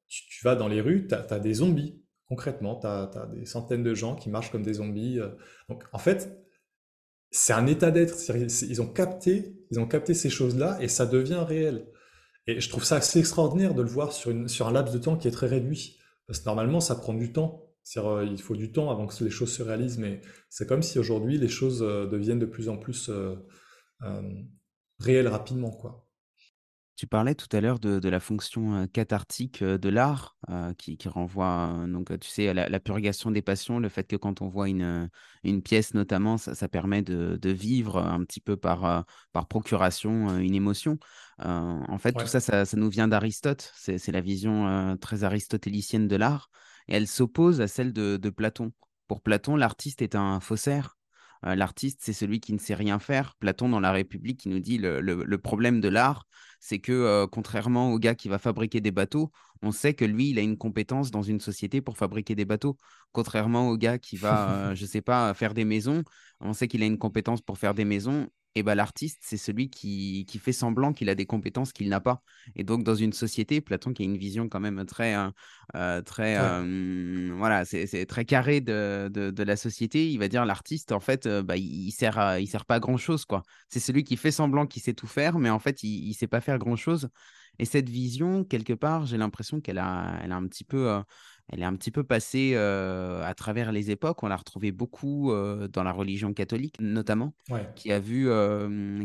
Tu, 0.07 0.43
vas 0.43 0.55
dans 0.55 0.67
les 0.67 0.81
rues, 0.81 1.07
tu 1.07 1.15
as, 1.15 1.39
des 1.39 1.55
zombies. 1.55 2.01
Concrètement, 2.27 2.79
tu 2.79 2.87
as, 2.87 3.29
des 3.33 3.45
centaines 3.45 3.83
de 3.83 3.93
gens 3.93 4.15
qui 4.15 4.29
marchent 4.29 4.51
comme 4.51 4.63
des 4.63 4.75
zombies. 4.75 5.19
Donc, 5.69 5.83
en 5.93 5.99
fait, 5.99 6.45
c'est 7.31 7.53
un 7.53 7.67
état 7.67 7.91
d'être. 7.91 8.15
Ils 8.29 8.81
ont 8.81 8.87
capté, 8.87 9.55
ils 9.69 9.79
ont 9.79 9.87
capté 9.87 10.13
ces 10.13 10.29
choses-là 10.29 10.77
et 10.81 10.87
ça 10.87 11.05
devient 11.05 11.43
réel. 11.47 11.87
Et 12.47 12.59
je 12.61 12.69
trouve 12.69 12.83
ça 12.83 12.97
assez 12.97 13.19
extraordinaire 13.19 13.73
de 13.73 13.81
le 13.81 13.87
voir 13.87 14.11
sur, 14.11 14.31
un 14.31 14.71
laps 14.71 14.93
de 14.93 14.99
temps 14.99 15.17
qui 15.17 15.27
est 15.27 15.31
très 15.31 15.47
réduit. 15.47 15.99
Parce 16.27 16.39
que 16.39 16.45
normalement, 16.45 16.79
ça 16.79 16.95
prend 16.95 17.13
du 17.13 17.31
temps. 17.31 17.61
Euh, 17.97 18.25
il 18.29 18.41
faut 18.41 18.55
du 18.55 18.71
temps 18.71 18.89
avant 18.89 19.05
que 19.05 19.23
les 19.23 19.29
choses 19.29 19.53
se 19.53 19.61
réalisent, 19.61 19.99
mais 19.99 20.21
c'est 20.49 20.67
comme 20.67 20.81
si 20.81 20.97
aujourd'hui 20.97 21.37
les 21.37 21.47
choses 21.47 21.83
euh, 21.83 22.07
deviennent 22.07 22.39
de 22.39 22.47
plus 22.47 22.67
en 22.67 22.77
plus 22.77 23.09
euh, 23.09 23.35
réelles 24.99 25.27
rapidement, 25.27 25.71
quoi. 25.71 26.04
Tu 26.95 27.07
parlais 27.07 27.35
tout 27.35 27.47
à 27.51 27.59
l'heure 27.59 27.79
de, 27.79 28.07
la 28.07 28.19
fonction 28.21 28.87
cathartique 28.87 29.61
de 29.61 29.89
l'art 29.89 30.37
qui, 30.77 30.97
renvoie, 31.07 31.85
donc, 31.89 32.17
tu 32.19 32.29
sais, 32.29 32.47
à 32.47 32.53
la, 32.53 32.79
purgation 32.79 33.31
des 33.31 33.41
passions, 33.41 33.79
le 33.79 33.89
fait 33.89 34.05
que 34.05 34.15
quand 34.15 34.41
on 34.41 34.47
voit 34.47 34.69
une, 34.69 35.09
une 35.43 35.61
pièce 35.61 35.93
notamment, 35.93 36.37
ça, 36.37 36.67
permet 36.69 37.01
de, 37.01 37.49
vivre 37.49 37.97
un 37.97 38.23
petit 38.23 38.39
peu 38.39 38.55
par, 38.55 39.05
par 39.33 39.47
procuration 39.47 40.37
une 40.37 40.55
émotion. 40.55 40.97
en 41.39 41.97
fait, 41.97 42.13
tout 42.13 42.27
ça, 42.27 42.39
ça, 42.39 42.65
nous 42.77 42.89
vient 42.89 43.09
d'Aristote. 43.09 43.73
C'est 43.75 44.11
la 44.11 44.21
vision 44.21 44.97
très 45.01 45.25
aristotélicienne 45.25 46.07
de 46.07 46.15
l'art 46.15 46.49
et 46.87 46.95
elle 46.95 47.07
s'oppose 47.07 47.59
à 47.59 47.67
celle 47.67 47.91
de, 47.91 48.15
de 48.15 48.29
Platon. 48.29 48.71
Pour 49.07 49.21
Platon, 49.21 49.57
l'artiste 49.57 50.01
est 50.01 50.15
un 50.15 50.39
faussaire. 50.39 50.97
L'artiste, 51.43 51.99
c'est 52.01 52.13
celui 52.13 52.39
qui 52.39 52.53
ne 52.53 52.57
sait 52.57 52.73
rien 52.73 52.97
faire. 52.97 53.35
Platon, 53.35 53.69
dans 53.69 53.79
La 53.79 53.91
République, 53.91 54.39
qui 54.39 54.49
nous 54.49 54.59
dit 54.59 54.79
le, 54.79 54.99
le 54.99 55.37
problème 55.37 55.79
de 55.79 55.89
l'art, 55.89 56.25
c'est 56.67 56.79
que 56.79 57.25
contrairement 57.27 57.91
au 57.93 57.99
gars 57.99 58.15
qui 58.15 58.27
va 58.27 58.39
fabriquer 58.39 58.81
des 58.81 58.89
bateaux, 58.89 59.31
on 59.61 59.71
sait 59.71 59.93
que 59.93 60.05
lui, 60.05 60.29
il 60.29 60.39
a 60.39 60.41
une 60.41 60.57
compétence 60.57 61.11
dans 61.11 61.21
une 61.23 61.39
société 61.39 61.81
pour 61.81 61.97
fabriquer 61.97 62.35
des 62.35 62.45
bateaux. 62.45 62.77
Contrairement 63.11 63.69
au 63.69 63.77
gars 63.77 63.97
qui 63.97 64.17
va, 64.17 64.73
je 64.75 64.83
ne 64.83 64.87
sais 64.87 65.01
pas, 65.01 65.33
faire 65.33 65.53
des 65.53 65.65
maisons, 65.65 66.03
on 66.39 66.53
sait 66.53 66.67
qu'il 66.67 66.83
a 66.83 66.85
une 66.85 66.97
compétence 66.97 67.41
pour 67.41 67.57
faire 67.57 67.73
des 67.73 67.85
maisons 67.85 68.27
et 68.57 68.63
ben, 68.63 68.73
l'artiste, 68.73 69.19
c'est 69.21 69.35
celui 69.35 69.69
qui, 69.69 70.25
qui, 70.29 70.39
fait 70.39 70.53
semblant 70.53 70.93
qu'il 70.93 71.09
a 71.09 71.15
des 71.15 71.25
compétences 71.25 71.73
qu'il 71.73 71.89
n'a 71.89 71.99
pas. 71.99 72.21
Et 72.55 72.63
donc, 72.63 72.85
dans 72.85 72.95
une 72.95 73.11
société, 73.11 73.59
Platon, 73.59 73.91
qui 73.91 74.03
a 74.03 74.05
une 74.05 74.17
vision 74.17 74.47
quand 74.47 74.61
même 74.61 74.85
très, 74.85 75.13
hein, 75.13 75.33
euh, 75.75 76.01
très, 76.01 76.37
euh, 76.37 77.33
voilà, 77.35 77.65
c'est 77.65 78.05
très 78.05 78.23
carré 78.23 78.61
de, 78.61 79.09
de, 79.11 79.43
la 79.43 79.57
société, 79.57 80.09
il 80.09 80.19
va 80.19 80.29
dire 80.29 80.45
l'artiste, 80.45 80.93
en 80.93 81.01
fait, 81.01 81.25
euh, 81.25 81.43
bah, 81.43 81.57
il, 81.57 81.91
sert, 81.91 82.39
il 82.39 82.47
sert 82.47 82.63
pas 82.63 82.75
à 82.75 82.79
grand 82.79 82.95
chose, 82.95 83.25
quoi. 83.25 83.43
C'est 83.67 83.81
celui 83.81 84.05
qui 84.05 84.15
fait 84.15 84.31
semblant 84.31 84.65
qu'il 84.65 84.81
sait 84.81 84.93
tout 84.93 85.07
faire, 85.07 85.37
mais 85.37 85.49
en 85.49 85.59
fait, 85.59 85.83
il, 85.83 86.07
ne 86.07 86.13
sait 86.13 86.27
pas 86.27 86.39
faire 86.39 86.57
grand 86.57 86.77
chose. 86.77 87.09
Et 87.59 87.65
cette 87.65 87.89
vision, 87.89 88.43
quelque 88.43 88.73
part, 88.73 89.05
j'ai 89.05 89.17
l'impression 89.17 89.61
qu'elle 89.61 89.77
a, 89.77 90.19
elle 90.23 90.31
a 90.31 90.35
un 90.35 90.47
petit 90.47 90.63
peu 90.63 91.01
elle 91.51 91.61
est 91.61 91.65
un 91.65 91.75
petit 91.75 91.91
peu 91.91 92.03
passée 92.03 92.55
à 92.55 93.33
travers 93.35 93.71
les 93.71 93.91
époques. 93.91 94.23
On 94.23 94.27
l'a 94.27 94.35
retrouvée 94.35 94.71
beaucoup 94.71 95.31
dans 95.71 95.83
la 95.83 95.91
religion 95.91 96.33
catholique, 96.33 96.77
notamment, 96.79 97.35
qui 97.75 97.91
a 97.91 97.99
vu, 97.99 98.29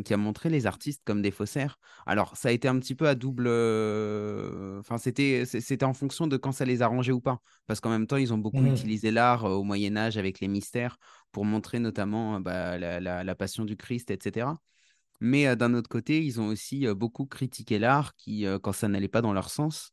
qui 0.05 0.15
a 0.15 0.17
montré 0.17 0.49
les 0.49 0.67
artistes 0.67 1.03
comme 1.05 1.21
des 1.21 1.31
faussaires. 1.31 1.79
Alors, 2.07 2.37
ça 2.37 2.49
a 2.49 2.53
été 2.53 2.67
un 2.67 2.79
petit 2.79 2.95
peu 2.95 3.09
à 3.09 3.15
double. 3.15 3.47
Enfin, 4.79 4.97
c'était, 4.97 5.45
c'était 5.45 5.85
en 5.85 5.93
fonction 5.93 6.27
de 6.27 6.37
quand 6.37 6.53
ça 6.53 6.65
les 6.65 6.81
arrangeait 6.81 7.13
ou 7.13 7.21
pas. 7.21 7.41
Parce 7.67 7.81
qu'en 7.81 7.91
même 7.91 8.07
temps, 8.07 8.17
ils 8.17 8.33
ont 8.33 8.39
beaucoup 8.39 8.63
mmh 8.63 8.71
utilisé 8.71 9.11
l'art 9.11 9.45
au 9.45 9.63
Moyen 9.63 9.97
Âge 9.97 10.17
avec 10.17 10.41
les 10.41 10.49
mystères 10.49 10.97
pour 11.33 11.45
montrer 11.45 11.79
notamment 11.79 12.41
bah, 12.41 12.79
la, 12.79 13.35
passion 13.35 13.65
du 13.65 13.77
Christ, 13.77 14.11
etc. 14.11 14.49
Mais 15.21 15.55
d'un 15.57 15.75
autre 15.75 15.89
côté, 15.89 16.25
ils 16.25 16.41
ont 16.41 16.47
aussi 16.47 16.87
beaucoup 16.95 17.27
critiqué 17.27 17.79
l'art 17.79 18.15
qui, 18.17 18.47
quand 18.63 18.73
ça 18.73 18.89
n'allait 18.89 19.09
pas 19.09 19.23
dans 19.23 19.33
leur 19.33 19.51
sens, 19.51 19.93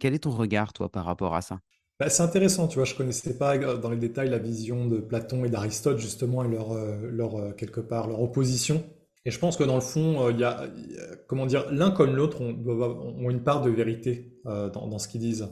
quel 0.00 0.14
est 0.14 0.20
ton 0.24 0.30
regard, 0.30 0.72
toi, 0.72 0.90
par 0.90 1.04
rapport 1.04 1.34
à 1.34 1.42
ça? 1.42 1.60
Bah, 2.00 2.10
C'est 2.10 2.22
intéressant, 2.22 2.66
tu 2.66 2.76
vois, 2.76 2.84
je 2.84 2.94
ne 2.94 2.98
connaissais 2.98 3.38
pas 3.38 3.56
dans 3.58 3.90
les 3.90 3.96
détails 3.96 4.28
la 4.28 4.38
vision 4.38 4.86
de 4.86 4.98
Platon 4.98 5.44
et 5.44 5.48
d'Aristote, 5.48 5.98
justement, 5.98 6.44
et 6.44 6.48
leur, 6.48 6.74
leur, 6.74 7.54
quelque 7.56 7.80
part, 7.80 8.08
leur 8.08 8.20
opposition. 8.20 8.82
Et 9.24 9.30
je 9.30 9.38
pense 9.38 9.56
que 9.56 9.62
dans 9.62 9.76
le 9.76 9.80
fond, 9.80 10.28
il 10.30 10.40
y 10.40 10.44
a, 10.44 10.68
comment 11.28 11.46
dire, 11.46 11.70
l'un 11.70 11.92
comme 11.92 12.16
l'autre 12.16 12.40
ont, 12.40 13.30
une 13.30 13.44
part 13.44 13.62
de 13.62 13.70
vérité 13.70 14.40
dans, 14.44 14.98
ce 14.98 15.06
qu'ils 15.06 15.20
disent. 15.20 15.48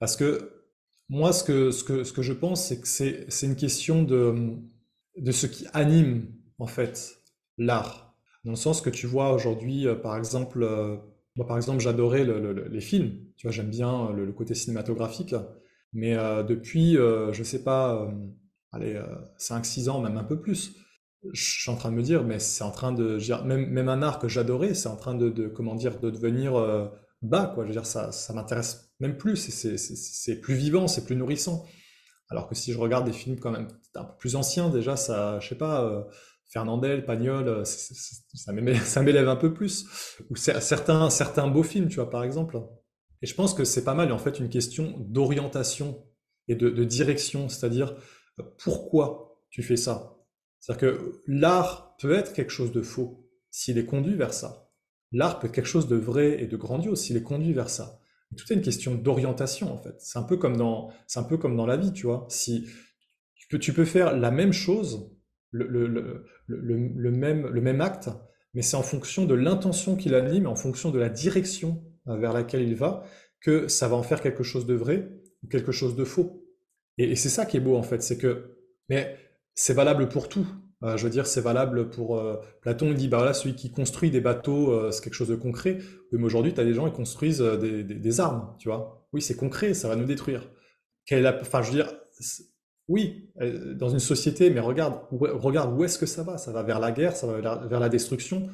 parce 0.00 0.16
que 0.16 0.60
moi, 1.08 1.32
ce 1.32 1.44
que, 1.44 1.70
ce 1.70 1.84
que, 1.84 2.04
ce 2.04 2.12
que 2.12 2.22
je 2.22 2.32
pense, 2.32 2.66
c'est 2.66 2.80
que 2.80 2.86
c'est 2.88 3.46
une 3.46 3.56
question 3.56 4.02
de, 4.02 4.56
de 5.16 5.32
ce 5.32 5.46
qui 5.46 5.66
anime, 5.72 6.32
en 6.58 6.66
fait, 6.66 7.19
l'art. 7.60 8.16
Dans 8.44 8.50
le 8.50 8.56
sens 8.56 8.80
que 8.80 8.90
tu 8.90 9.06
vois 9.06 9.32
aujourd'hui, 9.32 9.86
par 10.02 10.16
exemple, 10.16 10.64
moi, 11.36 11.46
par 11.46 11.56
exemple, 11.56 11.80
j'adorais 11.80 12.24
les 12.24 12.80
films. 12.80 13.12
Tu 13.36 13.46
vois, 13.46 13.52
j'aime 13.52 13.70
bien 13.70 14.12
le, 14.12 14.32
côté 14.32 14.54
cinématographique. 14.54 15.34
Mais 15.92 16.16
euh, 16.16 16.42
depuis, 16.42 16.96
euh, 16.96 17.32
je 17.32 17.42
sais 17.42 17.62
pas, 17.62 18.02
euh, 18.02 18.10
allez, 18.72 19.00
5-6 19.38 19.88
ans, 19.88 20.00
même 20.00 20.16
un 20.16 20.24
peu 20.24 20.40
plus, 20.40 20.76
je 21.32 21.60
suis 21.60 21.70
en 21.70 21.76
train 21.76 21.90
de 21.90 21.96
me 21.96 22.02
dire, 22.02 22.24
mais 22.24 22.38
c'est 22.38 22.64
en 22.64 22.70
train 22.70 22.92
de. 22.92 23.18
Même, 23.44 23.66
même 23.66 23.88
un 23.88 24.02
art 24.02 24.18
que 24.18 24.28
j'adorais, 24.28 24.74
c'est 24.74 24.88
en 24.88 24.96
train 24.96 25.14
de, 25.14 25.48
comment 25.48 25.74
dire, 25.74 26.00
de 26.00 26.10
devenir 26.10 26.52
bas, 27.22 27.52
quoi. 27.54 27.64
Je 27.64 27.68
veux 27.68 27.74
dire, 27.74 27.86
ça, 27.86 28.12
ça 28.12 28.32
m'intéresse 28.32 28.92
même 29.00 29.16
plus. 29.16 29.36
C'est 29.36 30.40
plus 30.40 30.54
vivant, 30.54 30.88
c'est 30.88 31.04
plus 31.04 31.16
nourrissant. 31.16 31.64
Alors 32.28 32.48
que 32.48 32.54
si 32.54 32.72
je 32.72 32.78
regarde 32.78 33.06
des 33.06 33.12
films 33.12 33.40
quand 33.40 33.50
même 33.50 33.68
un 33.94 34.04
peu 34.04 34.16
plus 34.18 34.36
anciens, 34.36 34.68
déjà, 34.70 34.96
ça, 34.96 35.40
je 35.40 35.48
sais 35.48 35.56
pas, 35.56 36.06
Fernandel, 36.50 37.04
Pagnol, 37.04 37.48
euh, 37.48 37.64
ça 37.64 38.52
m'élève 39.02 39.28
un 39.28 39.36
peu 39.36 39.54
plus. 39.54 39.86
Ou 40.30 40.36
certains, 40.36 41.08
certains 41.08 41.48
beaux 41.48 41.62
films, 41.62 41.88
tu 41.88 41.96
vois, 41.96 42.10
par 42.10 42.24
exemple. 42.24 42.60
Et 43.22 43.26
je 43.26 43.34
pense 43.34 43.54
que 43.54 43.64
c'est 43.64 43.84
pas 43.84 43.94
mal, 43.94 44.12
en 44.12 44.18
fait, 44.18 44.40
une 44.40 44.48
question 44.48 44.94
d'orientation 44.98 46.04
et 46.48 46.56
de, 46.56 46.84
direction, 46.84 47.48
c'est-à-dire 47.48 47.94
euh, 48.40 48.42
pourquoi 48.58 49.40
tu 49.50 49.62
fais 49.62 49.76
ça? 49.76 50.16
C'est-à-dire 50.58 50.80
que 50.80 51.22
l'art 51.26 51.96
peut 51.98 52.12
être 52.12 52.32
quelque 52.32 52.50
chose 52.50 52.72
de 52.72 52.82
faux 52.82 53.30
s'il 53.50 53.78
est 53.78 53.86
conduit 53.86 54.14
vers 54.14 54.34
ça. 54.34 54.70
L'art 55.12 55.38
peut 55.38 55.46
être 55.46 55.54
quelque 55.54 55.66
chose 55.66 55.88
de 55.88 55.96
vrai 55.96 56.42
et 56.42 56.46
de 56.46 56.56
grandiose 56.56 57.00
s'il 57.00 57.16
est 57.16 57.22
conduit 57.22 57.52
vers 57.52 57.70
ça. 57.70 58.00
Tout 58.36 58.52
est 58.52 58.56
une 58.56 58.62
question 58.62 58.94
d'orientation, 58.94 59.72
en 59.72 59.78
fait. 59.78 59.94
C'est 59.98 60.18
un 60.18 60.22
peu 60.22 60.36
comme 60.36 60.56
dans, 60.56 60.92
un 61.16 61.22
peu 61.22 61.36
comme 61.36 61.56
dans 61.56 61.66
la 61.66 61.76
vie, 61.76 61.92
tu 61.92 62.06
vois. 62.06 62.26
Si 62.28 62.66
tu 63.60 63.72
peux 63.72 63.84
faire 63.84 64.16
la 64.16 64.30
même 64.30 64.52
chose 64.52 65.10
le, 65.52 67.10
même, 67.10 67.46
le 67.46 67.60
même 67.60 67.80
acte, 67.80 68.10
mais 68.54 68.62
c'est 68.62 68.76
en 68.76 68.82
fonction 68.82 69.26
de 69.26 69.34
l'intention 69.34 69.96
qu'il 69.96 70.14
anime, 70.14 70.46
en 70.46 70.56
fonction 70.56 70.90
de 70.90 70.98
la 70.98 71.08
direction 71.08 71.82
euh, 72.08 72.16
vers 72.16 72.32
laquelle 72.32 72.62
il 72.62 72.74
va, 72.74 73.04
que 73.40 73.68
ça 73.68 73.88
va 73.88 73.96
en 73.96 74.02
faire 74.02 74.20
quelque 74.20 74.42
chose 74.42 74.66
de 74.66 74.74
vrai 74.74 75.10
ou 75.42 75.48
quelque 75.48 75.72
chose 75.72 75.96
de 75.96 76.04
faux. 76.04 76.44
Et, 76.98 77.16
c'est 77.16 77.28
ça 77.28 77.46
qui 77.46 77.56
est 77.56 77.60
beau 77.60 77.76
en 77.76 77.82
fait, 77.82 78.02
c'est 78.02 78.18
que, 78.18 78.56
mais 78.88 79.16
c'est 79.54 79.74
valable 79.74 80.08
pour 80.08 80.28
tout. 80.28 80.46
Euh, 80.82 80.96
je 80.96 81.04
veux 81.04 81.10
dire, 81.10 81.26
c'est 81.26 81.42
valable 81.42 81.90
pour 81.90 82.18
euh, 82.18 82.36
Platon. 82.62 82.88
Il 82.88 82.94
dit, 82.94 83.08
bah 83.08 83.18
voilà, 83.18 83.34
celui 83.34 83.54
qui 83.54 83.70
construit 83.70 84.10
des 84.10 84.20
bateaux, 84.20 84.90
c'est 84.90 85.02
quelque 85.02 85.14
chose 85.14 85.28
de 85.28 85.36
concret. 85.36 85.78
mais 86.12 86.24
aujourd'hui, 86.24 86.54
tu 86.54 86.60
as 86.60 86.64
des 86.64 86.74
gens 86.74 86.88
qui 86.88 86.96
construisent 86.96 87.40
des, 87.40 87.84
des, 87.84 88.20
armes, 88.20 88.54
tu 88.58 88.68
vois. 88.68 89.06
Oui, 89.12 89.22
c'est 89.22 89.36
concret, 89.36 89.74
ça 89.74 89.88
va 89.88 89.96
nous 89.96 90.06
détruire. 90.06 90.50
Quelle 91.04 91.26
enfin, 91.26 91.62
je 91.62 91.70
veux 91.70 91.76
dire, 91.76 91.92
oui, 92.90 93.30
euh, 93.40 93.72
dans 93.74 93.88
une 93.88 94.00
société, 94.00 94.50
mais 94.50 94.58
regarde, 94.58 95.00
regarde 95.12 95.78
où 95.78 95.84
est-ce 95.84 95.96
que 95.96 96.06
ça 96.06 96.24
va 96.24 96.38
Ça 96.38 96.50
va 96.50 96.64
vers 96.64 96.80
la 96.80 96.90
guerre, 96.90 97.14
ça 97.14 97.28
va 97.28 97.64
vers 97.64 97.78
la 97.78 97.88
destruction. 97.88 98.50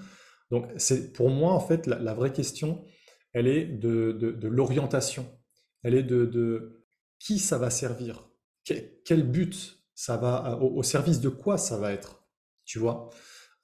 Donc, 0.51 0.67
c'est 0.77 1.15
pour 1.15 1.31
moi, 1.31 1.53
en 1.53 1.61
fait, 1.61 1.87
la, 1.87 2.13
vraie 2.13 2.35
question, 2.35 2.85
elle 3.33 3.47
est 3.47 3.65
de, 3.65 4.47
l'orientation. 4.47 5.27
Elle 5.83 5.95
est 5.95 6.03
de, 6.03 6.85
qui 7.19 7.39
ça 7.39 7.57
va 7.57 7.71
servir? 7.71 8.29
Quel, 8.63 9.23
but 9.27 9.79
ça 9.95 10.19
va, 10.19 10.59
au, 10.61 10.83
service 10.83 11.21
de 11.21 11.31
quoi 11.31 11.57
ça 11.57 11.79
va 11.79 11.93
être? 11.93 12.27
Tu 12.67 12.79
vois? 12.79 13.09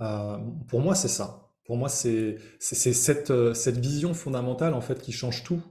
Euh, 0.01 0.39
Pour 0.69 0.81
moi, 0.81 0.95
c'est 0.95 1.09
ça. 1.09 1.51
Pour 1.67 1.77
moi, 1.77 1.91
c'est 1.91 2.39
cette, 2.61 3.31
euh, 3.31 3.53
cette 3.53 3.77
vision 3.77 4.15
fondamentale, 4.15 4.73
en 4.73 4.81
fait, 4.81 5.03
qui 5.03 5.13
change 5.13 5.45
tout. 5.45 5.63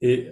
Et 0.00 0.28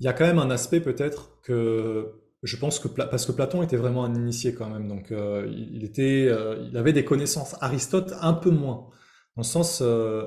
il 0.00 0.04
y 0.04 0.08
a 0.08 0.12
quand 0.12 0.26
même 0.26 0.38
un 0.38 0.50
aspect, 0.50 0.82
peut-être, 0.82 1.40
que 1.40 2.27
je 2.42 2.56
pense 2.56 2.78
que 2.78 2.88
parce 2.88 3.26
que 3.26 3.32
Platon 3.32 3.62
était 3.62 3.76
vraiment 3.76 4.04
un 4.04 4.14
initié 4.14 4.54
quand 4.54 4.68
même, 4.68 4.86
donc 4.86 5.10
euh, 5.10 5.52
il 5.52 5.84
était, 5.84 6.26
euh, 6.28 6.70
avait 6.74 6.92
des 6.92 7.04
connaissances. 7.04 7.56
Aristote 7.60 8.12
un 8.20 8.32
peu 8.32 8.50
moins, 8.50 8.88
dans 9.36 9.42
le 9.42 9.44
sens, 9.44 9.80
euh, 9.82 10.24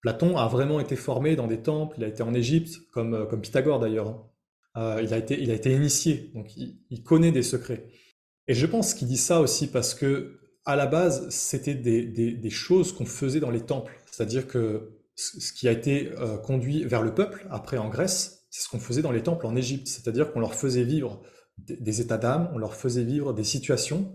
Platon 0.00 0.38
a 0.38 0.48
vraiment 0.48 0.80
été 0.80 0.96
formé 0.96 1.36
dans 1.36 1.46
des 1.46 1.60
temples, 1.60 1.96
il 1.98 2.04
a 2.04 2.08
été 2.08 2.22
en 2.22 2.32
Égypte, 2.32 2.78
comme, 2.92 3.26
comme 3.28 3.42
Pythagore 3.42 3.78
d'ailleurs. 3.78 4.26
Euh, 4.76 5.00
il, 5.02 5.12
a 5.12 5.18
été, 5.18 5.40
il 5.40 5.50
a 5.50 5.54
été 5.54 5.72
initié, 5.72 6.30
donc 6.34 6.56
il, 6.56 7.02
connaît 7.02 7.32
des 7.32 7.42
secrets. 7.42 7.88
Et 8.46 8.54
je 8.54 8.66
pense 8.66 8.94
qu'il 8.94 9.08
dit 9.08 9.16
ça 9.16 9.40
aussi 9.40 9.66
parce 9.66 9.94
que, 9.94 10.38
à 10.64 10.76
la 10.76 10.86
base, 10.86 11.28
c'était 11.30 11.74
des, 11.74 12.04
des, 12.06 12.50
choses 12.50 12.92
qu'on 12.92 13.04
faisait 13.04 13.40
dans 13.40 13.50
les 13.50 13.62
temples. 13.62 13.98
C'est-à-dire 14.06 14.46
que 14.46 15.00
ce 15.16 15.52
qui 15.52 15.66
a 15.68 15.72
été 15.72 16.10
conduit 16.44 16.84
vers 16.84 17.02
le 17.02 17.14
peuple, 17.14 17.46
après 17.50 17.78
en 17.78 17.88
Grèce, 17.88 18.46
c'est 18.50 18.62
ce 18.62 18.68
qu'on 18.68 18.78
faisait 18.78 19.02
dans 19.02 19.10
les 19.10 19.22
temples 19.22 19.46
en 19.46 19.56
Égypte. 19.56 19.88
C'est-à-dire 19.88 20.32
qu'on 20.32 20.40
leur 20.40 20.54
faisait 20.54 20.84
vivre 20.84 21.22
des, 21.66 22.00
états 22.00 22.18
d'âme, 22.18 22.50
on 22.54 22.58
leur 22.58 22.74
faisait 22.74 23.04
vivre 23.04 23.32
des 23.32 23.44
situations 23.44 24.14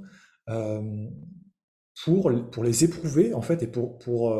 pour, 2.03 2.31
pour 2.51 2.63
les 2.63 2.83
éprouver, 2.83 3.33
en 3.33 3.41
fait, 3.41 3.63
et 3.63 3.67
pour, 3.67 3.97
pour, 3.97 4.37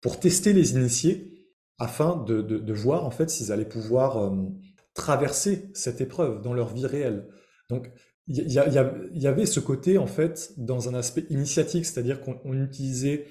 pour 0.00 0.20
tester 0.20 0.52
les 0.52 0.72
initiés 0.72 1.36
afin 1.78 2.16
de, 2.16 2.40
de, 2.40 2.72
voir 2.72 3.04
en 3.04 3.10
fait 3.10 3.28
s'ils 3.28 3.52
allaient 3.52 3.68
pouvoir 3.68 4.18
euh, 4.18 4.30
traverser 4.94 5.70
cette 5.74 6.00
épreuve 6.00 6.40
dans 6.42 6.54
leur 6.54 6.72
vie 6.72 6.86
réelle. 6.86 7.28
Donc 7.68 7.90
il 8.28 8.38
y, 8.38 8.54
y, 8.54 9.26
avait 9.26 9.46
ce 9.46 9.60
côté 9.60 9.98
en 9.98 10.06
fait 10.06 10.52
dans 10.56 10.88
un 10.88 10.94
aspect 10.94 11.26
initiatique, 11.30 11.86
c'est-à-dire 11.86 12.20
qu'on 12.20 12.60
utilisait 12.60 13.26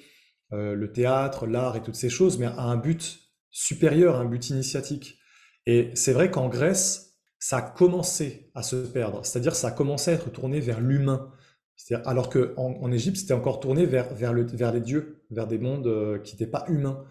euh, 0.53 0.73
le 0.73 0.91
théâtre, 0.93 1.47
l'art 1.47 1.75
et 1.75 1.81
toutes 1.81 1.95
ces 1.95 2.09
choses, 2.09 2.37
mais 2.37 2.45
à 2.45 2.61
un 2.61 2.77
but 2.77 3.19
supérieur, 3.51 4.19
un 4.19 4.25
but 4.25 4.49
initiatique. 4.49 5.17
Et 5.65 5.91
c'est 5.95 6.13
vrai 6.13 6.31
qu'en 6.31 6.47
Grèce, 6.47 7.04
ça 7.47 7.57
a 7.57 7.61
commencé 7.61 8.49
à 8.55 8.63
se 8.63 8.75
perdre, 8.75 9.23
c'est-à-dire 9.23 9.53
ça 9.53 9.67
a 9.67 9.71
commencé 9.71 10.09
à 10.09 10.15
être 10.15 10.31
tourné 10.31 10.59
vers 10.59 10.81
l'humain 10.81 11.31
alors 12.05 12.31
qu'en 12.31 12.55
en 12.57 12.91
Égypte, 12.91 13.17
c'était 13.17 13.35
encore 13.35 13.59
tourné 13.59 13.85
vers, 13.85 14.11
vers, 14.15 14.33
le, 14.33 14.47
vers 14.47 14.73
les 14.73 14.81
dieux, 14.81 15.23
vers 15.29 15.45
des 15.45 15.59
mondes 15.59 15.85
euh, 15.85 16.17
qui 16.17 16.33
n'étaient 16.33 16.49
pas 16.49 16.65
humains. 16.69 17.03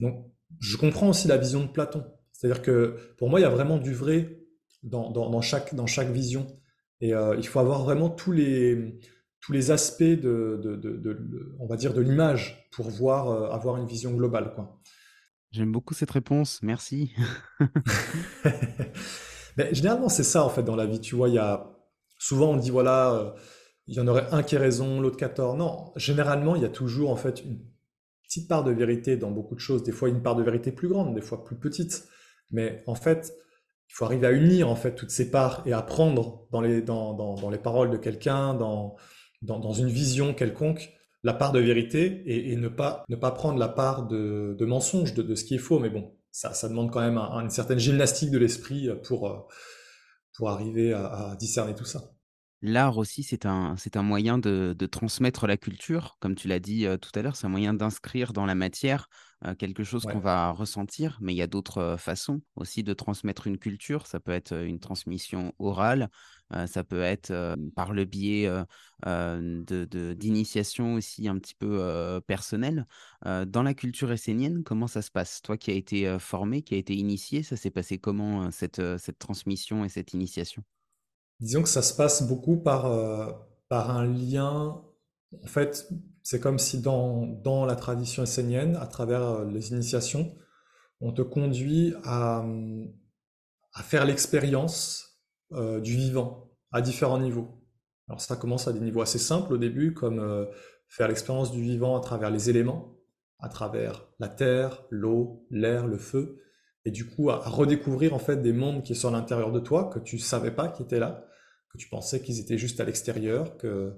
Donc, 0.00 0.32
je 0.60 0.78
comprends 0.78 1.10
aussi 1.10 1.28
la 1.28 1.36
vision 1.36 1.60
de 1.62 1.66
Platon. 1.68 2.06
C'est-à-dire 2.32 2.62
que 2.62 2.96
pour 3.18 3.28
moi, 3.28 3.38
il 3.38 3.42
y 3.42 3.46
a 3.46 3.50
vraiment 3.50 3.76
du 3.76 3.92
vrai 3.92 4.38
dans, 4.82 5.10
dans, 5.10 5.40
chaque, 5.42 5.74
dans 5.74 5.86
chaque 5.86 6.08
vision. 6.08 6.46
Et 7.02 7.12
euh, 7.12 7.36
il 7.36 7.46
faut 7.46 7.60
avoir 7.60 7.84
vraiment 7.84 8.08
tous 8.08 8.32
les, 8.32 8.98
tous 9.42 9.52
les 9.52 9.72
aspects 9.72 10.02
de, 10.02 10.58
de, 10.62 10.76
de, 10.76 11.54
on 11.60 11.66
va 11.66 11.76
dire, 11.76 11.92
de 11.92 12.00
l'image 12.00 12.66
pour 12.72 12.88
voir, 12.88 13.28
euh, 13.28 13.50
avoir 13.50 13.76
une 13.76 13.86
vision 13.86 14.12
globale. 14.12 14.54
J'aime 15.50 15.72
beaucoup 15.72 15.92
cette 15.92 16.12
réponse, 16.12 16.62
merci. 16.62 17.12
Mais 19.56 19.74
généralement, 19.74 20.08
c'est 20.08 20.24
ça 20.24 20.44
en 20.44 20.48
fait 20.48 20.62
dans 20.62 20.76
la 20.76 20.86
vie. 20.86 21.00
Tu 21.00 21.14
vois, 21.14 21.28
il 21.28 21.34
y 21.34 21.38
a 21.38 21.72
souvent 22.18 22.50
on 22.52 22.56
dit 22.56 22.70
voilà 22.70 23.34
il 23.86 23.94
y 23.94 24.00
en 24.00 24.08
aurait 24.08 24.26
un 24.32 24.42
qui 24.42 24.56
a 24.56 24.58
raison, 24.58 25.00
l'autre 25.00 25.16
qui 25.16 25.24
a 25.24 25.28
tort. 25.28 25.56
Non, 25.56 25.92
généralement, 25.96 26.56
il 26.56 26.62
y 26.62 26.64
a 26.64 26.70
toujours 26.70 27.10
en 27.10 27.16
fait 27.16 27.44
une 27.44 27.60
petite 28.24 28.48
part 28.48 28.64
de 28.64 28.72
vérité 28.72 29.16
dans 29.16 29.30
beaucoup 29.30 29.54
de 29.54 29.60
choses. 29.60 29.82
Des 29.84 29.92
fois, 29.92 30.08
une 30.08 30.22
part 30.22 30.34
de 30.34 30.42
vérité 30.42 30.72
plus 30.72 30.88
grande, 30.88 31.14
des 31.14 31.20
fois 31.20 31.44
plus 31.44 31.56
petite. 31.56 32.08
Mais 32.50 32.82
en 32.86 32.96
fait, 32.96 33.34
il 33.88 33.94
faut 33.94 34.04
arriver 34.04 34.26
à 34.26 34.32
unir 34.32 34.68
en 34.68 34.74
fait 34.74 34.94
toutes 34.94 35.10
ces 35.10 35.30
parts 35.30 35.62
et 35.66 35.72
à 35.72 35.82
prendre 35.82 36.46
dans 36.50 36.60
les, 36.60 36.82
dans, 36.82 37.14
dans, 37.14 37.36
dans 37.36 37.50
les 37.50 37.58
paroles 37.58 37.90
de 37.90 37.96
quelqu'un, 37.96 38.54
dans, 38.54 38.96
dans, 39.42 39.72
une 39.72 39.88
vision 39.88 40.34
quelconque, 40.34 40.92
la 41.22 41.34
part 41.34 41.52
de 41.52 41.60
vérité 41.60 42.22
et, 42.26 42.56
ne, 42.56 42.68
pas, 42.68 43.04
ne 43.08 43.16
pas 43.16 43.30
prendre 43.30 43.58
la 43.58 43.68
part 43.68 44.08
de, 44.08 44.56
de 44.58 44.64
mensonge, 44.64 45.14
de, 45.14 45.22
de, 45.22 45.34
ce 45.36 45.44
qui 45.44 45.54
est 45.54 45.58
faux. 45.58 45.78
Mais 45.78 45.90
bon, 45.90 46.15
ça, 46.36 46.68
demande 46.68 46.90
quand 46.90 47.00
même 47.00 47.18
une 47.18 47.50
certaine 47.50 47.78
gymnastique 47.78 48.30
de 48.30 48.38
l'esprit 48.38 48.88
pour, 49.04 49.48
pour 50.34 50.50
arriver 50.50 50.92
à 50.92 51.34
discerner 51.38 51.74
tout 51.74 51.86
ça. 51.86 52.15
L'art 52.62 52.96
aussi, 52.96 53.22
c'est 53.22 53.44
un, 53.44 53.76
c'est 53.76 53.96
un 53.96 54.02
moyen 54.02 54.38
de, 54.38 54.74
transmettre 54.90 55.46
la 55.46 55.56
culture, 55.56 56.16
comme 56.20 56.34
tu 56.34 56.48
l'as 56.48 56.58
dit 56.58 56.86
tout 57.00 57.10
à 57.14 57.22
l'heure, 57.22 57.36
c'est 57.36 57.46
un 57.46 57.50
moyen 57.50 57.74
d'inscrire 57.74 58.32
dans 58.32 58.46
la 58.46 58.54
matière 58.54 59.08
quelque 59.58 59.84
chose 59.84 60.04
qu'on 60.04 60.18
va 60.18 60.50
ressentir, 60.52 61.18
mais 61.20 61.34
il 61.34 61.36
y 61.36 61.42
a 61.42 61.46
d'autres 61.46 61.96
façons 61.98 62.40
aussi 62.54 62.82
de 62.82 62.94
transmettre 62.94 63.46
une 63.46 63.58
culture. 63.58 64.06
Ça 64.06 64.18
peut 64.20 64.32
être 64.32 64.54
une 64.64 64.80
transmission 64.80 65.52
orale, 65.58 66.08
ça 66.66 66.82
peut 66.82 67.02
être 67.02 67.56
par 67.74 67.92
le 67.92 68.06
biais 68.06 68.50
de, 69.04 70.14
d'initiation 70.14 70.94
aussi 70.94 71.28
un 71.28 71.38
petit 71.38 71.54
peu 71.54 72.20
personnelle. 72.26 72.86
dans 73.24 73.62
la 73.62 73.74
culture 73.74 74.10
essénienne, 74.10 74.64
comment 74.64 74.86
ça 74.86 75.02
se 75.02 75.10
passe? 75.10 75.42
Toi 75.42 75.58
qui 75.58 75.70
as 75.70 75.74
été 75.74 76.16
formé, 76.18 76.62
qui 76.62 76.74
a 76.74 76.78
été 76.78 76.94
initié, 76.94 77.42
ça 77.42 77.56
s'est 77.56 77.70
passé 77.70 77.98
comment 77.98 78.50
cette, 78.50 78.80
cette 78.96 79.18
transmission 79.18 79.84
et 79.84 79.90
cette 79.90 80.14
initiation? 80.14 80.64
Disons 81.40 81.62
que 81.62 81.68
ça 81.68 81.82
se 81.82 81.94
passe 81.94 82.26
beaucoup 82.26 82.56
par, 82.56 82.86
euh, 82.86 83.30
par 83.68 83.90
un 83.90 84.06
lien. 84.06 84.82
En 85.42 85.46
fait, 85.46 85.88
c'est 86.22 86.40
comme 86.40 86.58
si 86.58 86.80
dans, 86.80 87.66
la 87.66 87.76
tradition 87.76 88.22
essénienne, 88.22 88.76
à 88.76 88.86
travers 88.86 89.22
euh, 89.22 89.44
les 89.44 89.70
initiations, 89.70 90.34
on 91.00 91.12
te 91.12 91.22
conduit 91.22 91.94
à, 92.04 92.44
à 93.74 93.82
faire 93.82 94.06
l'expérience 94.06 95.20
euh, 95.52 95.80
du 95.80 95.94
vivant 95.94 96.50
à 96.72 96.80
différents 96.80 97.20
niveaux. 97.20 97.62
Alors 98.08 98.20
ça 98.20 98.36
commence 98.36 98.66
à 98.66 98.72
des 98.72 98.80
niveaux 98.80 99.02
assez 99.02 99.18
simples 99.18 99.52
au 99.54 99.58
début, 99.58 99.92
comme 99.92 100.48
faire 100.88 101.08
l'expérience 101.08 101.50
du 101.50 101.60
vivant 101.60 101.96
à 101.96 102.00
travers 102.00 102.30
les 102.30 102.48
éléments, 102.50 102.96
à 103.40 103.48
travers 103.48 104.06
la 104.20 104.28
terre, 104.28 104.84
l'eau, 104.90 105.44
l'air, 105.50 105.88
le 105.88 105.98
feu 105.98 106.40
et 106.86 106.92
du 106.92 107.04
coup 107.04 107.30
à, 107.30 107.40
redécouvrir 107.40 108.14
en 108.14 108.18
fait 108.18 108.40
des 108.40 108.52
mondes 108.52 108.82
qui 108.82 108.94
sont 108.94 109.08
à 109.08 109.10
l'intérieur 109.10 109.52
de 109.52 109.58
toi 109.58 109.90
que 109.92 109.98
tu 109.98 110.18
savais 110.18 110.52
pas 110.52 110.68
qu'ils 110.68 110.86
étaient 110.86 111.00
là, 111.00 111.26
que 111.70 111.76
tu 111.76 111.88
pensais 111.88 112.22
qu'ils 112.22 112.38
étaient 112.38 112.56
juste 112.56 112.80
à 112.80 112.84
l'extérieur, 112.84 113.58
que 113.58 113.92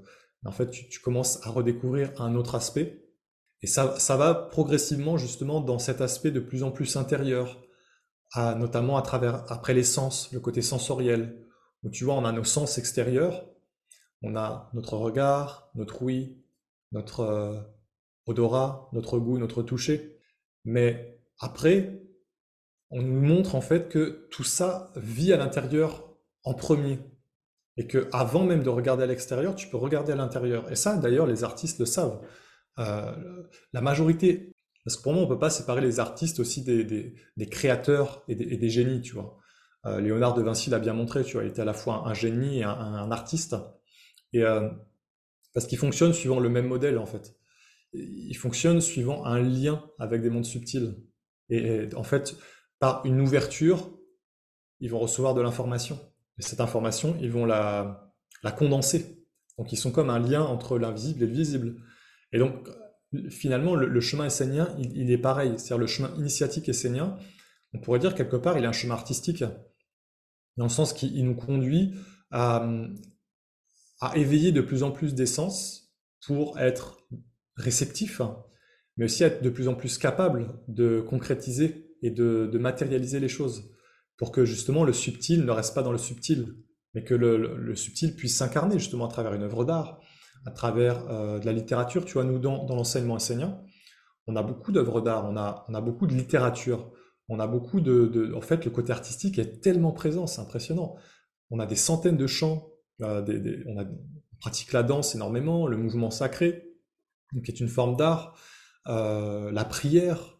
en 0.44 0.50
fait 0.50 0.70
tu, 0.70 0.98
commences 1.00 1.46
à 1.46 1.50
redécouvrir 1.50 2.18
un 2.20 2.34
autre 2.34 2.54
aspect. 2.54 3.04
Et 3.60 3.66
ça, 3.66 3.98
ça 3.98 4.16
va 4.16 4.34
progressivement 4.34 5.18
justement 5.18 5.60
dans 5.60 5.78
cet 5.78 6.00
aspect 6.00 6.30
de 6.30 6.40
plus 6.40 6.62
en 6.62 6.70
plus 6.70 6.96
intérieur, 6.96 7.62
à, 8.32 8.54
notamment 8.54 8.96
à 8.96 9.02
travers 9.02 9.44
après 9.52 9.74
les 9.74 9.84
sens, 9.84 10.32
le 10.32 10.40
côté 10.40 10.62
sensoriel, 10.62 11.44
où 11.82 11.90
tu 11.90 12.04
vois 12.04 12.14
on 12.14 12.24
a 12.24 12.32
nos 12.32 12.44
sens 12.44 12.78
extérieurs, 12.78 13.44
on 14.22 14.34
a 14.34 14.70
notre 14.72 14.96
regard, 14.96 15.70
notre 15.74 16.02
ouïe, 16.02 16.42
notre 16.92 17.20
euh, 17.20 17.60
odorat, 18.26 18.88
notre 18.92 19.18
goût, 19.18 19.38
notre 19.38 19.62
toucher. 19.62 20.18
Mais 20.64 21.20
après, 21.38 22.07
on 22.90 23.02
nous 23.02 23.20
montre 23.20 23.54
en 23.54 23.60
fait 23.60 23.88
que 23.88 24.28
tout 24.30 24.44
ça 24.44 24.92
vit 24.96 25.32
à 25.32 25.36
l'intérieur 25.36 26.16
en 26.44 26.54
premier. 26.54 26.98
Et 27.76 27.86
que 27.86 28.08
avant 28.12 28.44
même 28.44 28.62
de 28.62 28.70
regarder 28.70 29.04
à 29.04 29.06
l'extérieur, 29.06 29.54
tu 29.54 29.68
peux 29.68 29.76
regarder 29.76 30.12
à 30.12 30.16
l'intérieur. 30.16 30.70
Et 30.70 30.74
ça, 30.74 30.96
d'ailleurs, 30.96 31.26
les 31.26 31.44
artistes 31.44 31.78
le 31.78 31.86
savent. 31.86 32.20
Euh, 32.80 33.12
la 33.72 33.80
majorité, 33.80 34.52
parce 34.84 34.96
que 34.96 35.02
pour 35.02 35.12
moi, 35.12 35.22
on 35.22 35.28
peut 35.28 35.38
pas 35.38 35.50
séparer 35.50 35.80
les 35.80 36.00
artistes 36.00 36.40
aussi 36.40 36.64
des, 36.64 36.82
des, 36.84 37.48
créateurs 37.48 38.24
et 38.26 38.34
des, 38.34 38.68
génies, 38.70 39.00
tu 39.00 39.14
vois. 39.14 39.38
Euh, 39.86 40.00
Léonard 40.00 40.34
de 40.34 40.42
Vinci 40.42 40.70
l'a 40.70 40.80
bien 40.80 40.92
montré, 40.92 41.22
tu 41.22 41.34
vois, 41.34 41.44
il 41.44 41.50
était 41.50 41.62
à 41.62 41.64
la 41.64 41.72
fois 41.72 42.08
un 42.08 42.14
génie 42.14 42.58
et 42.58 42.64
un, 42.64 43.12
artiste. 43.12 43.54
Et 44.32 44.42
euh, 44.42 44.68
parce 45.54 45.66
qu'il 45.66 45.78
fonctionne 45.78 46.12
suivant 46.12 46.40
le 46.40 46.48
même 46.48 46.66
modèle, 46.66 46.98
en 46.98 47.06
fait. 47.06 47.36
Il 47.92 48.34
fonctionne 48.34 48.80
suivant 48.80 49.24
un 49.24 49.40
lien 49.40 49.84
avec 50.00 50.20
des 50.20 50.30
mondes 50.30 50.44
subtils. 50.44 50.96
et 51.48 51.88
en 51.94 52.02
fait, 52.02 52.36
par 52.78 53.04
une 53.04 53.20
ouverture, 53.20 53.90
ils 54.80 54.90
vont 54.90 54.98
recevoir 54.98 55.34
de 55.34 55.40
l'information. 55.40 55.98
Et 56.38 56.42
cette 56.42 56.60
information, 56.60 57.16
ils 57.20 57.30
vont 57.30 57.44
la, 57.44 58.12
condenser. 58.56 59.24
Donc 59.58 59.72
ils 59.72 59.76
sont 59.76 59.90
comme 59.90 60.10
un 60.10 60.18
lien 60.18 60.42
entre 60.42 60.78
l'invisible 60.78 61.24
et 61.24 61.26
le 61.26 61.32
visible. 61.32 61.82
Et 62.32 62.38
donc 62.38 62.68
finalement, 63.30 63.74
le, 63.74 64.00
chemin 64.00 64.26
essénien, 64.26 64.74
il, 64.78 65.10
est 65.10 65.18
pareil. 65.18 65.54
C'est-à-dire 65.56 65.78
le 65.78 65.86
chemin 65.86 66.14
initiatique 66.16 66.68
essénien, 66.68 67.16
on 67.72 67.80
pourrait 67.80 67.98
dire 67.98 68.14
quelque 68.14 68.36
part, 68.36 68.56
il 68.56 68.64
est 68.64 68.68
un 68.68 68.72
chemin 68.72 68.94
artistique, 68.94 69.44
dans 70.56 70.64
le 70.64 70.70
sens 70.70 70.92
qu'il 70.92 71.24
nous 71.24 71.34
conduit 71.34 71.94
à, 72.30 72.68
à 74.00 74.16
éveiller 74.16 74.52
de 74.52 74.60
plus 74.60 74.82
en 74.82 74.90
plus 74.90 75.14
d'essence 75.14 75.92
pour 76.26 76.58
être 76.58 77.06
réceptif, 77.56 78.20
mais 78.96 79.06
aussi 79.06 79.24
être 79.24 79.42
de 79.42 79.50
plus 79.50 79.68
en 79.68 79.74
plus 79.74 79.98
capable 79.98 80.60
de 80.68 81.00
concrétiser 81.00 81.87
et 82.02 82.10
de, 82.10 82.58
matérialiser 82.58 83.20
les 83.20 83.28
choses 83.28 83.70
pour 84.16 84.32
que 84.32 84.44
justement 84.44 84.84
le 84.84 84.92
subtil 84.92 85.44
ne 85.44 85.50
reste 85.50 85.74
pas 85.74 85.82
dans 85.82 85.92
le 85.92 85.98
subtil, 85.98 86.56
mais 86.94 87.04
que 87.04 87.14
le, 87.14 87.74
subtil 87.74 88.16
puisse 88.16 88.36
s'incarner 88.36 88.78
justement 88.78 89.06
à 89.06 89.08
travers 89.08 89.34
une 89.34 89.42
œuvre 89.42 89.64
d'art, 89.64 90.00
à 90.46 90.50
travers 90.50 91.08
euh, 91.08 91.38
de 91.38 91.46
la 91.46 91.52
littérature. 91.52 92.04
Tu 92.04 92.14
vois, 92.14 92.24
nous, 92.24 92.38
dans, 92.38 92.66
l'enseignement 92.68 93.14
enseignant, 93.14 93.64
on 94.26 94.36
a 94.36 94.42
beaucoup 94.42 94.72
d'œuvres 94.72 95.00
d'art, 95.00 95.28
on 95.28 95.36
a, 95.36 95.64
on 95.68 95.74
a 95.74 95.80
beaucoup 95.80 96.06
de 96.06 96.14
littérature, 96.14 96.90
on 97.28 97.38
a 97.40 97.46
beaucoup 97.46 97.80
de, 97.80 98.32
En 98.34 98.40
fait, 98.40 98.64
le 98.64 98.70
côté 98.70 98.92
artistique 98.92 99.38
est 99.38 99.60
tellement 99.60 99.92
présent, 99.92 100.26
c'est 100.26 100.40
impressionnant. 100.40 100.96
On 101.50 101.60
a 101.60 101.66
des 101.66 101.76
centaines 101.76 102.16
de 102.16 102.26
chants, 102.26 102.68
euh, 103.02 103.62
on, 103.66 103.76
pratique 104.40 104.72
la 104.72 104.82
danse 104.82 105.14
énormément, 105.14 105.66
le 105.66 105.76
mouvement 105.76 106.10
sacré, 106.10 106.68
qui 107.44 107.50
est 107.50 107.60
une 107.60 107.68
forme 107.68 107.96
d'art, 107.96 108.38
euh, 108.86 109.50
la 109.50 109.64
prière, 109.64 110.37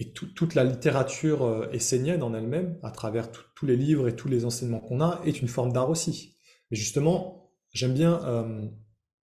et 0.00 0.12
toute 0.12 0.54
la 0.54 0.64
littérature 0.64 1.44
euh, 1.44 1.68
essénienne 1.72 2.22
en 2.22 2.32
elle-même, 2.32 2.78
à 2.82 2.90
travers 2.90 3.30
tous 3.30 3.66
les 3.66 3.76
livres 3.76 4.08
et 4.08 4.16
tous 4.16 4.28
les 4.28 4.46
enseignements 4.46 4.80
qu'on 4.80 5.02
a, 5.02 5.20
est 5.26 5.42
une 5.42 5.48
forme 5.48 5.72
d'art 5.72 5.90
aussi. 5.90 6.38
Et 6.70 6.76
justement, 6.76 7.52
j'aime 7.74 7.92
bien, 7.92 8.24
euh, 8.24 8.66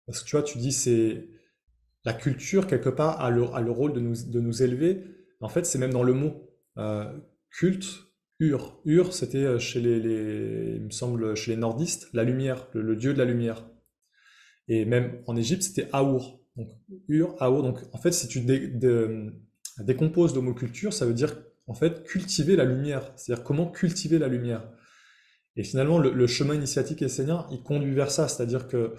parce 0.05 0.21
que 0.21 0.27
tu 0.27 0.35
vois, 0.35 0.43
tu 0.43 0.57
dis 0.57 0.73
c'est 0.73 1.29
la 2.03 2.11
culture, 2.11 2.67
quelque 2.67 2.89
part, 2.89 3.21
a 3.21 3.29
le, 3.29 3.41
rôle 3.71 3.93
de 3.93 4.01
nous, 4.01 4.25
de 4.27 4.39
nous 4.41 4.63
élever. 4.63 5.01
En 5.39 5.47
fait, 5.47 5.65
c'est 5.65 5.79
même 5.79 5.93
dans 5.93 6.03
le 6.03 6.13
mot. 6.13 6.51
culte, 7.49 7.85
Ur. 8.39 8.81
Ur, 8.83 9.13
c'était 9.13 9.57
chez 9.59 9.79
les, 9.79 10.75
il 10.75 10.83
me 10.83 10.89
semble, 10.91 11.35
chez 11.35 11.51
les 11.51 11.57
nordistes, 11.57 12.09
la 12.13 12.25
lumière, 12.25 12.67
le, 12.73 12.95
dieu 12.97 13.13
de 13.13 13.17
la 13.17 13.25
lumière. 13.25 13.65
Et 14.67 14.83
même 14.83 15.23
en 15.25 15.37
Égypte, 15.37 15.63
c'était 15.63 15.87
Aour. 15.93 16.43
Donc, 16.57 16.69
Ur, 17.07 17.35
Aour. 17.39 17.63
Donc, 17.63 17.79
en 17.93 17.97
fait, 17.97 18.11
si 18.11 18.27
tu 18.27 18.41
le 18.41 19.33
mot 19.77 20.53
culture, 20.53 20.93
ça 20.93 21.05
veut 21.05 21.13
dire, 21.13 21.35
en 21.67 21.73
fait, 21.73 22.03
cultiver 22.03 22.55
la 22.55 22.65
lumière. 22.65 23.11
C'est-à-dire 23.15 23.43
comment 23.43 23.69
cultiver 23.69 24.19
la 24.19 24.27
lumière. 24.27 24.69
Et 25.55 25.63
finalement, 25.63 25.99
le, 25.99 26.27
chemin 26.27 26.55
initiatique 26.55 27.01
essénien, 27.01 27.47
il 27.51 27.63
conduit 27.63 27.93
vers 27.93 28.11
ça. 28.11 28.27
C'est-à-dire 28.27 28.67
que 28.67 28.93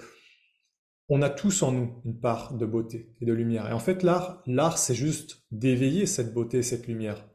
on 1.08 1.22
a 1.22 1.30
tous 1.30 1.62
en 1.62 1.70
nous 1.72 2.02
une 2.04 2.18
part 2.18 2.54
de 2.54 2.66
beauté 2.66 3.14
et 3.20 3.26
de 3.26 3.32
lumière. 3.32 3.68
Et 3.68 3.72
en 3.72 3.78
fait, 3.78 4.02
l'art, 4.02 4.42
l'art, 4.46 4.76
c'est 4.76 4.94
juste 4.94 5.44
d'éveiller 5.52 6.04
cette 6.04 6.34
beauté, 6.34 6.62
cette 6.62 6.88
lumière. 6.88 7.28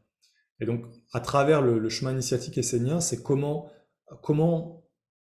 Et 0.60 0.66
donc, 0.66 0.84
à 1.12 1.20
travers 1.20 1.62
le, 1.62 1.88
chemin 1.88 2.12
initiatique 2.12 2.58
essénien, 2.58 3.00
c'est 3.00 3.22
comment, 3.22 3.70
comment 4.22 4.84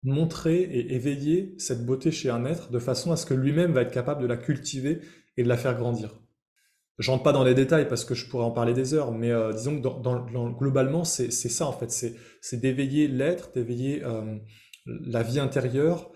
montrer 0.03 0.61
et 0.61 0.93
éveiller 0.93 1.55
cette 1.57 1.85
beauté 1.85 2.11
chez 2.11 2.29
un 2.29 2.45
être 2.45 2.71
de 2.71 2.79
façon 2.79 3.11
à 3.11 3.15
ce 3.15 3.25
que 3.25 3.33
lui-même 3.33 3.71
va 3.71 3.81
être 3.81 3.93
capable 3.93 4.21
de 4.21 4.27
la 4.27 4.37
cultiver 4.37 5.01
et 5.37 5.43
de 5.43 5.47
la 5.47 5.57
faire 5.57 5.77
grandir. 5.77 6.19
Je 6.97 7.11
rentre 7.11 7.23
pas 7.23 7.33
dans 7.33 7.43
les 7.43 7.53
détails 7.53 7.87
parce 7.89 8.05
que 8.05 8.15
je 8.15 8.27
pourrais 8.29 8.45
en 8.45 8.51
parler 8.51 8.73
des 8.73 8.93
heures, 8.93 9.11
mais 9.11 9.31
euh, 9.31 9.51
disons 9.51 9.77
que 9.77 9.81
dans, 9.81 10.51
globalement, 10.51 11.03
c'est 11.03 11.29
ça 11.31 11.65
en 11.65 11.73
fait, 11.73 11.91
c'est 11.91 12.57
d'éveiller 12.57 13.07
l'être, 13.07 13.51
d'éveiller 13.53 14.03
euh, 14.05 14.37
la 14.85 15.21
vie 15.21 15.39
intérieure 15.39 16.11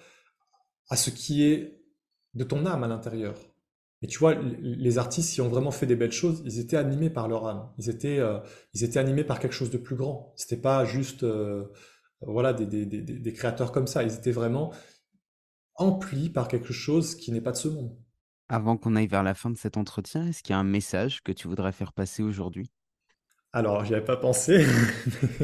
à 0.89 0.95
ce 0.95 1.09
qui 1.09 1.43
est 1.43 1.83
de 2.33 2.43
ton 2.43 2.65
âme 2.65 2.83
à 2.83 2.87
l'intérieur. 2.87 3.35
Et 4.01 4.07
tu 4.07 4.17
vois, 4.17 4.33
les 4.33 4.97
artistes 4.97 5.33
qui 5.33 5.41
ont 5.41 5.49
vraiment 5.49 5.71
fait 5.71 5.85
des 5.85 5.97
belles 5.97 6.13
choses, 6.13 6.41
ils 6.45 6.59
étaient 6.59 6.77
animés 6.77 7.09
par 7.09 7.27
leur 7.27 7.45
âme. 7.47 7.69
Ils 7.77 7.89
étaient, 7.89 8.19
euh, 8.19 8.39
ils 8.73 8.85
étaient 8.85 8.99
animés 8.99 9.25
par 9.25 9.39
quelque 9.39 9.51
chose 9.51 9.71
de 9.71 9.77
plus 9.77 9.97
grand. 9.97 10.33
C'était 10.37 10.61
pas 10.61 10.85
juste 10.85 11.25
voilà, 12.21 12.53
des, 12.53 13.33
créateurs 13.33 13.73
comme 13.73 13.87
ça. 13.87 14.03
Ils 14.03 14.13
étaient 14.13 14.31
vraiment 14.31 14.73
emplis 15.75 16.29
par 16.29 16.47
quelque 16.47 16.71
chose 16.71 17.15
qui 17.15 17.33
n'est 17.33 17.41
pas 17.41 17.51
de 17.51 17.57
ce 17.57 17.67
monde. 17.67 17.97
Avant 18.49 18.77
qu'on 18.77 18.95
aille 18.95 19.07
vers 19.07 19.21
la 19.21 19.35
fin 19.35 19.51
de 19.51 19.57
cet 19.57 19.77
entretien, 19.77 20.27
est-ce 20.27 20.41
qu'il 20.41 20.53
y 20.53 20.55
a 20.55 20.59
un 20.59 20.63
message 20.63 21.21
que 21.21 21.31
tu 21.31 21.47
voudrais 21.47 21.71
faire 21.71 21.93
passer 21.93 22.23
aujourd'hui? 22.23 22.71
Alors, 23.53 23.85
j'y 23.85 23.93
avais 23.93 24.03
pas 24.03 24.17
pensé. 24.17 24.65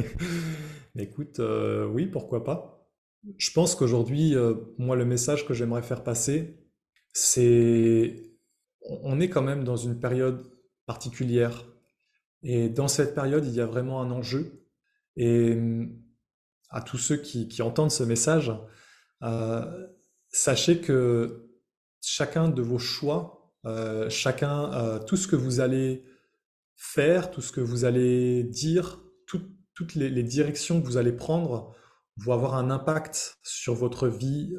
Écoute, 0.98 1.40
euh, 1.40 1.86
oui, 1.86 2.08
pourquoi 2.08 2.44
pas. 2.44 2.90
Je 3.38 3.52
pense 3.52 3.76
qu'aujourd'hui, 3.76 4.36
euh, 4.36 4.56
moi, 4.80 4.96
le 4.96 5.06
message 5.06 5.48
que 5.48 5.54
j'aimerais 5.54 5.84
faire 5.84 6.04
passer, 6.04 6.60
c'est 7.14 8.32
on 8.82 9.20
est 9.20 9.30
quand 9.30 9.42
même 9.42 9.64
dans 9.64 9.78
une 9.78 10.00
période 10.00 10.52
particulière. 10.88 11.64
Et 12.42 12.70
dans 12.70 12.88
cette 12.88 13.14
période, 13.14 13.46
il 13.46 13.54
y 13.54 13.62
a 13.62 13.66
vraiment 13.68 14.02
un 14.02 14.10
enjeu. 14.12 14.68
Et 15.16 15.58
à 16.70 16.82
tous 16.82 16.98
ceux 16.98 17.18
qui, 17.18 17.62
entendent 17.62 17.92
ce 17.92 18.04
message, 18.04 18.52
euh, 19.24 19.88
sachez 20.30 20.82
que 20.82 21.45
chacun 22.06 22.50
de 22.50 22.62
vos 22.62 22.80
choix, 22.80 23.52
euh, 23.66 24.10
chacun, 24.10 24.72
euh, 24.74 25.00
tout 25.00 25.18
ce 25.18 25.28
que 25.28 25.36
vous 25.36 25.60
allez 25.60 26.04
faire, 26.76 27.32
tout 27.32 27.42
ce 27.42 27.52
que 27.52 27.62
vous 27.62 27.86
allez 27.86 28.44
dire, 28.44 29.02
toutes 29.74 29.96
les, 29.96 30.24
directions 30.24 30.82
que 30.82 30.86
vous 30.86 30.96
allez 30.96 31.12
prendre 31.12 31.76
vont 32.16 32.32
avoir 32.32 32.56
un 32.56 32.70
impact 32.70 33.38
sur 33.44 33.74
votre 33.74 34.08
vie 34.08 34.56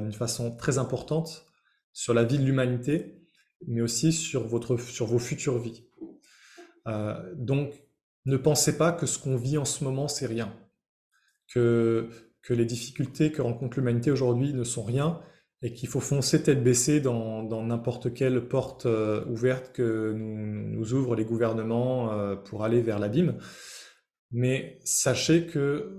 d'une 0.00 0.12
façon 0.12 0.54
très 0.54 0.78
importante, 0.78 1.46
sur 1.92 2.14
la 2.14 2.22
vie 2.22 2.38
de 2.38 2.44
l'humanité, 2.44 3.26
mais 3.66 3.80
aussi 3.80 4.12
sur, 4.12 4.46
votre, 4.46 4.76
sur 4.76 5.06
vos 5.06 5.18
futures 5.18 5.58
vies. 5.58 5.84
donc, 7.34 7.72
ne 8.24 8.36
pensez 8.36 8.78
pas 8.78 8.92
que 8.92 9.06
ce 9.06 9.18
qu'on 9.18 9.36
vit 9.36 9.58
en 9.58 9.64
ce 9.64 9.82
moment, 9.82 10.06
c'est 10.06 10.26
rien 10.26 10.56
que 11.48 12.08
les 12.50 12.64
difficultés 12.64 13.32
que 13.32 13.42
rencontre 13.42 13.78
l'humanité 13.78 14.12
aujourd'hui 14.12 14.54
ne 14.54 14.62
sont 14.62 14.84
rien 14.84 15.20
et 15.62 15.72
qu'il 15.72 15.88
faut 15.88 16.00
foncer 16.00 16.42
tête 16.42 16.62
baissée 16.62 17.00
dans 17.00 17.62
n'importe 17.62 18.12
quelle 18.12 18.48
porte 18.48 18.86
euh, 18.86 19.24
ouverte 19.26 19.72
que 19.72 20.12
nous, 20.12 20.92
ouvrent 20.92 21.14
les 21.14 21.24
gouvernements 21.24 22.12
euh, 22.12 22.34
pour 22.34 22.64
aller 22.64 22.80
vers 22.80 22.98
l'abîme. 22.98 23.38
Mais 24.32 24.80
sachez 24.84 25.46
que 25.46 25.96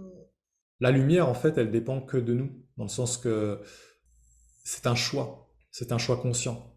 la 0.82 0.92
lumière, 0.92 1.30
en 1.30 1.34
fait, 1.34 1.58
elle 1.58 1.72
dépend 1.72 2.02
que 2.02 2.18
de 2.18 2.34
nous, 2.34 2.52
dans 2.78 2.84
le 2.84 2.90
sens 2.90 3.18
que 3.18 3.62
c'est 4.66 4.86
un 4.86 4.96
choix, 4.96 5.50
c'est 5.72 5.94
un 5.94 5.98
choix 5.98 6.18
conscient. 6.18 6.76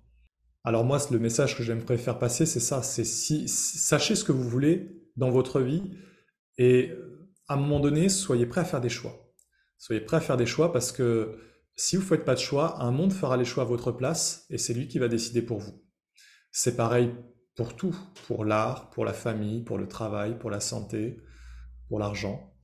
Alors 0.62 0.84
moi, 0.84 0.98
le 1.10 1.18
message 1.18 1.56
que 1.56 1.64
j'aimerais 1.64 1.98
faire 1.98 2.18
passer, 2.18 2.46
c'est 2.46 2.60
ça, 2.60 2.82
c'est 2.82 3.04
si, 3.04 3.48
sachez 3.48 4.14
ce 4.14 4.24
que 4.24 4.32
vous 4.32 4.48
voulez 4.48 5.02
dans 5.16 5.30
votre 5.30 5.60
vie 5.60 5.96
et 6.58 6.92
à 7.48 7.54
un 7.54 7.56
moment 7.56 7.80
donné, 7.80 8.08
soyez 8.08 8.46
prêts 8.46 8.60
à 8.60 8.64
faire 8.64 8.80
des 8.80 8.88
choix. 8.88 9.32
Soyez 9.78 10.00
prêts 10.00 10.16
à 10.16 10.20
faire 10.20 10.36
des 10.36 10.46
choix 10.46 10.72
parce 10.72 10.92
que 10.92 11.38
si 11.76 11.96
vous 11.96 12.02
ne 12.02 12.08
faites 12.08 12.24
pas 12.24 12.34
de 12.34 12.40
choix, 12.40 12.82
un 12.82 12.90
monde 12.90 13.12
fera 13.12 13.36
les 13.36 13.44
choix 13.44 13.64
à 13.64 13.66
votre 13.66 13.92
place 13.92 14.46
et 14.50 14.58
c'est 14.58 14.74
lui 14.74 14.88
qui 14.88 14.98
va 14.98 15.08
décider 15.08 15.42
pour 15.42 15.58
vous. 15.58 15.82
C'est 16.50 16.76
pareil 16.76 17.14
pour 17.54 17.76
tout, 17.76 17.96
pour 18.26 18.44
l'art, 18.44 18.90
pour 18.90 19.04
la 19.04 19.12
famille, 19.12 19.62
pour 19.62 19.76
le 19.76 19.86
travail, 19.86 20.38
pour 20.38 20.50
la 20.50 20.60
santé, 20.60 21.18
pour 21.88 21.98
l'argent, 21.98 22.54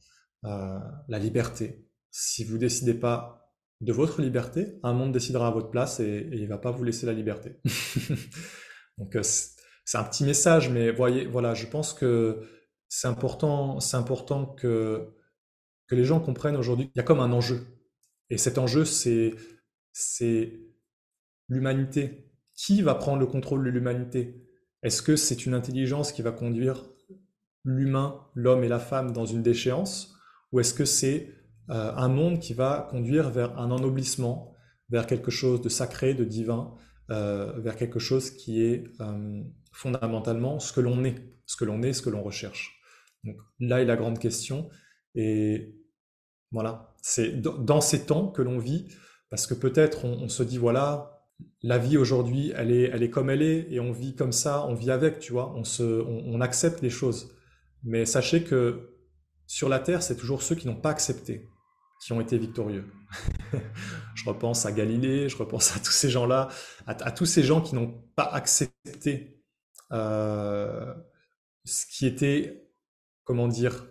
euh, 0.44 0.78
la 1.08 1.18
liberté. 1.18 1.88
Si 2.10 2.44
vous 2.44 2.58
décidez 2.58 2.94
pas 2.94 3.54
de 3.82 3.92
votre 3.92 4.22
liberté, 4.22 4.78
un 4.82 4.92
monde 4.92 5.12
décidera 5.12 5.48
à 5.48 5.50
votre 5.50 5.70
place 5.70 6.00
et, 6.00 6.28
il 6.32 6.40
il 6.40 6.48
va 6.48 6.58
pas 6.58 6.70
vous 6.70 6.84
laisser 6.84 7.04
la 7.04 7.12
liberté. 7.12 7.60
Donc 8.98 9.16
euh, 9.16 9.22
c'est 9.22 9.98
un 9.98 10.04
petit 10.04 10.24
message, 10.24 10.70
mais 10.70 10.90
voyez, 10.90 11.26
voilà, 11.26 11.54
je 11.54 11.66
pense 11.66 11.92
que 11.92 12.48
c'est 12.88 13.08
important, 13.08 13.80
c'est 13.80 13.96
important 13.96 14.46
que, 14.46 15.14
que 15.86 15.94
les 15.94 16.04
gens 16.04 16.20
comprennent 16.20 16.56
aujourd'hui 16.56 16.86
qu'il 16.86 16.96
y 16.96 17.00
a 17.00 17.04
comme 17.04 17.20
un 17.20 17.32
enjeu. 17.32 17.66
Et 18.30 18.38
cet 18.38 18.58
enjeu, 18.58 18.84
c'est, 18.84 19.34
l'humanité. 21.48 22.28
Qui 22.54 22.82
va 22.82 22.94
prendre 22.94 23.18
le 23.18 23.26
contrôle 23.26 23.64
de 23.64 23.70
l'humanité? 23.70 24.46
Est-ce 24.82 25.02
que 25.02 25.16
c'est 25.16 25.46
une 25.46 25.54
intelligence 25.54 26.12
qui 26.12 26.22
va 26.22 26.32
conduire 26.32 26.84
l'humain, 27.64 28.26
l'homme 28.34 28.64
et 28.64 28.68
la 28.68 28.78
femme 28.78 29.12
dans 29.12 29.26
une 29.26 29.42
déchéance? 29.42 30.14
Ou 30.52 30.60
est-ce 30.60 30.74
que 30.74 30.84
c'est 30.84 31.34
euh, 31.70 31.92
un 31.94 32.08
monde 32.08 32.40
qui 32.40 32.54
va 32.54 32.88
conduire 32.90 33.30
vers 33.30 33.58
un 33.58 33.70
ennoblissement, 33.70 34.54
vers 34.90 35.06
quelque 35.06 35.30
chose 35.30 35.60
de 35.62 35.68
sacré, 35.68 36.14
de 36.14 36.24
divin, 36.24 36.74
euh, 37.10 37.58
vers 37.60 37.76
quelque 37.76 37.98
chose 37.98 38.30
qui 38.30 38.62
est 38.62 38.84
euh, 39.00 39.42
fondamentalement 39.72 40.58
ce 40.58 40.72
que 40.72 40.80
l'on 40.80 41.04
est, 41.04 41.16
ce 41.46 41.56
que 41.56 41.64
l'on 41.64 41.82
est, 41.82 41.92
ce 41.92 42.02
que 42.02 42.10
l'on 42.10 42.22
recherche? 42.22 42.80
Donc 43.24 43.36
là 43.60 43.80
est 43.80 43.84
la 43.84 43.96
grande 43.96 44.18
question. 44.18 44.68
Et 45.14 45.76
voilà, 46.50 46.91
c'est 47.02 47.40
dans 47.40 47.80
ces 47.80 48.06
temps 48.06 48.28
que 48.28 48.40
l'on 48.40 48.58
vit, 48.58 48.86
parce 49.28 49.46
que 49.46 49.54
peut-être 49.54 50.04
on, 50.04 50.28
se 50.28 50.42
dit, 50.42 50.56
voilà, 50.56 51.26
la 51.62 51.76
vie 51.78 51.98
aujourd'hui, 51.98 52.52
elle 52.56 52.70
est, 52.70 52.90
elle 52.92 53.02
est 53.02 53.10
comme 53.10 53.28
elle 53.28 53.42
est, 53.42 53.66
et 53.70 53.80
on 53.80 53.92
vit 53.92 54.14
comme 54.14 54.32
ça, 54.32 54.64
on 54.66 54.74
vit 54.74 54.90
avec, 54.90 55.18
tu 55.18 55.32
vois, 55.32 55.52
on, 55.54 55.64
se, 55.64 55.82
on, 55.82 56.40
accepte 56.40 56.80
les 56.80 56.90
choses. 56.90 57.36
Mais 57.82 58.06
sachez 58.06 58.44
que 58.44 58.94
sur 59.46 59.68
la 59.68 59.80
Terre, 59.80 60.02
c'est 60.02 60.16
toujours 60.16 60.42
ceux 60.42 60.54
qui 60.54 60.66
n'ont 60.66 60.80
pas 60.80 60.90
accepté 60.90 61.48
qui 62.00 62.12
ont 62.12 62.20
été 62.20 62.36
victorieux. 62.36 62.92
je 64.14 64.24
repense 64.28 64.66
à 64.66 64.72
Galilée, 64.72 65.28
je 65.28 65.36
repense 65.36 65.76
à 65.76 65.78
tous 65.78 65.92
ces 65.92 66.10
gens-là, 66.10 66.48
à, 66.86 67.12
tous 67.12 67.26
ces 67.26 67.44
gens 67.44 67.60
qui 67.60 67.76
n'ont 67.76 68.02
pas 68.16 68.24
accepté 68.24 69.40
euh, 69.92 70.92
ce 71.64 71.86
qui 71.86 72.06
était 72.06 72.62
comment 73.24 73.46
dire, 73.46 73.86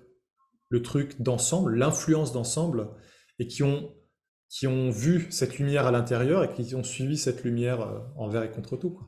le 0.72 0.82
truc 0.82 1.22
d'ensemble, 1.22 1.76
l'influence 1.76 2.32
d'ensemble, 2.32 2.90
et 3.38 3.48
qui 3.48 3.62
ont, 3.62 3.94
qui 4.50 4.68
ont 4.68 4.90
vu 4.90 5.28
cette 5.30 5.60
lumière 5.60 5.86
à 5.86 5.92
l'intérieur 5.92 6.44
et 6.44 6.54
qui 6.54 6.74
ont 6.76 6.84
suivi 6.84 7.18
cette 7.18 7.44
lumière 7.44 7.82
euh, 7.82 8.00
envers 8.16 8.44
et 8.44 8.50
contre 8.50 8.78
tout. 8.78 9.00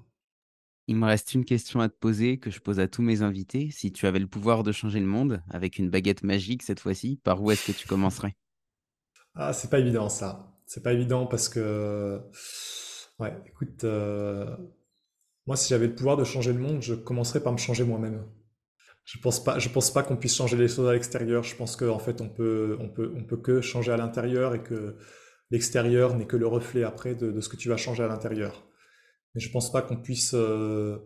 Il 0.88 0.98
me 0.98 1.06
reste 1.06 1.34
une 1.34 1.46
question 1.46 1.80
à 1.80 1.88
te 1.88 1.96
poser 1.98 2.38
que 2.38 2.52
je 2.52 2.60
pose 2.60 2.82
à 2.82 2.90
tous 2.90 3.02
mes 3.02 3.22
invités. 3.22 3.70
Si 3.72 3.94
tu 3.94 4.06
avais 4.06 4.20
le 4.20 4.28
pouvoir 4.28 4.64
de 4.64 4.74
changer 4.74 5.00
le 5.00 5.06
monde, 5.06 5.42
avec 5.50 5.80
une 5.80 5.90
baguette 5.90 6.24
magique 6.24 6.62
cette 6.62 6.82
fois-ci, 6.82 7.22
par 7.24 7.42
où 7.42 7.50
est-ce 7.52 7.72
que 7.72 7.78
tu 7.78 7.88
commencerais? 7.88 8.36
Ah, 9.34 9.54
c'est 9.54 9.70
pas 9.70 9.80
évident 9.80 10.10
ça. 10.10 10.54
C'est 10.66 10.84
pas 10.84 10.92
évident 10.92 11.26
parce 11.26 11.48
que, 11.48 12.22
ouais, 13.20 13.34
écoute, 13.48 13.86
euh, 13.86 14.58
moi 15.46 15.56
si 15.56 15.70
j'avais 15.70 15.88
le 15.88 15.96
pouvoir 15.96 16.18
de 16.18 16.26
changer 16.26 16.52
le 16.52 16.60
monde, 16.60 16.82
je 16.82 16.94
commencerais 16.94 17.42
par 17.42 17.54
me 17.54 17.58
changer 17.58 17.86
moi-même. 17.86 18.26
Je 19.06 19.20
pense 19.20 19.44
pas, 19.44 19.58
pense 19.74 19.92
pas 19.92 20.04
qu'on 20.04 20.16
puisse 20.16 20.36
changer 20.36 20.56
les 20.56 20.68
choses 20.68 20.88
à 20.88 20.94
l'extérieur. 20.94 21.44
Je 21.44 21.56
pense 21.56 21.76
qu'en 21.76 22.00
fait, 22.00 22.22
on 22.22 22.30
peut, 22.30 22.78
peut, 22.96 23.38
que 23.38 23.62
changer 23.62 23.92
à 23.92 23.98
l'intérieur 23.98 24.56
et 24.56 24.64
que 24.64 24.96
l'extérieur 25.52 26.16
n'est 26.16 26.26
que 26.26 26.38
le 26.38 26.48
reflet 26.48 26.84
après 26.84 27.14
de, 27.16 27.40
ce 27.42 27.50
que 27.50 27.58
tu 27.58 27.70
vas 27.70 27.78
changer 27.78 28.04
à 28.04 28.08
l'intérieur. 28.08 28.66
Mais 29.36 29.42
je 29.42 29.52
pense 29.52 29.72
pas 29.72 29.82
qu'on 29.82 29.98
puisse, 29.98 30.34
euh, 30.34 31.00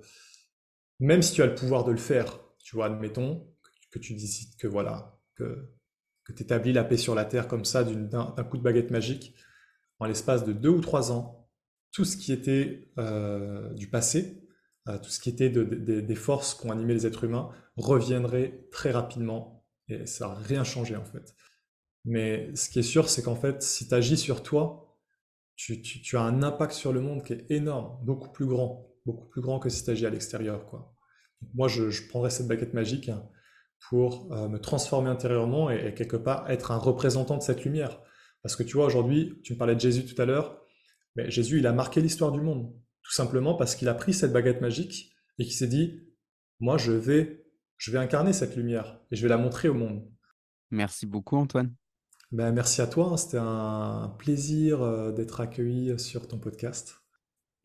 même 0.99 1.21
si 1.21 1.33
tu 1.33 1.41
as 1.41 1.47
le 1.47 1.55
pouvoir 1.55 1.85
de 1.85 1.91
le 1.91 1.97
faire, 1.97 2.39
tu 2.59 2.75
vois, 2.75 2.85
admettons 2.85 3.51
que, 3.91 3.99
tu 3.99 4.13
décides 4.13 4.55
que 4.57 4.67
voilà, 4.67 5.19
que, 5.35 5.71
que 6.23 6.33
tu 6.33 6.43
établis 6.43 6.73
la 6.73 6.83
paix 6.83 6.97
sur 6.97 7.15
la 7.15 7.25
terre 7.25 7.47
comme 7.47 7.65
ça 7.65 7.83
d'un 7.83 8.43
coup 8.43 8.57
de 8.57 8.63
baguette 8.63 8.91
magique, 8.91 9.33
en 9.99 10.05
l'espace 10.05 10.45
de 10.45 10.53
deux 10.53 10.69
ou 10.69 10.81
trois 10.81 11.11
ans, 11.11 11.49
tout 11.91 12.05
ce 12.05 12.17
qui 12.17 12.31
était 12.31 12.91
euh, 12.99 13.73
du 13.73 13.89
passé, 13.89 14.46
tout 15.03 15.09
ce 15.09 15.19
qui 15.19 15.29
était 15.29 15.49
des 15.49 16.15
forces 16.15 16.55
qui 16.55 16.67
ont 16.67 16.71
animé 16.71 16.93
les 16.93 17.05
êtres 17.05 17.23
humains, 17.23 17.49
reviendrait 17.75 18.67
très 18.71 18.91
rapidement 18.91 19.65
et 19.89 20.05
ça 20.05 20.27
n'a 20.27 20.33
rien 20.35 20.63
changé 20.63 20.95
en 20.95 21.05
fait. 21.05 21.35
Mais 22.05 22.55
ce 22.55 22.69
qui 22.69 22.79
est 22.79 22.83
sûr, 22.83 23.09
c'est 23.09 23.21
qu'en 23.21 23.35
fait, 23.35 23.61
si 23.61 23.87
tu 23.87 23.93
agis 23.93 24.17
sur 24.17 24.43
toi, 24.43 24.97
tu, 25.55 26.17
as 26.17 26.21
un 26.21 26.43
impact 26.43 26.71
sur 26.71 26.93
le 26.93 27.01
monde 27.01 27.23
qui 27.23 27.33
est 27.33 27.45
énorme, 27.49 27.97
beaucoup 28.05 28.29
plus 28.29 28.45
grand, 28.45 28.87
beaucoup 29.05 29.27
plus 29.27 29.41
grand 29.41 29.59
que 29.59 29.69
si 29.69 29.83
tu 29.83 29.89
agis 29.89 30.05
à 30.05 30.09
l'extérieur. 30.09 30.65
Moi, 31.53 31.67
je, 31.67 32.07
prendrais 32.07 32.29
cette 32.29 32.47
baguette 32.47 32.73
magique 32.73 33.11
pour 33.89 34.31
euh, 34.31 34.47
me 34.47 34.59
transformer 34.59 35.09
intérieurement 35.09 35.69
et, 35.69 35.93
quelque 35.93 36.15
part 36.15 36.49
être 36.49 36.71
un 36.71 36.77
représentant 36.77 37.37
de 37.37 37.43
cette 37.43 37.63
lumière. 37.65 38.01
Parce 38.43 38.55
que 38.55 38.63
tu 38.63 38.77
vois, 38.77 38.85
aujourd'hui, 38.85 39.39
tu 39.43 39.53
me 39.53 39.57
parlais 39.57 39.75
de 39.75 39.79
Jésus 39.79 40.05
tout 40.05 40.19
à 40.21 40.25
l'heure, 40.25 40.61
mais 41.15 41.29
Jésus, 41.29 41.59
il 41.59 41.67
a 41.67 41.73
marqué 41.73 42.01
l'histoire 42.01 42.31
du 42.31 42.39
monde, 42.39 42.71
tout 43.07 43.13
simplement 43.13 43.55
parce 43.55 43.75
qu'il 43.75 43.87
a 43.87 43.93
pris 43.93 44.13
cette 44.13 44.33
baguette 44.33 44.59
magique 44.59 45.13
et 45.39 45.45
qu'il 45.45 45.53
s'est 45.53 45.67
dit, 45.67 46.03
moi, 46.59 46.77
je 46.77 46.91
vais, 46.91 47.45
je 47.77 47.89
vais 47.89 47.99
incarner 47.99 48.33
cette 48.33 48.57
lumière 48.57 48.99
et 49.11 49.15
je 49.15 49.21
vais 49.21 49.29
la 49.29 49.37
montrer 49.37 49.69
au 49.69 49.73
monde. 49.73 50.05
Merci 50.71 51.05
beaucoup, 51.05 51.37
Antoine. 51.37 51.73
Ben, 52.33 52.51
merci 52.51 52.81
à 52.81 52.87
toi, 52.87 53.11
hein. 53.13 53.17
c'était 53.17 53.37
un 53.39 54.13
plaisir 54.19 54.81
euh, 54.81 55.13
d'être 55.13 55.39
accueilli 55.39 55.97
sur 55.97 56.27
ton 56.27 56.37
podcast. 56.37 57.01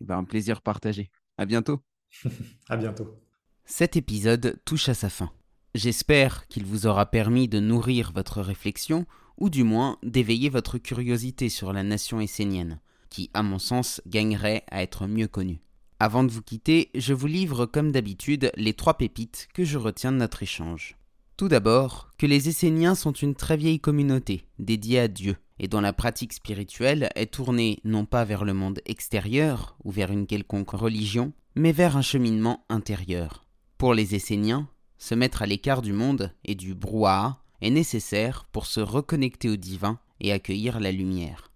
Ben, 0.01 0.19
un 0.19 0.25
plaisir 0.25 0.63
partagé. 0.63 1.11
À 1.37 1.45
bientôt. 1.45 1.81
à 2.69 2.77
bientôt. 2.77 3.21
Cet 3.65 3.97
épisode 3.97 4.61
touche 4.65 4.89
à 4.89 4.95
sa 4.95 5.11
fin. 5.11 5.33
J'espère 5.75 6.47
qu'il 6.47 6.65
vous 6.65 6.87
aura 6.87 7.07
permis 7.07 7.49
de 7.49 7.59
nourrir 7.59 8.13
votre 8.13 8.43
réflexion, 8.43 9.07
ou 9.39 9.51
du 9.51 9.65
moins 9.65 9.99
d'éveiller 10.05 10.51
votre 10.51 10.79
curiosité 10.79 11.49
sur 11.49 11.73
la 11.73 11.83
nation 11.83 12.21
essénienne, 12.21 12.81
qui, 13.13 13.31
à 13.35 13.43
mon 13.43 13.59
sens, 13.59 14.01
gagnerait 14.07 14.65
à 14.71 14.83
être 14.83 15.07
mieux 15.07 15.29
connue. 15.29 15.61
Avant 16.01 16.25
de 16.25 16.33
vous 16.33 16.43
quitter, 16.43 16.91
je 16.95 17.13
vous 17.13 17.27
livre 17.27 17.67
comme 17.67 17.93
d'habitude 17.93 18.51
les 18.57 18.73
trois 18.73 18.95
pépites 18.95 19.49
que 19.55 19.65
je 19.65 19.77
retiens 19.77 20.13
de 20.13 20.17
notre 20.17 20.43
échange. 20.43 20.97
Tout 21.37 21.49
d'abord, 21.49 22.09
que 22.17 22.27
les 22.27 22.49
Esséniens 22.49 22.95
sont 22.95 23.13
une 23.13 23.35
très 23.35 23.59
vieille 23.59 23.81
communauté, 23.81 24.47
dédiée 24.59 24.99
à 24.99 25.09
Dieu, 25.09 25.37
et 25.59 25.69
dont 25.69 25.83
la 25.83 25.93
pratique 25.93 26.33
spirituelle 26.33 27.11
est 27.15 27.35
tournée 27.35 27.81
non 27.85 28.07
pas 28.07 28.25
vers 28.25 28.45
le 28.45 28.55
monde 28.55 28.81
extérieur 28.87 29.77
ou 29.85 29.91
vers 29.91 30.11
une 30.11 30.27
quelconque 30.27 30.71
religion, 30.71 31.33
mais 31.55 31.73
vers 31.73 31.99
un 31.99 32.03
cheminement 32.03 32.65
intérieur. 32.71 33.45
Pour 33.77 33.93
les 33.93 34.15
Esséniens, 34.15 34.69
se 34.97 35.15
mettre 35.15 35.43
à 35.43 35.47
l'écart 35.47 35.83
du 35.83 35.93
monde 35.93 36.33
et 36.45 36.55
du 36.55 36.75
brouhaha 36.75 37.43
est 37.61 37.71
nécessaire 37.71 38.47
pour 38.53 38.65
se 38.67 38.81
reconnecter 38.81 39.51
au 39.51 39.57
divin 39.57 39.99
et 40.21 40.33
accueillir 40.33 40.81
la 40.81 40.93
lumière. 40.93 41.52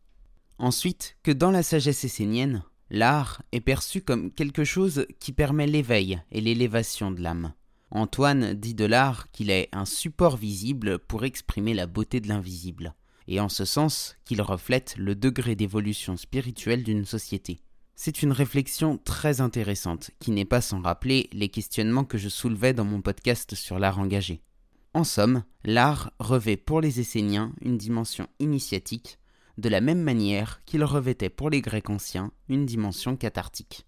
Ensuite, 0.58 1.16
que 1.22 1.30
dans 1.30 1.50
la 1.50 1.62
sagesse 1.62 2.04
essénienne, 2.04 2.62
l'art 2.90 3.42
est 3.52 3.60
perçu 3.60 4.00
comme 4.00 4.30
quelque 4.30 4.64
chose 4.64 5.06
qui 5.20 5.32
permet 5.32 5.66
l'éveil 5.66 6.20
et 6.30 6.40
l'élévation 6.40 7.10
de 7.10 7.20
l'âme. 7.20 7.52
Antoine 7.90 8.54
dit 8.54 8.74
de 8.74 8.84
l'art 8.84 9.30
qu'il 9.30 9.50
est 9.50 9.68
un 9.72 9.84
support 9.84 10.36
visible 10.36 10.98
pour 10.98 11.24
exprimer 11.24 11.74
la 11.74 11.86
beauté 11.86 12.20
de 12.20 12.28
l'invisible, 12.28 12.94
et 13.28 13.40
en 13.40 13.48
ce 13.48 13.64
sens 13.64 14.16
qu'il 14.24 14.42
reflète 14.42 14.96
le 14.96 15.14
degré 15.14 15.54
d'évolution 15.54 16.16
spirituelle 16.16 16.82
d'une 16.82 17.04
société. 17.04 17.60
C'est 17.94 18.22
une 18.22 18.32
réflexion 18.32 18.98
très 18.98 19.40
intéressante 19.40 20.10
qui 20.18 20.30
n'est 20.30 20.44
pas 20.44 20.60
sans 20.60 20.82
rappeler 20.82 21.28
les 21.32 21.48
questionnements 21.48 22.04
que 22.04 22.18
je 22.18 22.28
soulevais 22.28 22.74
dans 22.74 22.84
mon 22.84 23.00
podcast 23.00 23.54
sur 23.54 23.78
l'art 23.78 23.98
engagé. 23.98 24.42
En 24.92 25.04
somme, 25.04 25.44
l'art 25.64 26.12
revêt 26.18 26.56
pour 26.56 26.80
les 26.80 27.00
Esséniens 27.00 27.52
une 27.62 27.78
dimension 27.78 28.28
initiatique, 28.38 29.18
de 29.58 29.68
la 29.68 29.80
même 29.80 30.02
manière 30.02 30.62
qu'il 30.64 30.84
revêtait 30.84 31.30
pour 31.30 31.50
les 31.50 31.60
Grecs 31.60 31.90
anciens 31.90 32.32
une 32.48 32.66
dimension 32.66 33.16
cathartique. 33.16 33.86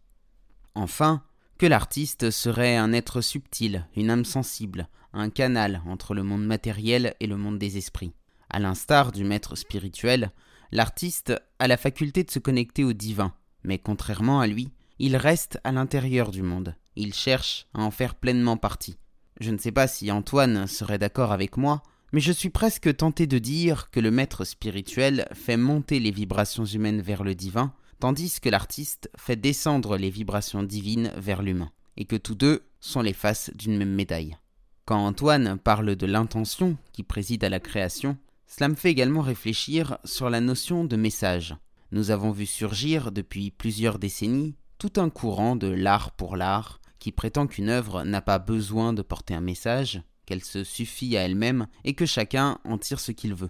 Enfin, 0.75 1.23
que 1.59 1.67
l'artiste 1.67 2.31
serait 2.31 2.77
un 2.77 2.93
être 2.93 3.21
subtil, 3.21 3.87
une 3.97 4.11
âme 4.11 4.25
sensible, 4.25 4.89
un 5.13 5.31
canal 5.31 5.83
entre 5.87 6.15
le 6.15 6.23
monde 6.23 6.47
matériel 6.47 7.15
et 7.21 7.27
le 7.27 7.37
monde 7.37 7.59
des 7.59 7.77
esprits. 7.77 8.13
À 8.49 8.61
l'instar 8.61 9.13
du 9.13 9.25
maître 9.25 9.57
spirituel, 9.57 10.31
l'artiste 10.71 11.35
a 11.59 11.69
la 11.69 11.77
faculté 11.77 12.25
de 12.25 12.31
se 12.31 12.39
connecter 12.39 12.85
au 12.85 12.93
divin, 12.93 13.35
mais 13.65 13.79
contrairement 13.79 14.41
à 14.41 14.47
lui, 14.47 14.71
il 14.99 15.17
reste 15.17 15.61
à 15.65 15.73
l'intérieur 15.73 16.31
du 16.31 16.43
monde. 16.43 16.75
Il 16.97 17.15
cherche 17.15 17.67
à 17.75 17.83
en 17.83 17.91
faire 17.91 18.15
pleinement 18.15 18.57
partie. 18.57 18.99
Je 19.41 19.51
ne 19.51 19.59
sais 19.59 19.73
pas 19.73 19.87
si 19.87 20.11
Antoine 20.11 20.67
serait 20.67 20.99
d'accord 20.99 21.33
avec 21.33 21.57
moi, 21.57 21.83
mais 22.13 22.21
je 22.21 22.33
suis 22.33 22.51
presque 22.51 22.97
tenté 22.97 23.27
de 23.27 23.39
dire 23.39 23.91
que 23.91 24.01
le 24.01 24.11
maître 24.11 24.45
spirituel 24.45 25.29
fait 25.33 25.57
monter 25.57 26.01
les 26.01 26.11
vibrations 26.11 26.65
humaines 26.65 27.03
vers 27.03 27.25
le 27.25 27.35
divin, 27.35 27.73
tandis 28.01 28.41
que 28.41 28.49
l'artiste 28.49 29.11
fait 29.17 29.37
descendre 29.37 29.97
les 29.97 30.11
vibrations 30.11 30.63
divines 30.63 31.13
vers 31.17 31.43
l'humain, 31.43 31.71
et 31.97 32.05
que 32.05 32.17
tous 32.17 32.35
deux 32.35 32.63
sont 32.81 33.03
les 33.03 33.13
faces 33.13 33.51
d'une 33.55 33.77
même 33.77 33.95
médaille. 33.95 34.37
Quand 34.85 35.05
Antoine 35.05 35.59
parle 35.59 35.97
de 35.97 36.07
l'intention 36.07 36.79
qui 36.93 37.03
préside 37.03 37.45
à 37.45 37.51
la 37.51 37.61
création, 37.61 38.17
cela 38.47 38.69
me 38.69 38.75
fait 38.75 38.91
également 38.91 39.21
réfléchir 39.21 39.99
sur 40.05 40.31
la 40.31 40.41
notion 40.41 40.85
de 40.85 40.97
message. 40.97 41.57
Nous 41.93 42.11
avons 42.11 42.31
vu 42.31 42.47
surgir 42.47 43.13
depuis 43.13 43.51
plusieurs 43.51 43.99
décennies 43.99 44.55
tout 44.79 44.93
un 44.97 45.11
courant 45.11 45.57
de 45.57 45.67
l'art 45.67 46.13
pour 46.13 46.37
l'art 46.37 46.81
qui 46.99 47.13
prétend 47.13 47.47
qu'une 47.47 47.69
œuvre 47.69 48.05
n'a 48.05 48.23
pas 48.23 48.39
besoin 48.39 48.93
de 48.93 49.03
porter 49.03 49.35
un 49.35 49.41
message, 49.41 50.03
qu'elle 50.29 50.45
se 50.45 50.63
suffit 50.63 51.17
à 51.17 51.23
elle-même 51.23 51.69
et 51.85 51.95
que 51.95 52.05
chacun 52.05 52.59
en 52.65 52.77
tire 52.77 53.01
ce 53.01 53.13
qu'il 53.13 53.33
veut. 53.33 53.49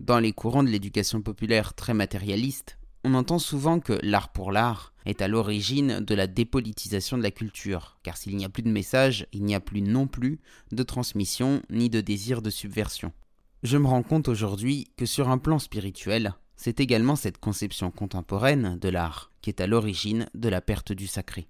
Dans 0.00 0.18
les 0.18 0.32
courants 0.32 0.64
de 0.64 0.68
l'éducation 0.68 1.22
populaire 1.22 1.74
très 1.74 1.94
matérialiste, 1.94 2.78
on 3.04 3.14
entend 3.14 3.38
souvent 3.38 3.78
que 3.78 3.92
l'art 4.02 4.32
pour 4.32 4.50
l'art 4.50 4.92
est 5.04 5.22
à 5.22 5.28
l'origine 5.28 6.00
de 6.00 6.14
la 6.16 6.26
dépolitisation 6.26 7.16
de 7.16 7.22
la 7.22 7.30
culture, 7.30 7.96
car 8.02 8.16
s'il 8.16 8.36
n'y 8.36 8.44
a 8.44 8.48
plus 8.48 8.64
de 8.64 8.68
message, 8.68 9.28
il 9.32 9.44
n'y 9.44 9.54
a 9.54 9.60
plus 9.60 9.82
non 9.82 10.08
plus 10.08 10.40
de 10.72 10.82
transmission 10.82 11.62
ni 11.70 11.90
de 11.90 12.00
désir 12.00 12.42
de 12.42 12.50
subversion. 12.50 13.12
Je 13.62 13.78
me 13.78 13.86
rends 13.86 14.02
compte 14.02 14.26
aujourd'hui 14.26 14.88
que 14.96 15.06
sur 15.06 15.28
un 15.28 15.38
plan 15.38 15.60
spirituel, 15.60 16.34
c'est 16.56 16.80
également 16.80 17.14
cette 17.14 17.38
conception 17.38 17.92
contemporaine 17.92 18.80
de 18.80 18.88
l'art 18.88 19.30
qui 19.42 19.50
est 19.50 19.60
à 19.60 19.68
l'origine 19.68 20.26
de 20.34 20.48
la 20.48 20.60
perte 20.60 20.90
du 20.90 21.06
sacré. 21.06 21.46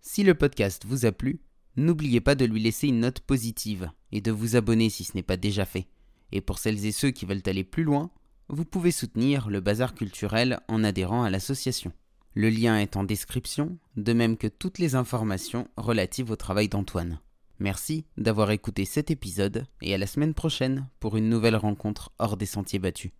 Si 0.00 0.24
le 0.24 0.34
podcast 0.34 0.82
vous 0.84 1.06
a 1.06 1.12
plu, 1.12 1.42
n'oubliez 1.76 2.20
pas 2.20 2.34
de 2.34 2.44
lui 2.44 2.60
laisser 2.60 2.88
une 2.88 3.00
note 3.00 3.20
positive 3.20 3.90
et 4.12 4.20
de 4.20 4.32
vous 4.32 4.56
abonner 4.56 4.90
si 4.90 5.04
ce 5.04 5.12
n'est 5.14 5.22
pas 5.22 5.36
déjà 5.36 5.64
fait. 5.64 5.86
Et 6.32 6.40
pour 6.40 6.58
celles 6.58 6.84
et 6.86 6.92
ceux 6.92 7.10
qui 7.10 7.26
veulent 7.26 7.42
aller 7.46 7.64
plus 7.64 7.84
loin, 7.84 8.10
vous 8.48 8.64
pouvez 8.64 8.90
soutenir 8.90 9.48
le 9.48 9.60
bazar 9.60 9.94
culturel 9.94 10.60
en 10.68 10.82
adhérant 10.84 11.22
à 11.22 11.30
l'association. 11.30 11.92
Le 12.34 12.48
lien 12.48 12.78
est 12.78 12.96
en 12.96 13.04
description, 13.04 13.78
de 13.96 14.12
même 14.12 14.36
que 14.36 14.46
toutes 14.46 14.78
les 14.78 14.94
informations 14.94 15.68
relatives 15.76 16.30
au 16.30 16.36
travail 16.36 16.68
d'Antoine. 16.68 17.20
Merci 17.58 18.06
d'avoir 18.16 18.50
écouté 18.52 18.84
cet 18.84 19.10
épisode 19.10 19.66
et 19.82 19.94
à 19.94 19.98
la 19.98 20.06
semaine 20.06 20.34
prochaine 20.34 20.88
pour 20.98 21.16
une 21.16 21.28
nouvelle 21.28 21.56
rencontre 21.56 22.12
hors 22.18 22.36
des 22.36 22.46
sentiers 22.46 22.78
battus. 22.78 23.12